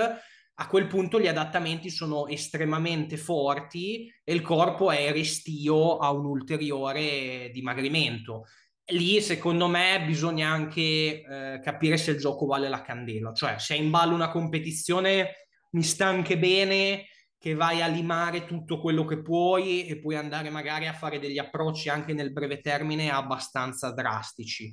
A 0.54 0.66
quel 0.66 0.88
punto 0.88 1.20
gli 1.20 1.28
adattamenti 1.28 1.90
sono 1.90 2.26
estremamente 2.26 3.16
forti 3.16 4.12
e 4.24 4.34
il 4.34 4.42
corpo 4.42 4.90
è 4.90 5.12
restio 5.12 5.98
a 5.98 6.10
un 6.10 6.24
ulteriore 6.24 7.50
dimagrimento 7.52 8.46
lì 8.90 9.20
secondo 9.20 9.68
me 9.68 10.02
bisogna 10.06 10.50
anche 10.50 10.80
eh, 11.22 11.60
capire 11.62 11.96
se 11.96 12.12
il 12.12 12.18
gioco 12.18 12.46
vale 12.46 12.68
la 12.68 12.82
candela, 12.82 13.32
cioè 13.32 13.58
se 13.58 13.74
è 13.74 13.78
in 13.78 13.90
ballo 13.90 14.14
una 14.14 14.30
competizione 14.30 15.46
mi 15.72 15.82
sta 15.82 16.06
anche 16.06 16.38
bene 16.38 17.06
che 17.38 17.54
vai 17.54 17.80
a 17.80 17.86
limare 17.86 18.44
tutto 18.44 18.80
quello 18.80 19.04
che 19.06 19.22
puoi 19.22 19.86
e 19.86 19.98
puoi 19.98 20.16
andare 20.16 20.50
magari 20.50 20.86
a 20.86 20.92
fare 20.92 21.18
degli 21.18 21.38
approcci 21.38 21.88
anche 21.88 22.12
nel 22.12 22.32
breve 22.32 22.60
termine 22.60 23.10
abbastanza 23.10 23.92
drastici. 23.92 24.70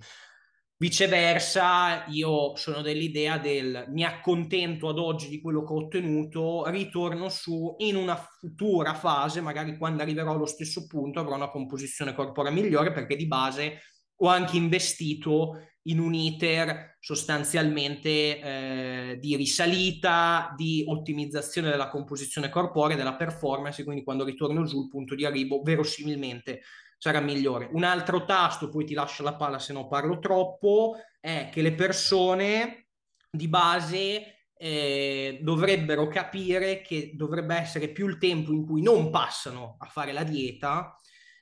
Viceversa, 0.80 2.06
io 2.10 2.56
sono 2.56 2.82
dell'idea 2.82 3.38
del 3.38 3.86
mi 3.88 4.04
accontento 4.04 4.90
ad 4.90 5.00
oggi 5.00 5.30
di 5.30 5.42
quello 5.42 5.64
che 5.64 5.74
ho 5.74 5.78
ottenuto, 5.78 6.68
ritorno 6.68 7.30
su 7.30 7.74
in 7.78 7.96
una 7.96 8.16
futura 8.16 8.94
fase, 8.94 9.42
magari 9.42 9.78
quando 9.78 10.04
arriverò 10.04 10.34
allo 10.34 10.46
stesso 10.46 10.86
punto 10.86 11.20
avrò 11.20 11.36
una 11.36 11.50
composizione 11.50 12.14
corporea 12.14 12.52
migliore 12.52 12.92
perché 12.92 13.16
di 13.16 13.26
base 13.28 13.80
ho 14.18 14.28
anche 14.28 14.58
investito 14.58 15.62
in 15.84 16.00
un 16.00 16.14
iter 16.14 16.98
sostanzialmente 17.00 18.10
eh, 18.10 19.18
di 19.20 19.36
risalita, 19.36 20.54
di 20.56 20.84
ottimizzazione 20.86 21.70
della 21.70 21.90
composizione 21.90 22.50
corporea, 22.50 22.98
della 22.98 23.16
performance, 23.16 23.84
quindi 23.84 24.04
quando 24.04 24.26
ritorno 24.26 24.66
giù 24.66 24.82
il 24.82 24.90
punto 24.90 25.16
di 25.16 25.26
arrivo 25.26 25.62
verosimilmente 25.62 26.62
sarà 26.98 27.22
migliore. 27.22 27.70
Un 27.72 27.84
altro 27.84 28.26
tasto, 28.26 28.70
poi 28.70 28.86
ti 28.86 28.94
lascio 28.94 29.24
la 29.24 29.36
palla 29.36 29.60
se 29.60 29.72
no 29.72 29.88
parlo 29.88 30.20
troppo, 30.20 30.98
è 31.20 31.50
che 31.52 31.62
le 31.62 31.74
persone 31.74 32.88
di 33.30 33.48
base 33.48 34.50
eh, 34.58 35.40
dovrebbero 35.42 36.08
capire 36.08 36.82
che 36.82 37.12
dovrebbe 37.16 37.56
essere 37.56 37.90
più 37.90 38.08
il 38.08 38.18
tempo 38.18 38.52
in 38.52 38.66
cui 38.66 38.82
non 38.82 39.10
passano 39.10 39.78
a 39.80 39.86
fare 39.86 40.12
la 40.12 40.24
dieta 40.24 40.98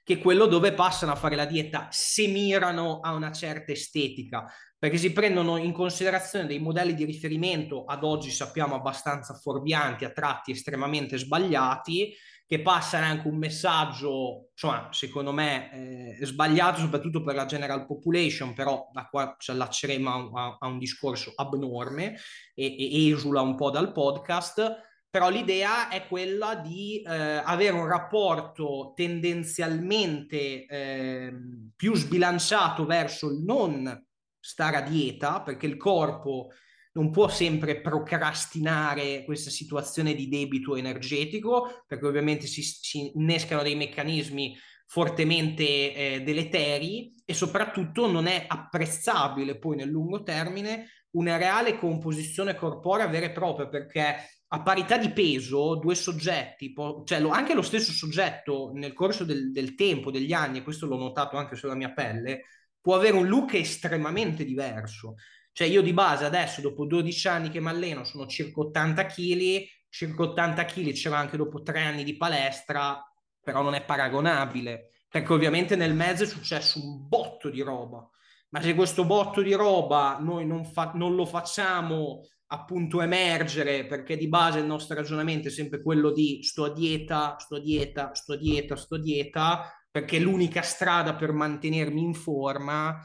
che 0.06 0.20
quello 0.20 0.46
dove 0.46 0.74
passano 0.74 1.12
a 1.12 1.16
fare 1.16 1.36
la 1.36 1.48
dieta 1.48 1.88
se 1.90 2.28
mirano 2.28 3.00
a 3.00 3.14
una 3.14 3.32
certa 3.32 3.72
estetica, 3.72 4.46
perché 4.78 4.98
si 4.98 5.12
prendono 5.12 5.58
in 5.58 5.74
considerazione 5.74 6.46
dei 6.46 6.60
modelli 6.60 6.94
di 6.94 7.06
riferimento 7.06 7.86
ad 7.86 8.04
oggi 8.04 8.30
sappiamo 8.30 8.76
abbastanza 8.76 9.34
fuorvianti, 9.34 10.06
a 10.06 10.12
tratti 10.12 10.52
estremamente 10.52 11.18
sbagliati, 11.18 12.14
che 12.46 12.62
passano 12.62 13.06
anche 13.06 13.28
un 13.28 13.38
messaggio, 13.38 14.50
insomma, 14.52 14.90
secondo 14.92 15.32
me 15.32 16.20
eh, 16.20 16.24
sbagliato 16.24 16.82
soprattutto 16.82 17.24
per 17.24 17.34
la 17.34 17.46
general 17.46 17.88
population, 17.88 18.54
però 18.54 18.88
da 18.94 19.08
qua 19.10 19.36
ci 19.40 19.50
allacceremo 19.50 20.38
a, 20.38 20.44
a, 20.44 20.58
a 20.60 20.68
un 20.68 20.78
discorso 20.78 21.34
abnorme 21.36 22.16
e, 22.54 22.66
e 22.78 23.10
esula 23.10 23.42
un 23.42 23.56
po' 23.56 23.72
dal 23.72 23.92
podcast 23.92 24.84
però 25.16 25.30
l'idea 25.30 25.88
è 25.88 26.08
quella 26.08 26.56
di 26.56 27.02
eh, 27.02 27.10
avere 27.10 27.72
un 27.72 27.88
rapporto 27.88 28.92
tendenzialmente 28.94 30.66
eh, 30.66 31.34
più 31.74 31.96
sbilanciato 31.96 32.86
verso 32.86 33.32
il 33.32 33.42
non 33.42 34.06
stare 34.38 34.76
a 34.76 34.82
dieta, 34.82 35.42
perché 35.42 35.68
il 35.68 35.78
corpo 35.78 36.50
non 36.96 37.12
può 37.12 37.30
sempre 37.30 37.80
procrastinare 37.80 39.24
questa 39.24 39.50
situazione 39.50 40.16
di 40.16 40.28
debito 40.28 40.76
energetico, 40.76 41.86
perché 41.88 42.06
ovviamente 42.06 42.46
si, 42.46 42.62
si 42.62 43.14
innescano 43.16 43.64
dei 43.64 43.78
meccanismi 43.78 44.54
fortemente 44.86 45.94
eh, 45.94 46.24
deleteri 46.26 47.16
e 47.24 47.34
soprattutto 47.34 48.12
non 48.12 48.28
è 48.28 48.44
apprezzabile 48.50 49.60
poi 49.60 49.78
nel 49.78 49.88
lungo 49.88 50.24
termine 50.24 50.90
una 51.12 51.38
reale 51.38 51.80
composizione 51.80 52.56
corporea 52.56 53.08
vera 53.08 53.28
e 53.28 53.32
propria, 53.32 53.70
perché 53.70 54.18
a 54.56 54.62
parità 54.62 54.98
di 54.98 55.12
peso, 55.12 55.76
due 55.76 55.96
soggetti, 55.96 56.74
cioè 57.04 57.20
lo, 57.20 57.30
anche 57.30 57.54
lo 57.54 57.62
stesso 57.62 57.92
soggetto 57.92 58.72
nel 58.74 58.94
corso 58.94 59.26
del, 59.26 59.52
del, 59.52 59.76
tempo, 59.76 60.12
degli 60.12 60.32
anni, 60.32 60.60
e 60.60 60.64
questo 60.64 60.86
l'ho 60.86 60.96
notato 60.96 61.36
anche 61.36 61.58
sulla 61.58 61.76
mia 61.76 61.92
pelle, 61.92 62.46
può 62.80 62.96
avere 62.96 63.18
un 63.18 63.28
look 63.28 63.56
estremamente 63.56 64.46
diverso. 64.46 65.16
Cioè 65.52 65.68
io 65.68 65.82
di 65.82 65.92
base 65.92 66.24
adesso, 66.24 66.62
dopo 66.62 66.86
12 66.86 67.28
anni 67.28 67.50
che 67.50 67.60
mi 67.60 67.68
alleno, 67.68 68.06
sono 68.06 68.28
circa 68.28 68.62
80 68.62 69.06
kg, 69.08 69.64
circa 69.90 70.24
80 70.24 70.64
kg 70.64 70.92
c'era 70.94 71.18
anche 71.18 71.36
dopo 71.36 71.62
tre 71.62 71.82
anni 71.82 72.06
di 72.06 72.16
palestra, 72.16 73.04
però 73.42 73.62
non 73.62 73.76
è 73.76 73.84
paragonabile, 73.84 74.92
perché 75.10 75.34
ovviamente 75.34 75.76
nel 75.76 75.94
mezzo 75.94 76.24
è 76.24 76.28
successo 76.28 76.80
un 76.82 77.10
botto 77.10 77.50
di 77.50 77.60
roba. 77.60 78.10
Ma 78.52 78.62
se 78.62 78.74
questo 78.74 79.04
botto 79.04 79.42
di 79.42 79.52
roba 79.52 80.18
noi 80.22 80.46
non, 80.46 80.64
fa- 80.64 80.94
non 80.96 81.14
lo 81.14 81.26
facciamo 81.26 82.22
appunto 82.56 83.02
emergere 83.02 83.86
perché 83.86 84.18
di 84.18 84.28
base 84.28 84.60
il 84.60 84.66
nostro 84.66 84.96
ragionamento 84.96 85.48
è 85.48 85.52
sempre 85.52 85.82
quello 85.82 86.12
di 86.12 86.42
sto 86.44 86.66
a 86.66 86.74
dieta, 86.74 87.38
sto 87.38 87.56
a 87.56 87.60
dieta, 87.60 88.14
sto 88.14 88.34
a 88.34 88.38
dieta, 88.38 88.76
sto 88.76 88.96
a 88.96 89.00
dieta, 89.00 89.72
perché 89.92 90.20
l'unica 90.20 90.62
strada 90.62 91.16
per 91.16 91.32
mantenermi 91.32 92.02
in 92.02 92.14
forma 92.14 93.00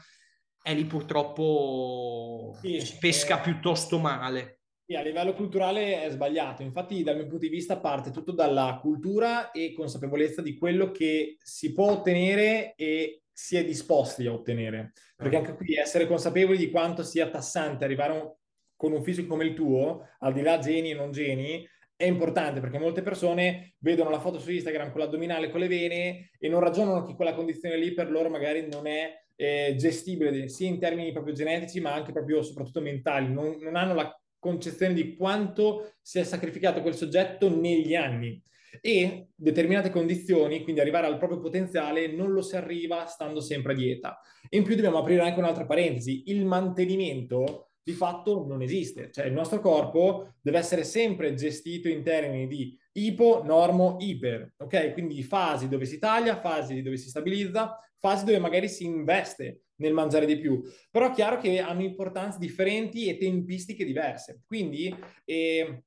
è 0.61 0.73
lì 0.73 0.85
purtroppo 0.85 2.57
sì, 2.61 2.79
si 2.81 2.97
pesca 2.99 3.39
eh, 3.39 3.43
piuttosto 3.43 3.97
male. 3.97 4.59
Sì, 4.85 4.95
a 4.95 5.01
livello 5.01 5.33
culturale 5.33 6.03
è 6.03 6.09
sbagliato, 6.09 6.63
infatti 6.63 7.01
dal 7.01 7.15
mio 7.15 7.27
punto 7.27 7.45
di 7.45 7.49
vista 7.49 7.79
parte 7.79 8.11
tutto 8.11 8.33
dalla 8.33 8.77
cultura 8.81 9.51
e 9.51 9.73
consapevolezza 9.73 10.41
di 10.41 10.57
quello 10.57 10.91
che 10.91 11.37
si 11.41 11.71
può 11.71 11.91
ottenere 11.91 12.73
e 12.75 13.21
si 13.31 13.55
è 13.55 13.63
disposti 13.63 14.27
a 14.27 14.33
ottenere, 14.33 14.91
perché 15.15 15.37
certo. 15.37 15.51
anche 15.51 15.63
qui 15.63 15.75
essere 15.75 16.07
consapevoli 16.07 16.57
di 16.57 16.69
quanto 16.69 17.03
sia 17.03 17.29
tassante 17.29 17.85
arrivare 17.85 18.11
a 18.11 18.21
un 18.21 18.33
con 18.81 18.93
un 18.93 19.03
fisico 19.03 19.27
come 19.27 19.43
il 19.43 19.53
tuo, 19.53 20.07
al 20.21 20.33
di 20.33 20.41
là 20.41 20.57
geni 20.57 20.89
e 20.89 20.95
non 20.95 21.11
geni, 21.11 21.63
è 21.95 22.05
importante 22.05 22.59
perché 22.61 22.79
molte 22.79 23.03
persone 23.03 23.75
vedono 23.77 24.09
la 24.09 24.19
foto 24.19 24.39
su 24.39 24.49
Instagram 24.49 24.89
con 24.89 25.01
l'addominale, 25.01 25.51
con 25.51 25.59
le 25.59 25.67
vene 25.67 26.31
e 26.39 26.49
non 26.49 26.61
ragionano 26.61 27.03
che 27.03 27.13
quella 27.13 27.35
condizione 27.35 27.77
lì 27.77 27.93
per 27.93 28.09
loro 28.09 28.31
magari 28.31 28.67
non 28.67 28.87
è 28.87 29.21
eh, 29.35 29.75
gestibile 29.77 30.49
sia 30.49 30.67
in 30.67 30.79
termini 30.79 31.11
proprio 31.11 31.35
genetici 31.35 31.79
ma 31.79 31.93
anche 31.93 32.11
proprio 32.11 32.41
soprattutto 32.41 32.81
mentali. 32.81 33.31
Non, 33.31 33.57
non 33.59 33.75
hanno 33.75 33.93
la 33.93 34.19
concezione 34.39 34.95
di 34.95 35.15
quanto 35.15 35.91
si 36.01 36.17
è 36.17 36.23
sacrificato 36.23 36.81
quel 36.81 36.95
soggetto 36.95 37.55
negli 37.55 37.93
anni 37.93 38.41
e 38.81 39.27
determinate 39.35 39.91
condizioni, 39.91 40.63
quindi 40.63 40.81
arrivare 40.81 41.05
al 41.05 41.19
proprio 41.19 41.39
potenziale, 41.39 42.07
non 42.07 42.31
lo 42.31 42.41
si 42.41 42.55
arriva 42.55 43.05
stando 43.05 43.41
sempre 43.41 43.73
a 43.73 43.75
dieta. 43.75 44.19
in 44.49 44.63
più 44.63 44.73
dobbiamo 44.73 44.97
aprire 44.97 45.21
anche 45.21 45.37
un'altra 45.37 45.67
parentesi, 45.67 46.23
il 46.31 46.45
mantenimento 46.45 47.67
di 47.83 47.93
fatto 47.93 48.45
non 48.45 48.61
esiste. 48.61 49.11
Cioè 49.11 49.25
il 49.25 49.33
nostro 49.33 49.59
corpo 49.59 50.35
deve 50.41 50.57
essere 50.57 50.83
sempre 50.83 51.33
gestito 51.33 51.87
in 51.87 52.03
termini 52.03 52.47
di 52.47 52.77
ipo, 52.93 53.41
normo, 53.43 53.97
iper, 53.99 54.53
ok? 54.57 54.93
Quindi 54.93 55.21
fasi 55.23 55.67
dove 55.67 55.85
si 55.85 55.97
taglia, 55.97 56.39
fasi 56.39 56.81
dove 56.81 56.97
si 56.97 57.09
stabilizza, 57.09 57.77
fasi 57.97 58.25
dove 58.25 58.39
magari 58.39 58.67
si 58.67 58.85
investe 58.85 59.63
nel 59.75 59.93
mangiare 59.93 60.25
di 60.25 60.37
più. 60.37 60.61
Però 60.89 61.07
è 61.07 61.11
chiaro 61.11 61.37
che 61.37 61.59
hanno 61.59 61.81
importanze 61.83 62.37
differenti 62.39 63.07
e 63.07 63.17
tempistiche 63.17 63.85
diverse. 63.85 64.41
Quindi 64.45 64.93
eh, 65.25 65.83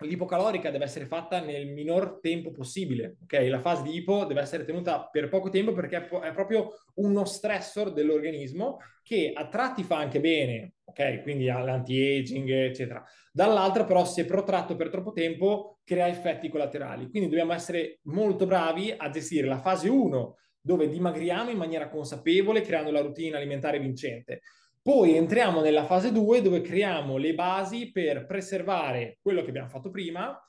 l'ipocalorica 0.00 0.70
deve 0.70 0.84
essere 0.84 1.06
fatta 1.06 1.40
nel 1.40 1.66
minor 1.66 2.20
tempo 2.20 2.50
possibile, 2.50 3.16
ok? 3.22 3.46
La 3.48 3.60
fase 3.60 3.82
di 3.82 3.96
ipo 3.96 4.24
deve 4.24 4.40
essere 4.40 4.64
tenuta 4.64 5.08
per 5.10 5.28
poco 5.28 5.48
tempo 5.48 5.72
perché 5.72 6.08
è 6.08 6.32
proprio 6.32 6.72
uno 6.94 7.24
stressor 7.24 7.92
dell'organismo 7.92 8.78
che 9.02 9.32
a 9.34 9.48
tratti 9.48 9.82
fa 9.82 9.96
anche 9.98 10.20
bene, 10.20 10.74
ok? 10.84 11.22
Quindi 11.22 11.46
l'anti-aging, 11.46 12.48
eccetera. 12.48 13.02
Dall'altra 13.32 13.84
però 13.84 14.04
se 14.04 14.24
protratto 14.24 14.76
per 14.76 14.88
troppo 14.90 15.12
tempo 15.12 15.78
crea 15.82 16.08
effetti 16.08 16.48
collaterali. 16.48 17.08
Quindi 17.10 17.28
dobbiamo 17.28 17.52
essere 17.52 17.98
molto 18.02 18.46
bravi 18.46 18.94
a 18.96 19.10
gestire 19.10 19.46
la 19.46 19.58
fase 19.58 19.88
1 19.88 20.36
dove 20.60 20.88
dimagriamo 20.88 21.50
in 21.50 21.56
maniera 21.56 21.88
consapevole 21.88 22.60
creando 22.60 22.90
la 22.90 23.00
routine 23.00 23.36
alimentare 23.36 23.78
vincente. 23.78 24.42
Poi 24.82 25.16
entriamo 25.16 25.60
nella 25.60 25.84
fase 25.84 26.12
2 26.12 26.40
dove 26.42 26.60
creiamo 26.60 27.16
le 27.16 27.34
basi 27.34 27.90
per 27.92 28.26
preservare 28.26 29.18
quello 29.20 29.42
che 29.42 29.50
abbiamo 29.50 29.68
fatto 29.68 29.90
prima 29.90 30.40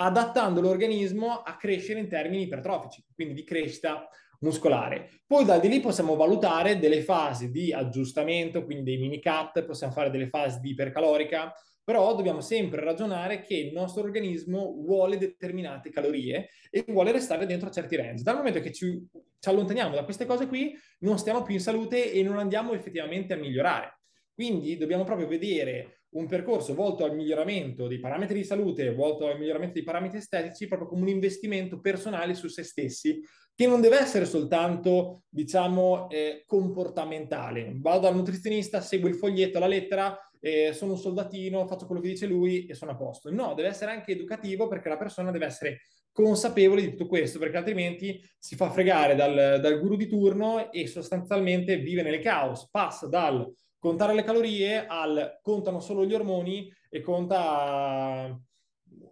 adattando 0.00 0.60
l'organismo 0.60 1.42
a 1.42 1.56
crescere 1.56 2.00
in 2.00 2.08
termini 2.08 2.44
ipertrofici, 2.44 3.04
quindi 3.14 3.34
di 3.34 3.44
crescita 3.44 4.08
muscolare. 4.40 5.22
Poi 5.26 5.44
da 5.44 5.58
di 5.58 5.68
lì 5.68 5.80
possiamo 5.80 6.14
valutare 6.14 6.78
delle 6.78 7.02
fasi 7.02 7.50
di 7.50 7.72
aggiustamento, 7.72 8.64
quindi 8.64 8.84
dei 8.84 8.98
mini 8.98 9.20
cut, 9.20 9.64
possiamo 9.64 9.92
fare 9.92 10.10
delle 10.10 10.28
fasi 10.28 10.60
di 10.60 10.70
ipercalorica, 10.70 11.52
però 11.88 12.14
dobbiamo 12.14 12.42
sempre 12.42 12.84
ragionare 12.84 13.40
che 13.40 13.54
il 13.54 13.72
nostro 13.72 14.02
organismo 14.02 14.74
vuole 14.84 15.16
determinate 15.16 15.88
calorie 15.88 16.50
e 16.70 16.84
vuole 16.86 17.12
restare 17.12 17.46
dentro 17.46 17.70
a 17.70 17.70
certi 17.70 17.96
range. 17.96 18.22
Dal 18.22 18.36
momento 18.36 18.60
che 18.60 18.74
ci, 18.74 19.08
ci 19.38 19.48
allontaniamo 19.48 19.94
da 19.94 20.04
queste 20.04 20.26
cose 20.26 20.48
qui, 20.48 20.76
non 20.98 21.16
stiamo 21.16 21.40
più 21.40 21.54
in 21.54 21.60
salute 21.60 22.12
e 22.12 22.22
non 22.22 22.36
andiamo 22.36 22.74
effettivamente 22.74 23.32
a 23.32 23.38
migliorare. 23.38 24.00
Quindi 24.34 24.76
dobbiamo 24.76 25.04
proprio 25.04 25.26
vedere 25.26 26.02
un 26.10 26.26
percorso 26.26 26.74
volto 26.74 27.06
al 27.06 27.14
miglioramento 27.14 27.86
dei 27.86 28.00
parametri 28.00 28.34
di 28.40 28.44
salute, 28.44 28.92
volto 28.92 29.26
al 29.26 29.38
miglioramento 29.38 29.72
dei 29.72 29.82
parametri 29.82 30.18
estetici, 30.18 30.66
proprio 30.66 30.90
come 30.90 31.00
un 31.00 31.08
investimento 31.08 31.80
personale 31.80 32.34
su 32.34 32.48
se 32.48 32.64
stessi, 32.64 33.18
che 33.54 33.66
non 33.66 33.80
deve 33.80 33.98
essere 33.98 34.26
soltanto, 34.26 35.22
diciamo, 35.26 36.10
eh, 36.10 36.44
comportamentale. 36.46 37.72
Vado 37.76 38.00
dal 38.00 38.14
nutrizionista, 38.14 38.82
seguo 38.82 39.08
il 39.08 39.16
foglietto, 39.16 39.58
la 39.58 39.66
lettera, 39.66 40.16
eh, 40.40 40.72
sono 40.72 40.92
un 40.92 40.98
soldatino, 40.98 41.66
faccio 41.66 41.86
quello 41.86 42.00
che 42.00 42.08
dice 42.08 42.26
lui 42.26 42.66
e 42.66 42.74
sono 42.74 42.92
a 42.92 42.96
posto. 42.96 43.30
No, 43.30 43.54
deve 43.54 43.68
essere 43.68 43.90
anche 43.90 44.12
educativo 44.12 44.68
perché 44.68 44.88
la 44.88 44.96
persona 44.96 45.30
deve 45.30 45.46
essere 45.46 45.80
consapevole 46.12 46.80
di 46.80 46.90
tutto 46.90 47.06
questo, 47.06 47.38
perché 47.38 47.58
altrimenti 47.58 48.20
si 48.38 48.56
fa 48.56 48.70
fregare 48.70 49.14
dal, 49.14 49.60
dal 49.60 49.78
guru 49.78 49.96
di 49.96 50.08
turno 50.08 50.72
e 50.72 50.86
sostanzialmente 50.86 51.76
vive 51.76 52.02
nel 52.02 52.20
caos, 52.20 52.68
passa 52.70 53.06
dal 53.06 53.48
contare 53.78 54.14
le 54.14 54.24
calorie 54.24 54.86
al 54.86 55.38
contano 55.40 55.78
solo 55.78 56.04
gli 56.04 56.14
ormoni 56.14 56.72
e 56.90 57.00
conta 57.00 58.36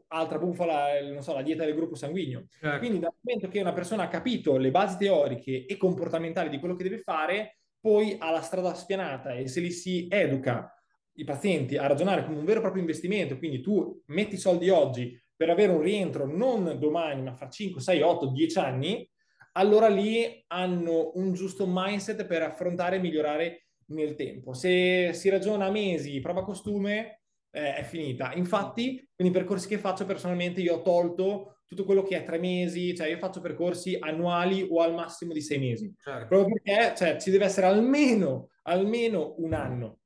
altra 0.08 0.38
bufala, 0.38 1.00
non 1.12 1.22
so, 1.22 1.32
la 1.32 1.42
dieta 1.42 1.64
del 1.64 1.74
gruppo 1.74 1.94
sanguigno. 1.94 2.46
Certo. 2.58 2.78
Quindi 2.78 2.98
dal 2.98 3.14
momento 3.20 3.48
che 3.48 3.60
una 3.60 3.72
persona 3.72 4.04
ha 4.04 4.08
capito 4.08 4.56
le 4.56 4.70
basi 4.70 4.96
teoriche 4.96 5.66
e 5.66 5.76
comportamentali 5.76 6.48
di 6.48 6.58
quello 6.58 6.74
che 6.74 6.84
deve 6.84 6.98
fare, 6.98 7.58
poi 7.80 8.16
ha 8.18 8.30
la 8.30 8.40
strada 8.40 8.74
spianata 8.74 9.34
e 9.34 9.46
se 9.48 9.60
li 9.60 9.70
si 9.70 10.08
educa 10.10 10.75
i 11.16 11.24
pazienti 11.24 11.76
a 11.76 11.86
ragionare 11.86 12.24
come 12.24 12.38
un 12.38 12.44
vero 12.44 12.58
e 12.58 12.62
proprio 12.62 12.82
investimento, 12.82 13.38
quindi 13.38 13.60
tu 13.60 14.02
metti 14.06 14.36
soldi 14.36 14.68
oggi 14.68 15.20
per 15.34 15.50
avere 15.50 15.72
un 15.72 15.82
rientro 15.82 16.26
non 16.26 16.76
domani, 16.78 17.22
ma 17.22 17.34
fra 17.34 17.48
5, 17.48 17.80
6, 17.80 18.00
8, 18.00 18.26
10 18.28 18.58
anni, 18.58 19.10
allora 19.52 19.88
lì 19.88 20.44
hanno 20.48 21.12
un 21.14 21.32
giusto 21.32 21.66
mindset 21.68 22.24
per 22.26 22.42
affrontare 22.42 22.96
e 22.96 23.00
migliorare 23.00 23.66
nel 23.88 24.14
tempo. 24.14 24.52
Se 24.52 25.12
si 25.12 25.28
ragiona 25.28 25.66
a 25.66 25.70
mesi, 25.70 26.20
prova 26.20 26.42
costume, 26.42 27.22
eh, 27.50 27.74
è 27.76 27.82
finita. 27.82 28.32
Infatti, 28.34 29.08
con 29.14 29.26
i 29.26 29.30
percorsi 29.30 29.68
che 29.68 29.78
faccio 29.78 30.04
personalmente, 30.04 30.60
io 30.60 30.76
ho 30.76 30.82
tolto 30.82 31.60
tutto 31.66 31.84
quello 31.84 32.02
che 32.02 32.16
è 32.16 32.22
tre 32.22 32.38
mesi, 32.38 32.94
cioè 32.94 33.08
io 33.08 33.18
faccio 33.18 33.40
percorsi 33.40 33.96
annuali 33.98 34.66
o 34.70 34.80
al 34.82 34.94
massimo 34.94 35.32
di 35.32 35.40
sei 35.40 35.58
mesi. 35.58 35.92
Certo. 35.98 36.26
Proprio 36.26 36.54
perché 36.54 36.94
cioè, 36.96 37.16
ci 37.18 37.30
deve 37.30 37.46
essere 37.46 37.66
almeno, 37.66 38.50
almeno 38.62 39.34
un 39.38 39.52
anno. 39.52 39.98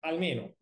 Almeno. 0.00 0.56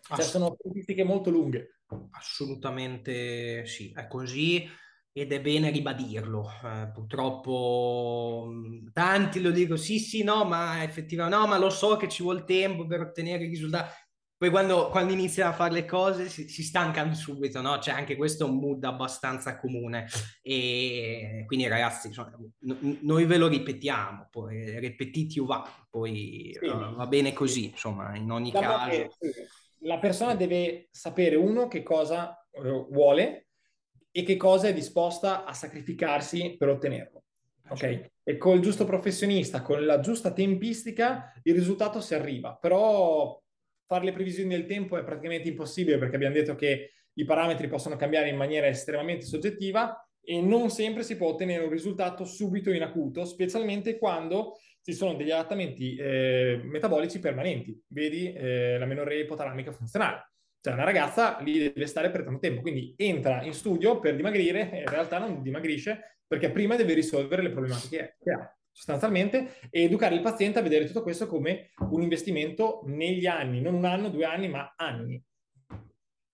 Cioè, 0.00 0.22
sono 0.22 0.56
statistiche 0.58 1.04
molto 1.04 1.30
lunghe. 1.30 1.80
Assolutamente 2.10 3.66
sì, 3.66 3.92
è 3.94 4.06
così 4.06 4.68
ed 5.12 5.32
è 5.32 5.40
bene 5.40 5.70
ribadirlo. 5.70 6.48
Eh, 6.62 6.90
purtroppo 6.92 8.52
tanti 8.92 9.40
lo 9.40 9.50
dicono, 9.50 9.78
sì, 9.78 9.98
sì, 9.98 10.22
no, 10.22 10.44
ma 10.44 10.82
effettivamente 10.82 11.38
no, 11.38 11.46
ma 11.46 11.58
lo 11.58 11.70
so 11.70 11.96
che 11.96 12.08
ci 12.08 12.22
vuole 12.22 12.44
tempo 12.44 12.86
per 12.86 13.00
ottenere 13.00 13.44
i 13.44 13.48
risultati. 13.48 13.92
Poi 14.38 14.50
quando, 14.50 14.88
quando 14.90 15.14
iniziano 15.14 15.50
a 15.50 15.54
fare 15.54 15.72
le 15.72 15.86
cose 15.86 16.28
si, 16.28 16.46
si, 16.46 16.62
stancano 16.62 17.14
subito, 17.14 17.62
no? 17.62 17.78
Cioè 17.78 17.94
anche 17.94 18.16
questo 18.16 18.44
è 18.44 18.48
un 18.48 18.58
mood 18.58 18.84
abbastanza 18.84 19.56
comune. 19.56 20.06
E 20.42 21.44
quindi 21.46 21.66
ragazzi, 21.68 22.08
insomma, 22.08 22.36
n- 22.60 22.98
noi 23.00 23.24
ve 23.24 23.38
lo 23.38 23.48
ripetiamo, 23.48 24.28
poi 24.30 24.78
repetitio 24.78 25.46
va, 25.46 25.66
poi 25.88 26.54
sì. 26.58 26.66
uh, 26.66 26.94
va 26.94 27.06
bene 27.06 27.32
così, 27.32 27.70
insomma, 27.70 28.14
in 28.14 28.30
ogni 28.30 28.50
diciamo 28.50 28.76
caso. 28.76 29.08
La 29.80 29.98
persona 29.98 30.34
deve 30.34 30.88
sapere 30.90 31.36
uno 31.36 31.66
che 31.66 31.82
cosa 31.82 32.46
uh, 32.50 32.92
vuole 32.92 33.48
e 34.10 34.22
che 34.22 34.36
cosa 34.36 34.68
è 34.68 34.74
disposta 34.74 35.46
a 35.46 35.54
sacrificarsi 35.54 36.56
per 36.58 36.68
ottenerlo. 36.68 37.22
Ok? 37.68 38.10
E 38.22 38.36
col 38.36 38.60
giusto 38.60 38.84
professionista, 38.84 39.62
con 39.62 39.84
la 39.86 40.00
giusta 40.00 40.32
tempistica, 40.32 41.32
il 41.42 41.54
risultato 41.54 42.00
si 42.02 42.14
arriva. 42.14 42.54
Però 42.54 43.42
fare 43.86 44.04
le 44.04 44.12
previsioni 44.12 44.48
del 44.48 44.66
tempo 44.66 44.96
è 44.96 45.04
praticamente 45.04 45.48
impossibile 45.48 45.98
perché 45.98 46.16
abbiamo 46.16 46.34
detto 46.34 46.54
che 46.54 46.92
i 47.14 47.24
parametri 47.24 47.68
possono 47.68 47.96
cambiare 47.96 48.28
in 48.28 48.36
maniera 48.36 48.66
estremamente 48.66 49.24
soggettiva 49.24 50.06
e 50.22 50.40
non 50.40 50.70
sempre 50.70 51.02
si 51.02 51.16
può 51.16 51.28
ottenere 51.28 51.64
un 51.64 51.70
risultato 51.70 52.24
subito 52.24 52.70
in 52.72 52.82
acuto, 52.82 53.24
specialmente 53.24 53.96
quando 53.96 54.58
ci 54.82 54.92
sono 54.92 55.14
degli 55.14 55.30
adattamenti 55.30 55.96
eh, 55.96 56.60
metabolici 56.64 57.20
permanenti, 57.20 57.80
vedi 57.88 58.32
eh, 58.32 58.76
la 58.78 58.86
menorrea 58.86 59.20
ipotalamica 59.20 59.72
funzionale. 59.72 60.32
Cioè 60.60 60.74
una 60.74 60.84
ragazza 60.84 61.38
lì 61.40 61.58
deve 61.58 61.86
stare 61.86 62.10
per 62.10 62.24
tanto 62.24 62.40
tempo, 62.40 62.60
quindi 62.60 62.92
entra 62.96 63.42
in 63.42 63.52
studio 63.52 64.00
per 64.00 64.16
dimagrire 64.16 64.72
e 64.72 64.80
in 64.80 64.88
realtà 64.88 65.18
non 65.18 65.42
dimagrisce 65.42 66.18
perché 66.26 66.50
prima 66.50 66.74
deve 66.74 66.94
risolvere 66.94 67.42
le 67.42 67.50
problematiche 67.50 68.16
che 68.20 68.30
ha 68.32 68.56
sostanzialmente 68.76 69.58
e 69.70 69.84
educare 69.84 70.14
il 70.14 70.20
paziente 70.20 70.58
a 70.58 70.62
vedere 70.62 70.84
tutto 70.84 71.02
questo 71.02 71.26
come 71.26 71.70
un 71.88 72.02
investimento 72.02 72.82
negli 72.84 73.24
anni, 73.24 73.62
non 73.62 73.72
un 73.72 73.86
anno, 73.86 74.10
due 74.10 74.26
anni, 74.26 74.48
ma 74.48 74.74
anni. 74.76 75.20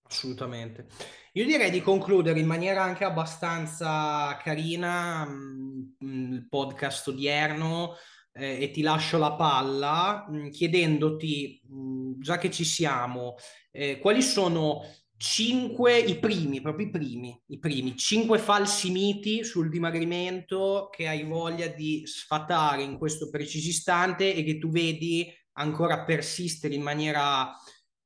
Assolutamente. 0.01 0.87
Io 1.33 1.45
direi 1.45 1.71
di 1.71 1.81
concludere 1.81 2.41
in 2.41 2.45
maniera 2.45 2.83
anche 2.83 3.05
abbastanza 3.05 4.37
carina 4.43 5.25
mh, 5.25 5.95
mm, 6.03 6.33
il 6.33 6.47
podcast 6.49 7.07
odierno 7.07 7.95
eh, 8.33 8.61
e 8.61 8.71
ti 8.71 8.81
lascio 8.81 9.17
la 9.17 9.35
palla 9.35 10.27
mm, 10.29 10.49
chiedendoti, 10.49 11.61
mm, 11.71 12.19
già 12.19 12.37
che 12.37 12.51
ci 12.51 12.65
siamo, 12.65 13.35
eh, 13.71 13.99
quali 13.99 14.21
sono 14.21 14.81
cinque, 15.17 15.97
i 15.97 16.17
primi, 16.19 16.61
proprio 16.61 16.87
i 16.87 16.89
primi, 16.89 17.41
i 17.47 17.59
primi, 17.59 17.95
cinque 17.95 18.39
falsi 18.39 18.91
miti 18.91 19.43
sul 19.43 19.69
dimagrimento 19.69 20.89
che 20.91 21.07
hai 21.07 21.23
voglia 21.23 21.67
di 21.67 22.03
sfatare 22.05 22.83
in 22.83 22.97
questo 22.97 23.29
preciso 23.29 23.69
istante 23.69 24.33
e 24.33 24.43
che 24.43 24.57
tu 24.57 24.69
vedi 24.69 25.31
ancora 25.53 26.03
persistere 26.03 26.73
in 26.73 26.81
maniera 26.81 27.51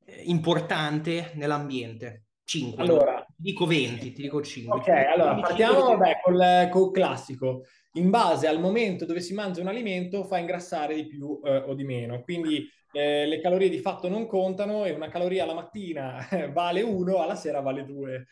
eh, 0.05 0.23
importante 0.25 1.31
nell'ambiente? 1.35 2.23
5. 2.43 2.81
Allora, 2.81 3.25
ti 3.27 3.33
dico 3.35 3.65
20, 3.65 4.13
ti 4.13 4.21
dico 4.21 4.41
5. 4.41 4.79
Ok, 4.79 4.87
allora 4.87 5.35
partiamo 5.35 5.97
vabbè, 5.97 6.21
col, 6.23 6.69
col 6.71 6.91
classico 6.91 7.63
in 7.97 8.09
base 8.09 8.47
al 8.47 8.59
momento 8.59 9.05
dove 9.05 9.19
si 9.19 9.33
mangia 9.33 9.61
un 9.61 9.67
alimento 9.67 10.23
fa 10.23 10.37
ingrassare 10.37 10.95
di 10.95 11.07
più 11.07 11.41
eh, 11.43 11.57
o 11.57 11.73
di 11.73 11.83
meno. 11.83 12.21
Quindi 12.21 12.65
eh, 12.91 13.25
le 13.25 13.41
calorie 13.41 13.69
di 13.69 13.79
fatto 13.79 14.07
non 14.07 14.25
contano 14.25 14.85
e 14.85 14.91
una 14.91 15.09
caloria 15.09 15.43
alla 15.43 15.53
mattina 15.53 16.25
vale 16.51 16.81
1, 16.81 17.17
alla 17.17 17.35
sera 17.35 17.59
vale 17.59 17.85
2. 17.85 18.27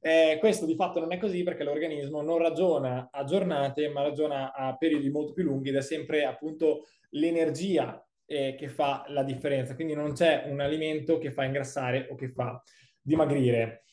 Eh, 0.00 0.36
questo 0.40 0.66
di 0.66 0.74
fatto 0.74 1.00
non 1.00 1.12
è 1.12 1.18
così 1.18 1.42
perché 1.42 1.64
l'organismo 1.64 2.20
non 2.20 2.38
ragiona 2.38 3.08
a 3.10 3.24
giornate, 3.24 3.88
ma 3.88 4.02
ragiona 4.02 4.52
a 4.52 4.76
periodi 4.76 5.10
molto 5.10 5.32
più 5.32 5.44
lunghi 5.44 5.68
ed 5.70 5.76
è 5.76 5.82
sempre 5.82 6.24
appunto 6.24 6.86
l'energia 7.10 8.04
eh, 8.26 8.54
che 8.56 8.68
fa 8.68 9.04
la 9.08 9.22
differenza. 9.22 9.74
Quindi 9.74 9.94
non 9.94 10.12
c'è 10.12 10.44
un 10.46 10.60
alimento 10.60 11.18
che 11.18 11.30
fa 11.30 11.44
ingrassare 11.44 12.08
o 12.10 12.14
che 12.14 12.30
fa 12.30 12.62
dimagrire. 13.00 13.84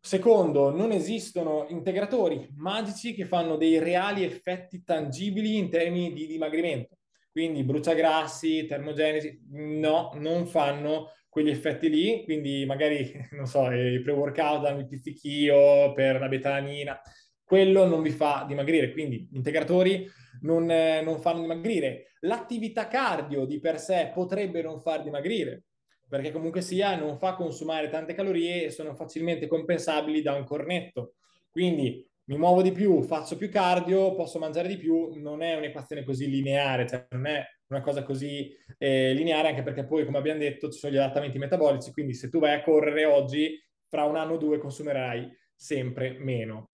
Secondo, 0.00 0.70
non 0.70 0.92
esistono 0.92 1.66
integratori 1.68 2.48
magici 2.54 3.12
che 3.12 3.24
fanno 3.24 3.56
dei 3.56 3.78
reali 3.80 4.22
effetti 4.22 4.84
tangibili 4.84 5.56
in 5.56 5.68
termini 5.68 6.12
di 6.12 6.28
dimagrimento. 6.28 6.98
Quindi 7.36 7.64
bruciagrassi, 7.64 8.64
termogenesi, 8.64 9.38
no, 9.50 10.10
non 10.14 10.46
fanno 10.46 11.10
quegli 11.28 11.50
effetti 11.50 11.90
lì, 11.90 12.24
quindi 12.24 12.64
magari, 12.64 13.12
non 13.36 13.44
so, 13.44 13.70
i 13.70 14.00
pre-workout 14.00 14.62
danno 14.62 14.78
il 14.78 14.88
pizzichio 14.88 15.92
per 15.92 16.18
la 16.18 16.28
betanina, 16.28 16.98
quello 17.44 17.84
non 17.84 18.00
vi 18.00 18.08
fa 18.08 18.46
dimagrire, 18.48 18.90
quindi 18.90 19.28
integratori 19.32 20.10
non, 20.44 20.70
eh, 20.70 21.02
non 21.02 21.20
fanno 21.20 21.42
dimagrire. 21.42 22.12
L'attività 22.20 22.88
cardio 22.88 23.44
di 23.44 23.60
per 23.60 23.80
sé 23.80 24.12
potrebbe 24.14 24.62
non 24.62 24.80
far 24.80 25.02
dimagrire, 25.02 25.64
perché 26.08 26.32
comunque 26.32 26.62
sia 26.62 26.96
non 26.96 27.18
fa 27.18 27.34
consumare 27.34 27.90
tante 27.90 28.14
calorie 28.14 28.64
e 28.64 28.70
sono 28.70 28.94
facilmente 28.94 29.46
compensabili 29.46 30.22
da 30.22 30.32
un 30.32 30.44
cornetto. 30.44 31.16
Quindi 31.50 32.02
mi 32.28 32.36
muovo 32.36 32.62
di 32.62 32.72
più, 32.72 33.02
faccio 33.02 33.36
più 33.36 33.48
cardio, 33.50 34.14
posso 34.14 34.38
mangiare 34.38 34.68
di 34.68 34.76
più, 34.76 35.12
non 35.14 35.42
è 35.42 35.54
un'equazione 35.56 36.04
così 36.04 36.28
lineare, 36.28 36.86
cioè 36.86 37.06
non 37.10 37.26
è 37.26 37.44
una 37.68 37.80
cosa 37.80 38.02
così 38.02 38.50
eh, 38.78 39.12
lineare, 39.12 39.48
anche 39.48 39.62
perché 39.62 39.84
poi, 39.84 40.04
come 40.04 40.18
abbiamo 40.18 40.40
detto, 40.40 40.70
ci 40.70 40.78
sono 40.78 40.92
gli 40.92 40.96
adattamenti 40.96 41.38
metabolici, 41.38 41.92
quindi 41.92 42.14
se 42.14 42.28
tu 42.28 42.40
vai 42.40 42.54
a 42.54 42.62
correre 42.62 43.04
oggi, 43.04 43.60
fra 43.88 44.04
un 44.04 44.16
anno 44.16 44.34
o 44.34 44.38
due 44.38 44.58
consumerai 44.58 45.30
sempre 45.54 46.16
meno. 46.18 46.70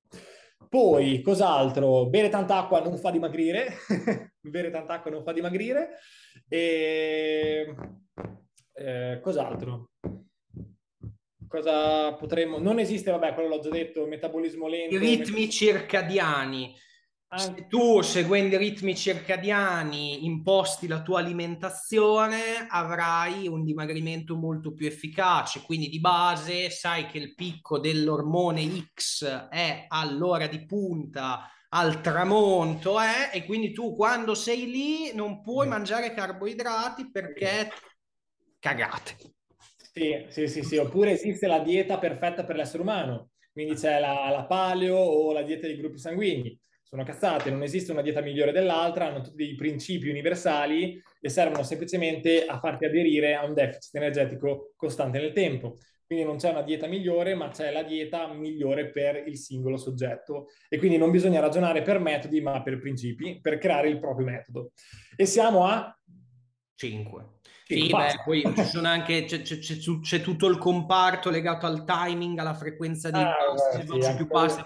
Poi, 0.69 1.21
cos'altro? 1.21 2.09
Bere 2.09 2.31
tanta 2.31 2.57
acqua 2.57 2.81
non 2.81 2.97
fa 2.97 3.11
dimagrire, 3.11 3.75
bere 4.41 4.71
tanta 4.71 4.95
acqua 4.95 5.11
non 5.11 5.23
fa 5.23 5.33
dimagrire. 5.33 5.99
E 6.49 7.75
eh, 8.75 9.21
cos'altro? 9.21 9.91
Cosa 11.53 12.15
potremmo... 12.15 12.59
Non 12.59 12.79
esiste, 12.79 13.11
vabbè, 13.11 13.35
quello 13.35 13.51
l'ho 13.51 13.61
già 13.61 13.69
detto, 13.69 14.07
metabolismo 14.07 14.69
lento. 14.69 14.95
I 14.95 14.99
ritmi 14.99 15.43
met... 15.43 15.51
circadiani. 15.51 16.75
Se 17.35 17.67
tu 17.67 18.03
seguendo 18.03 18.57
i 18.57 18.59
ritmi 18.59 18.95
circadiani 18.95 20.27
imposti 20.27 20.87
la 20.87 21.01
tua 21.01 21.21
alimentazione, 21.21 22.67
avrai 22.69 23.49
un 23.49 23.65
dimagrimento 23.65 24.37
molto 24.37 24.75
più 24.75 24.87
efficace. 24.87 25.63
Quindi 25.63 25.89
di 25.89 26.01
base 26.01 26.71
sai 26.71 27.07
che 27.07 27.19
il 27.19 27.35
picco 27.35 27.79
dell'ormone 27.79 28.91
X 28.95 29.49
è 29.49 29.87
all'ora 29.89 30.47
di 30.47 30.65
punta, 30.67 31.51
al 31.71 32.03
tramonto, 32.03 33.01
eh? 33.01 33.31
e 33.33 33.47
quindi 33.47 33.73
tu 33.73 33.95
quando 33.95 34.35
sei 34.35 34.71
lì 34.71 35.15
non 35.15 35.41
puoi 35.41 35.67
mangiare 35.67 36.13
carboidrati 36.13 37.11
perché 37.11 37.71
cagate. 38.59 39.17
Sì, 39.95 40.25
sì, 40.29 40.49
sì, 40.49 40.63
sì, 40.63 40.77
oppure 40.79 41.11
esiste 41.13 41.47
la 41.47 41.59
dieta 41.59 41.99
perfetta 41.99 42.45
per 42.45 42.57
l'essere 42.57 42.83
umano, 42.83 43.31
quindi 43.53 43.75
c'è 43.75 44.01
la, 44.01 44.31
la 44.31 44.47
paleo 44.47 44.97
o 44.97 45.33
la 45.33 45.43
dieta 45.43 45.67
dei 45.67 45.77
gruppi 45.77 45.99
sanguigni 45.99 46.59
sono 46.93 47.05
cazzate, 47.05 47.51
non 47.51 47.63
esiste 47.63 47.91
una 47.91 48.03
dieta 48.03 48.21
migliore 48.21 48.53
dell'altra, 48.53 49.07
hanno 49.07 49.23
tutti 49.23 49.37
dei 49.37 49.55
principi 49.55 50.11
universali 50.11 51.03
e 51.23 51.29
servono 51.31 51.63
semplicemente 51.63 52.45
a 52.45 52.59
farti 52.59 52.85
aderire 52.85 53.35
a 53.35 53.47
un 53.47 53.55
deficit 53.55 53.95
energetico 53.95 54.75
costante 54.77 55.19
nel 55.19 55.33
tempo. 55.33 55.79
Quindi 56.05 56.27
non 56.27 56.37
c'è 56.37 56.51
una 56.51 56.61
dieta 56.61 56.87
migliore, 56.87 57.35
ma 57.35 57.49
c'è 57.49 57.73
la 57.73 57.83
dieta 57.83 58.31
migliore 58.35 58.91
per 58.91 59.25
il 59.27 59.39
singolo 59.39 59.79
soggetto. 59.79 60.49
E 60.69 60.77
quindi 60.77 60.99
non 60.99 61.11
bisogna 61.11 61.41
ragionare 61.41 61.81
per 61.81 61.99
metodi, 61.99 62.43
ma 62.43 62.63
per 62.63 62.79
principi, 62.79 63.41
per 63.41 63.57
creare 63.57 63.89
il 63.89 63.99
proprio 63.99 64.27
metodo. 64.27 64.73
E 65.17 65.25
siamo 65.25 65.65
a 65.65 65.99
5. 66.75 67.25
Sì, 67.73 67.89
beh, 67.89 68.21
poi 68.25 68.43
ci 68.55 68.65
sono 68.65 68.89
anche, 68.89 69.25
c'è, 69.25 69.43
c'è, 69.43 69.59
c'è, 69.59 69.77
c'è, 70.01 70.21
tutto 70.21 70.47
il 70.47 70.59
comparto 70.59 71.31
legato 71.31 71.67
al 71.67 71.85
timing, 71.85 72.39
alla 72.39 72.55
frequenza 72.55 73.11
di 73.11 73.19
ah, 73.19 73.33
passi, 73.55 73.87
beh, 73.87 74.03
sì, 74.03 74.15
più 74.17 74.27
passi, 74.27 74.61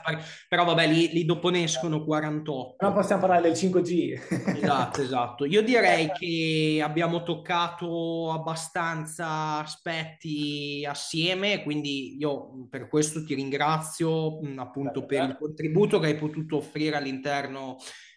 però 0.49 0.65
vabbè, 0.65 0.87
lì, 0.87 1.11
lì, 1.13 1.25
dopo 1.25 1.49
ne 1.51 1.65
escono 1.65 2.05
48. 2.05 2.77
Non 2.81 2.93
possiamo 2.93 3.21
parlare 3.21 3.43
del 3.43 3.53
5G. 3.53 4.57
Esatto, 4.57 5.01
esatto. 5.03 5.45
Io 5.45 5.63
direi 5.63 6.11
che 6.13 6.81
abbiamo 6.83 7.23
toccato 7.23 8.33
abbastanza 8.33 9.59
aspetti 9.59 10.87
assieme, 10.89 11.63
quindi 11.63 12.17
io 12.19 12.67
per 12.69 12.89
questo 12.89 13.25
ti 13.25 13.35
ringrazio 13.35 14.39
appunto 14.57 15.05
per 15.07 15.25
il 15.25 15.37
contributo 15.39 15.99
che 15.99 16.07
hai 16.07 16.17
potuto 16.17 16.57
offrire 16.57 16.97
all'interno 16.97 17.77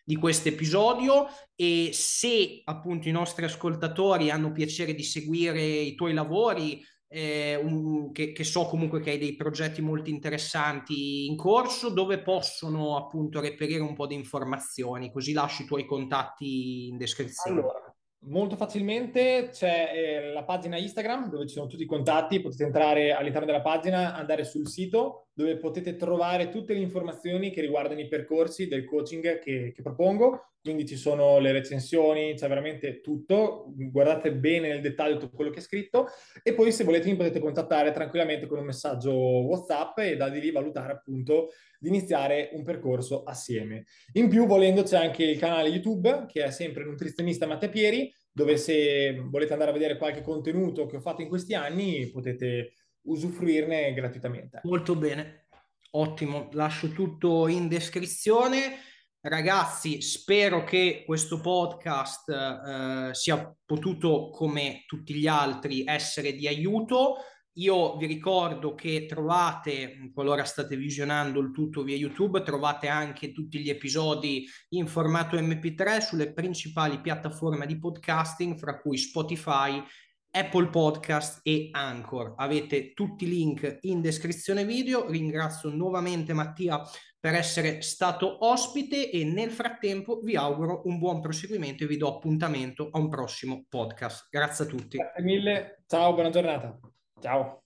di 0.09 0.15
questo 0.15 0.47
episodio 0.47 1.27
e 1.53 1.91
se 1.93 2.61
appunto 2.63 3.07
i 3.07 3.11
nostri 3.11 3.45
ascoltatori 3.45 4.31
hanno 4.31 4.51
piacere 4.51 4.95
di 4.95 5.03
seguire 5.03 5.61
i 5.61 5.93
tuoi 5.93 6.13
lavori, 6.13 6.83
eh, 7.07 7.55
un, 7.55 8.11
che, 8.11 8.31
che, 8.31 8.43
so 8.43 8.65
comunque 8.65 9.01
che 9.01 9.11
hai 9.11 9.19
dei 9.19 9.35
progetti 9.35 9.83
molto 9.83 10.09
interessanti 10.09 11.27
in 11.27 11.35
corso, 11.35 11.91
dove 11.91 12.23
possono 12.23 12.97
appunto 12.97 13.39
reperire 13.39 13.83
un 13.83 13.93
po' 13.93 14.07
di 14.07 14.15
informazioni, 14.15 15.11
così 15.11 15.31
lasci 15.31 15.61
i 15.61 15.67
tuoi 15.67 15.85
contatti 15.85 16.87
in 16.87 16.97
descrizione. 16.97 17.59
Allora, 17.59 17.89
Molto 18.23 18.57
facilmente 18.57 19.47
c'è 19.49 19.91
eh, 19.93 20.33
la 20.33 20.43
pagina 20.43 20.75
Instagram 20.75 21.29
dove 21.29 21.47
ci 21.47 21.53
sono 21.53 21.67
tutti 21.67 21.83
i 21.83 21.85
contatti, 21.85 22.41
potete 22.41 22.65
entrare 22.65 23.13
all'interno 23.13 23.45
della 23.45 23.61
pagina, 23.61 24.13
andare 24.13 24.43
sul 24.43 24.67
sito 24.67 25.28
dove 25.39 25.55
potete 25.55 25.95
trovare 25.95 26.49
tutte 26.49 26.73
le 26.73 26.81
informazioni 26.81 27.49
che 27.49 27.61
riguardano 27.61 28.01
i 28.01 28.09
percorsi 28.09 28.67
del 28.67 28.83
coaching 28.83 29.39
che, 29.39 29.71
che 29.73 29.81
propongo, 29.81 30.55
quindi 30.61 30.85
ci 30.85 30.97
sono 30.97 31.39
le 31.39 31.53
recensioni, 31.53 32.33
c'è 32.33 32.49
veramente 32.49 32.99
tutto, 32.99 33.71
guardate 33.73 34.33
bene 34.33 34.67
nel 34.67 34.81
dettaglio 34.81 35.15
tutto 35.15 35.37
quello 35.37 35.49
che 35.49 35.59
è 35.59 35.61
scritto. 35.61 36.07
E 36.43 36.53
poi 36.53 36.73
se 36.73 36.83
volete 36.83 37.07
mi 37.07 37.15
potete 37.15 37.39
contattare 37.39 37.93
tranquillamente 37.93 38.47
con 38.47 38.59
un 38.59 38.65
messaggio 38.65 39.13
WhatsApp 39.13 39.99
e 39.99 40.17
da 40.17 40.27
di 40.27 40.41
lì 40.41 40.51
valutare 40.51 40.91
appunto 40.91 41.51
di 41.79 41.87
iniziare 41.87 42.49
un 42.51 42.63
percorso 42.63 43.23
assieme. 43.23 43.85
In 44.15 44.27
più, 44.27 44.45
volendo, 44.45 44.83
c'è 44.83 44.97
anche 44.97 45.23
il 45.23 45.39
canale 45.39 45.69
YouTube 45.69 46.25
che 46.27 46.43
è 46.43 46.51
sempre 46.51 46.83
Nutrizionista 46.83 47.47
Matteo 47.47 47.69
Pieri, 47.69 48.13
dove 48.33 48.57
se 48.57 49.17
volete 49.29 49.53
andare 49.53 49.71
a 49.71 49.73
vedere 49.73 49.97
qualche 49.97 50.21
contenuto 50.21 50.85
che 50.85 50.97
ho 50.97 51.01
fatto 51.01 51.21
in 51.21 51.29
questi 51.29 51.53
anni 51.53 52.09
potete 52.11 52.73
usufruirne 53.03 53.93
gratuitamente. 53.93 54.61
Molto 54.63 54.95
bene, 54.95 55.47
ottimo, 55.91 56.49
lascio 56.53 56.89
tutto 56.89 57.47
in 57.47 57.67
descrizione. 57.67 58.77
Ragazzi, 59.21 60.01
spero 60.01 60.63
che 60.63 61.03
questo 61.05 61.41
podcast 61.41 62.29
eh, 62.29 63.09
sia 63.13 63.53
potuto, 63.65 64.29
come 64.29 64.85
tutti 64.87 65.13
gli 65.13 65.27
altri, 65.27 65.83
essere 65.85 66.33
di 66.33 66.47
aiuto. 66.47 67.17
Io 67.53 67.97
vi 67.97 68.05
ricordo 68.05 68.73
che 68.75 69.05
trovate, 69.05 70.11
qualora 70.13 70.45
state 70.45 70.77
visionando 70.77 71.41
il 71.41 71.51
tutto 71.51 71.83
via 71.83 71.97
YouTube, 71.97 72.41
trovate 72.43 72.87
anche 72.87 73.33
tutti 73.33 73.59
gli 73.59 73.69
episodi 73.69 74.45
in 74.69 74.87
formato 74.87 75.35
MP3 75.35 75.99
sulle 75.99 76.31
principali 76.31 77.01
piattaforme 77.01 77.65
di 77.65 77.77
podcasting, 77.77 78.57
fra 78.57 78.79
cui 78.79 78.97
Spotify, 78.97 79.83
Apple 80.31 80.69
Podcast 80.69 81.39
e 81.43 81.69
Anchor. 81.71 82.33
Avete 82.37 82.93
tutti 82.93 83.25
i 83.25 83.29
link 83.29 83.79
in 83.81 84.01
descrizione 84.01 84.65
video. 84.65 85.09
Ringrazio 85.09 85.69
nuovamente 85.69 86.33
Mattia 86.33 86.81
per 87.19 87.33
essere 87.33 87.81
stato 87.81 88.45
ospite 88.45 89.11
e 89.11 89.25
nel 89.25 89.51
frattempo 89.51 90.21
vi 90.21 90.35
auguro 90.35 90.81
un 90.85 90.97
buon 90.97 91.19
proseguimento 91.19 91.83
e 91.83 91.87
vi 91.87 91.97
do 91.97 92.07
appuntamento 92.07 92.89
a 92.91 92.99
un 92.99 93.09
prossimo 93.09 93.65
podcast. 93.67 94.27
Grazie 94.29 94.65
a 94.65 94.67
tutti. 94.67 94.97
Grazie 94.97 95.23
mille. 95.23 95.83
Ciao, 95.87 96.13
buona 96.13 96.29
giornata. 96.29 96.79
Ciao. 97.19 97.63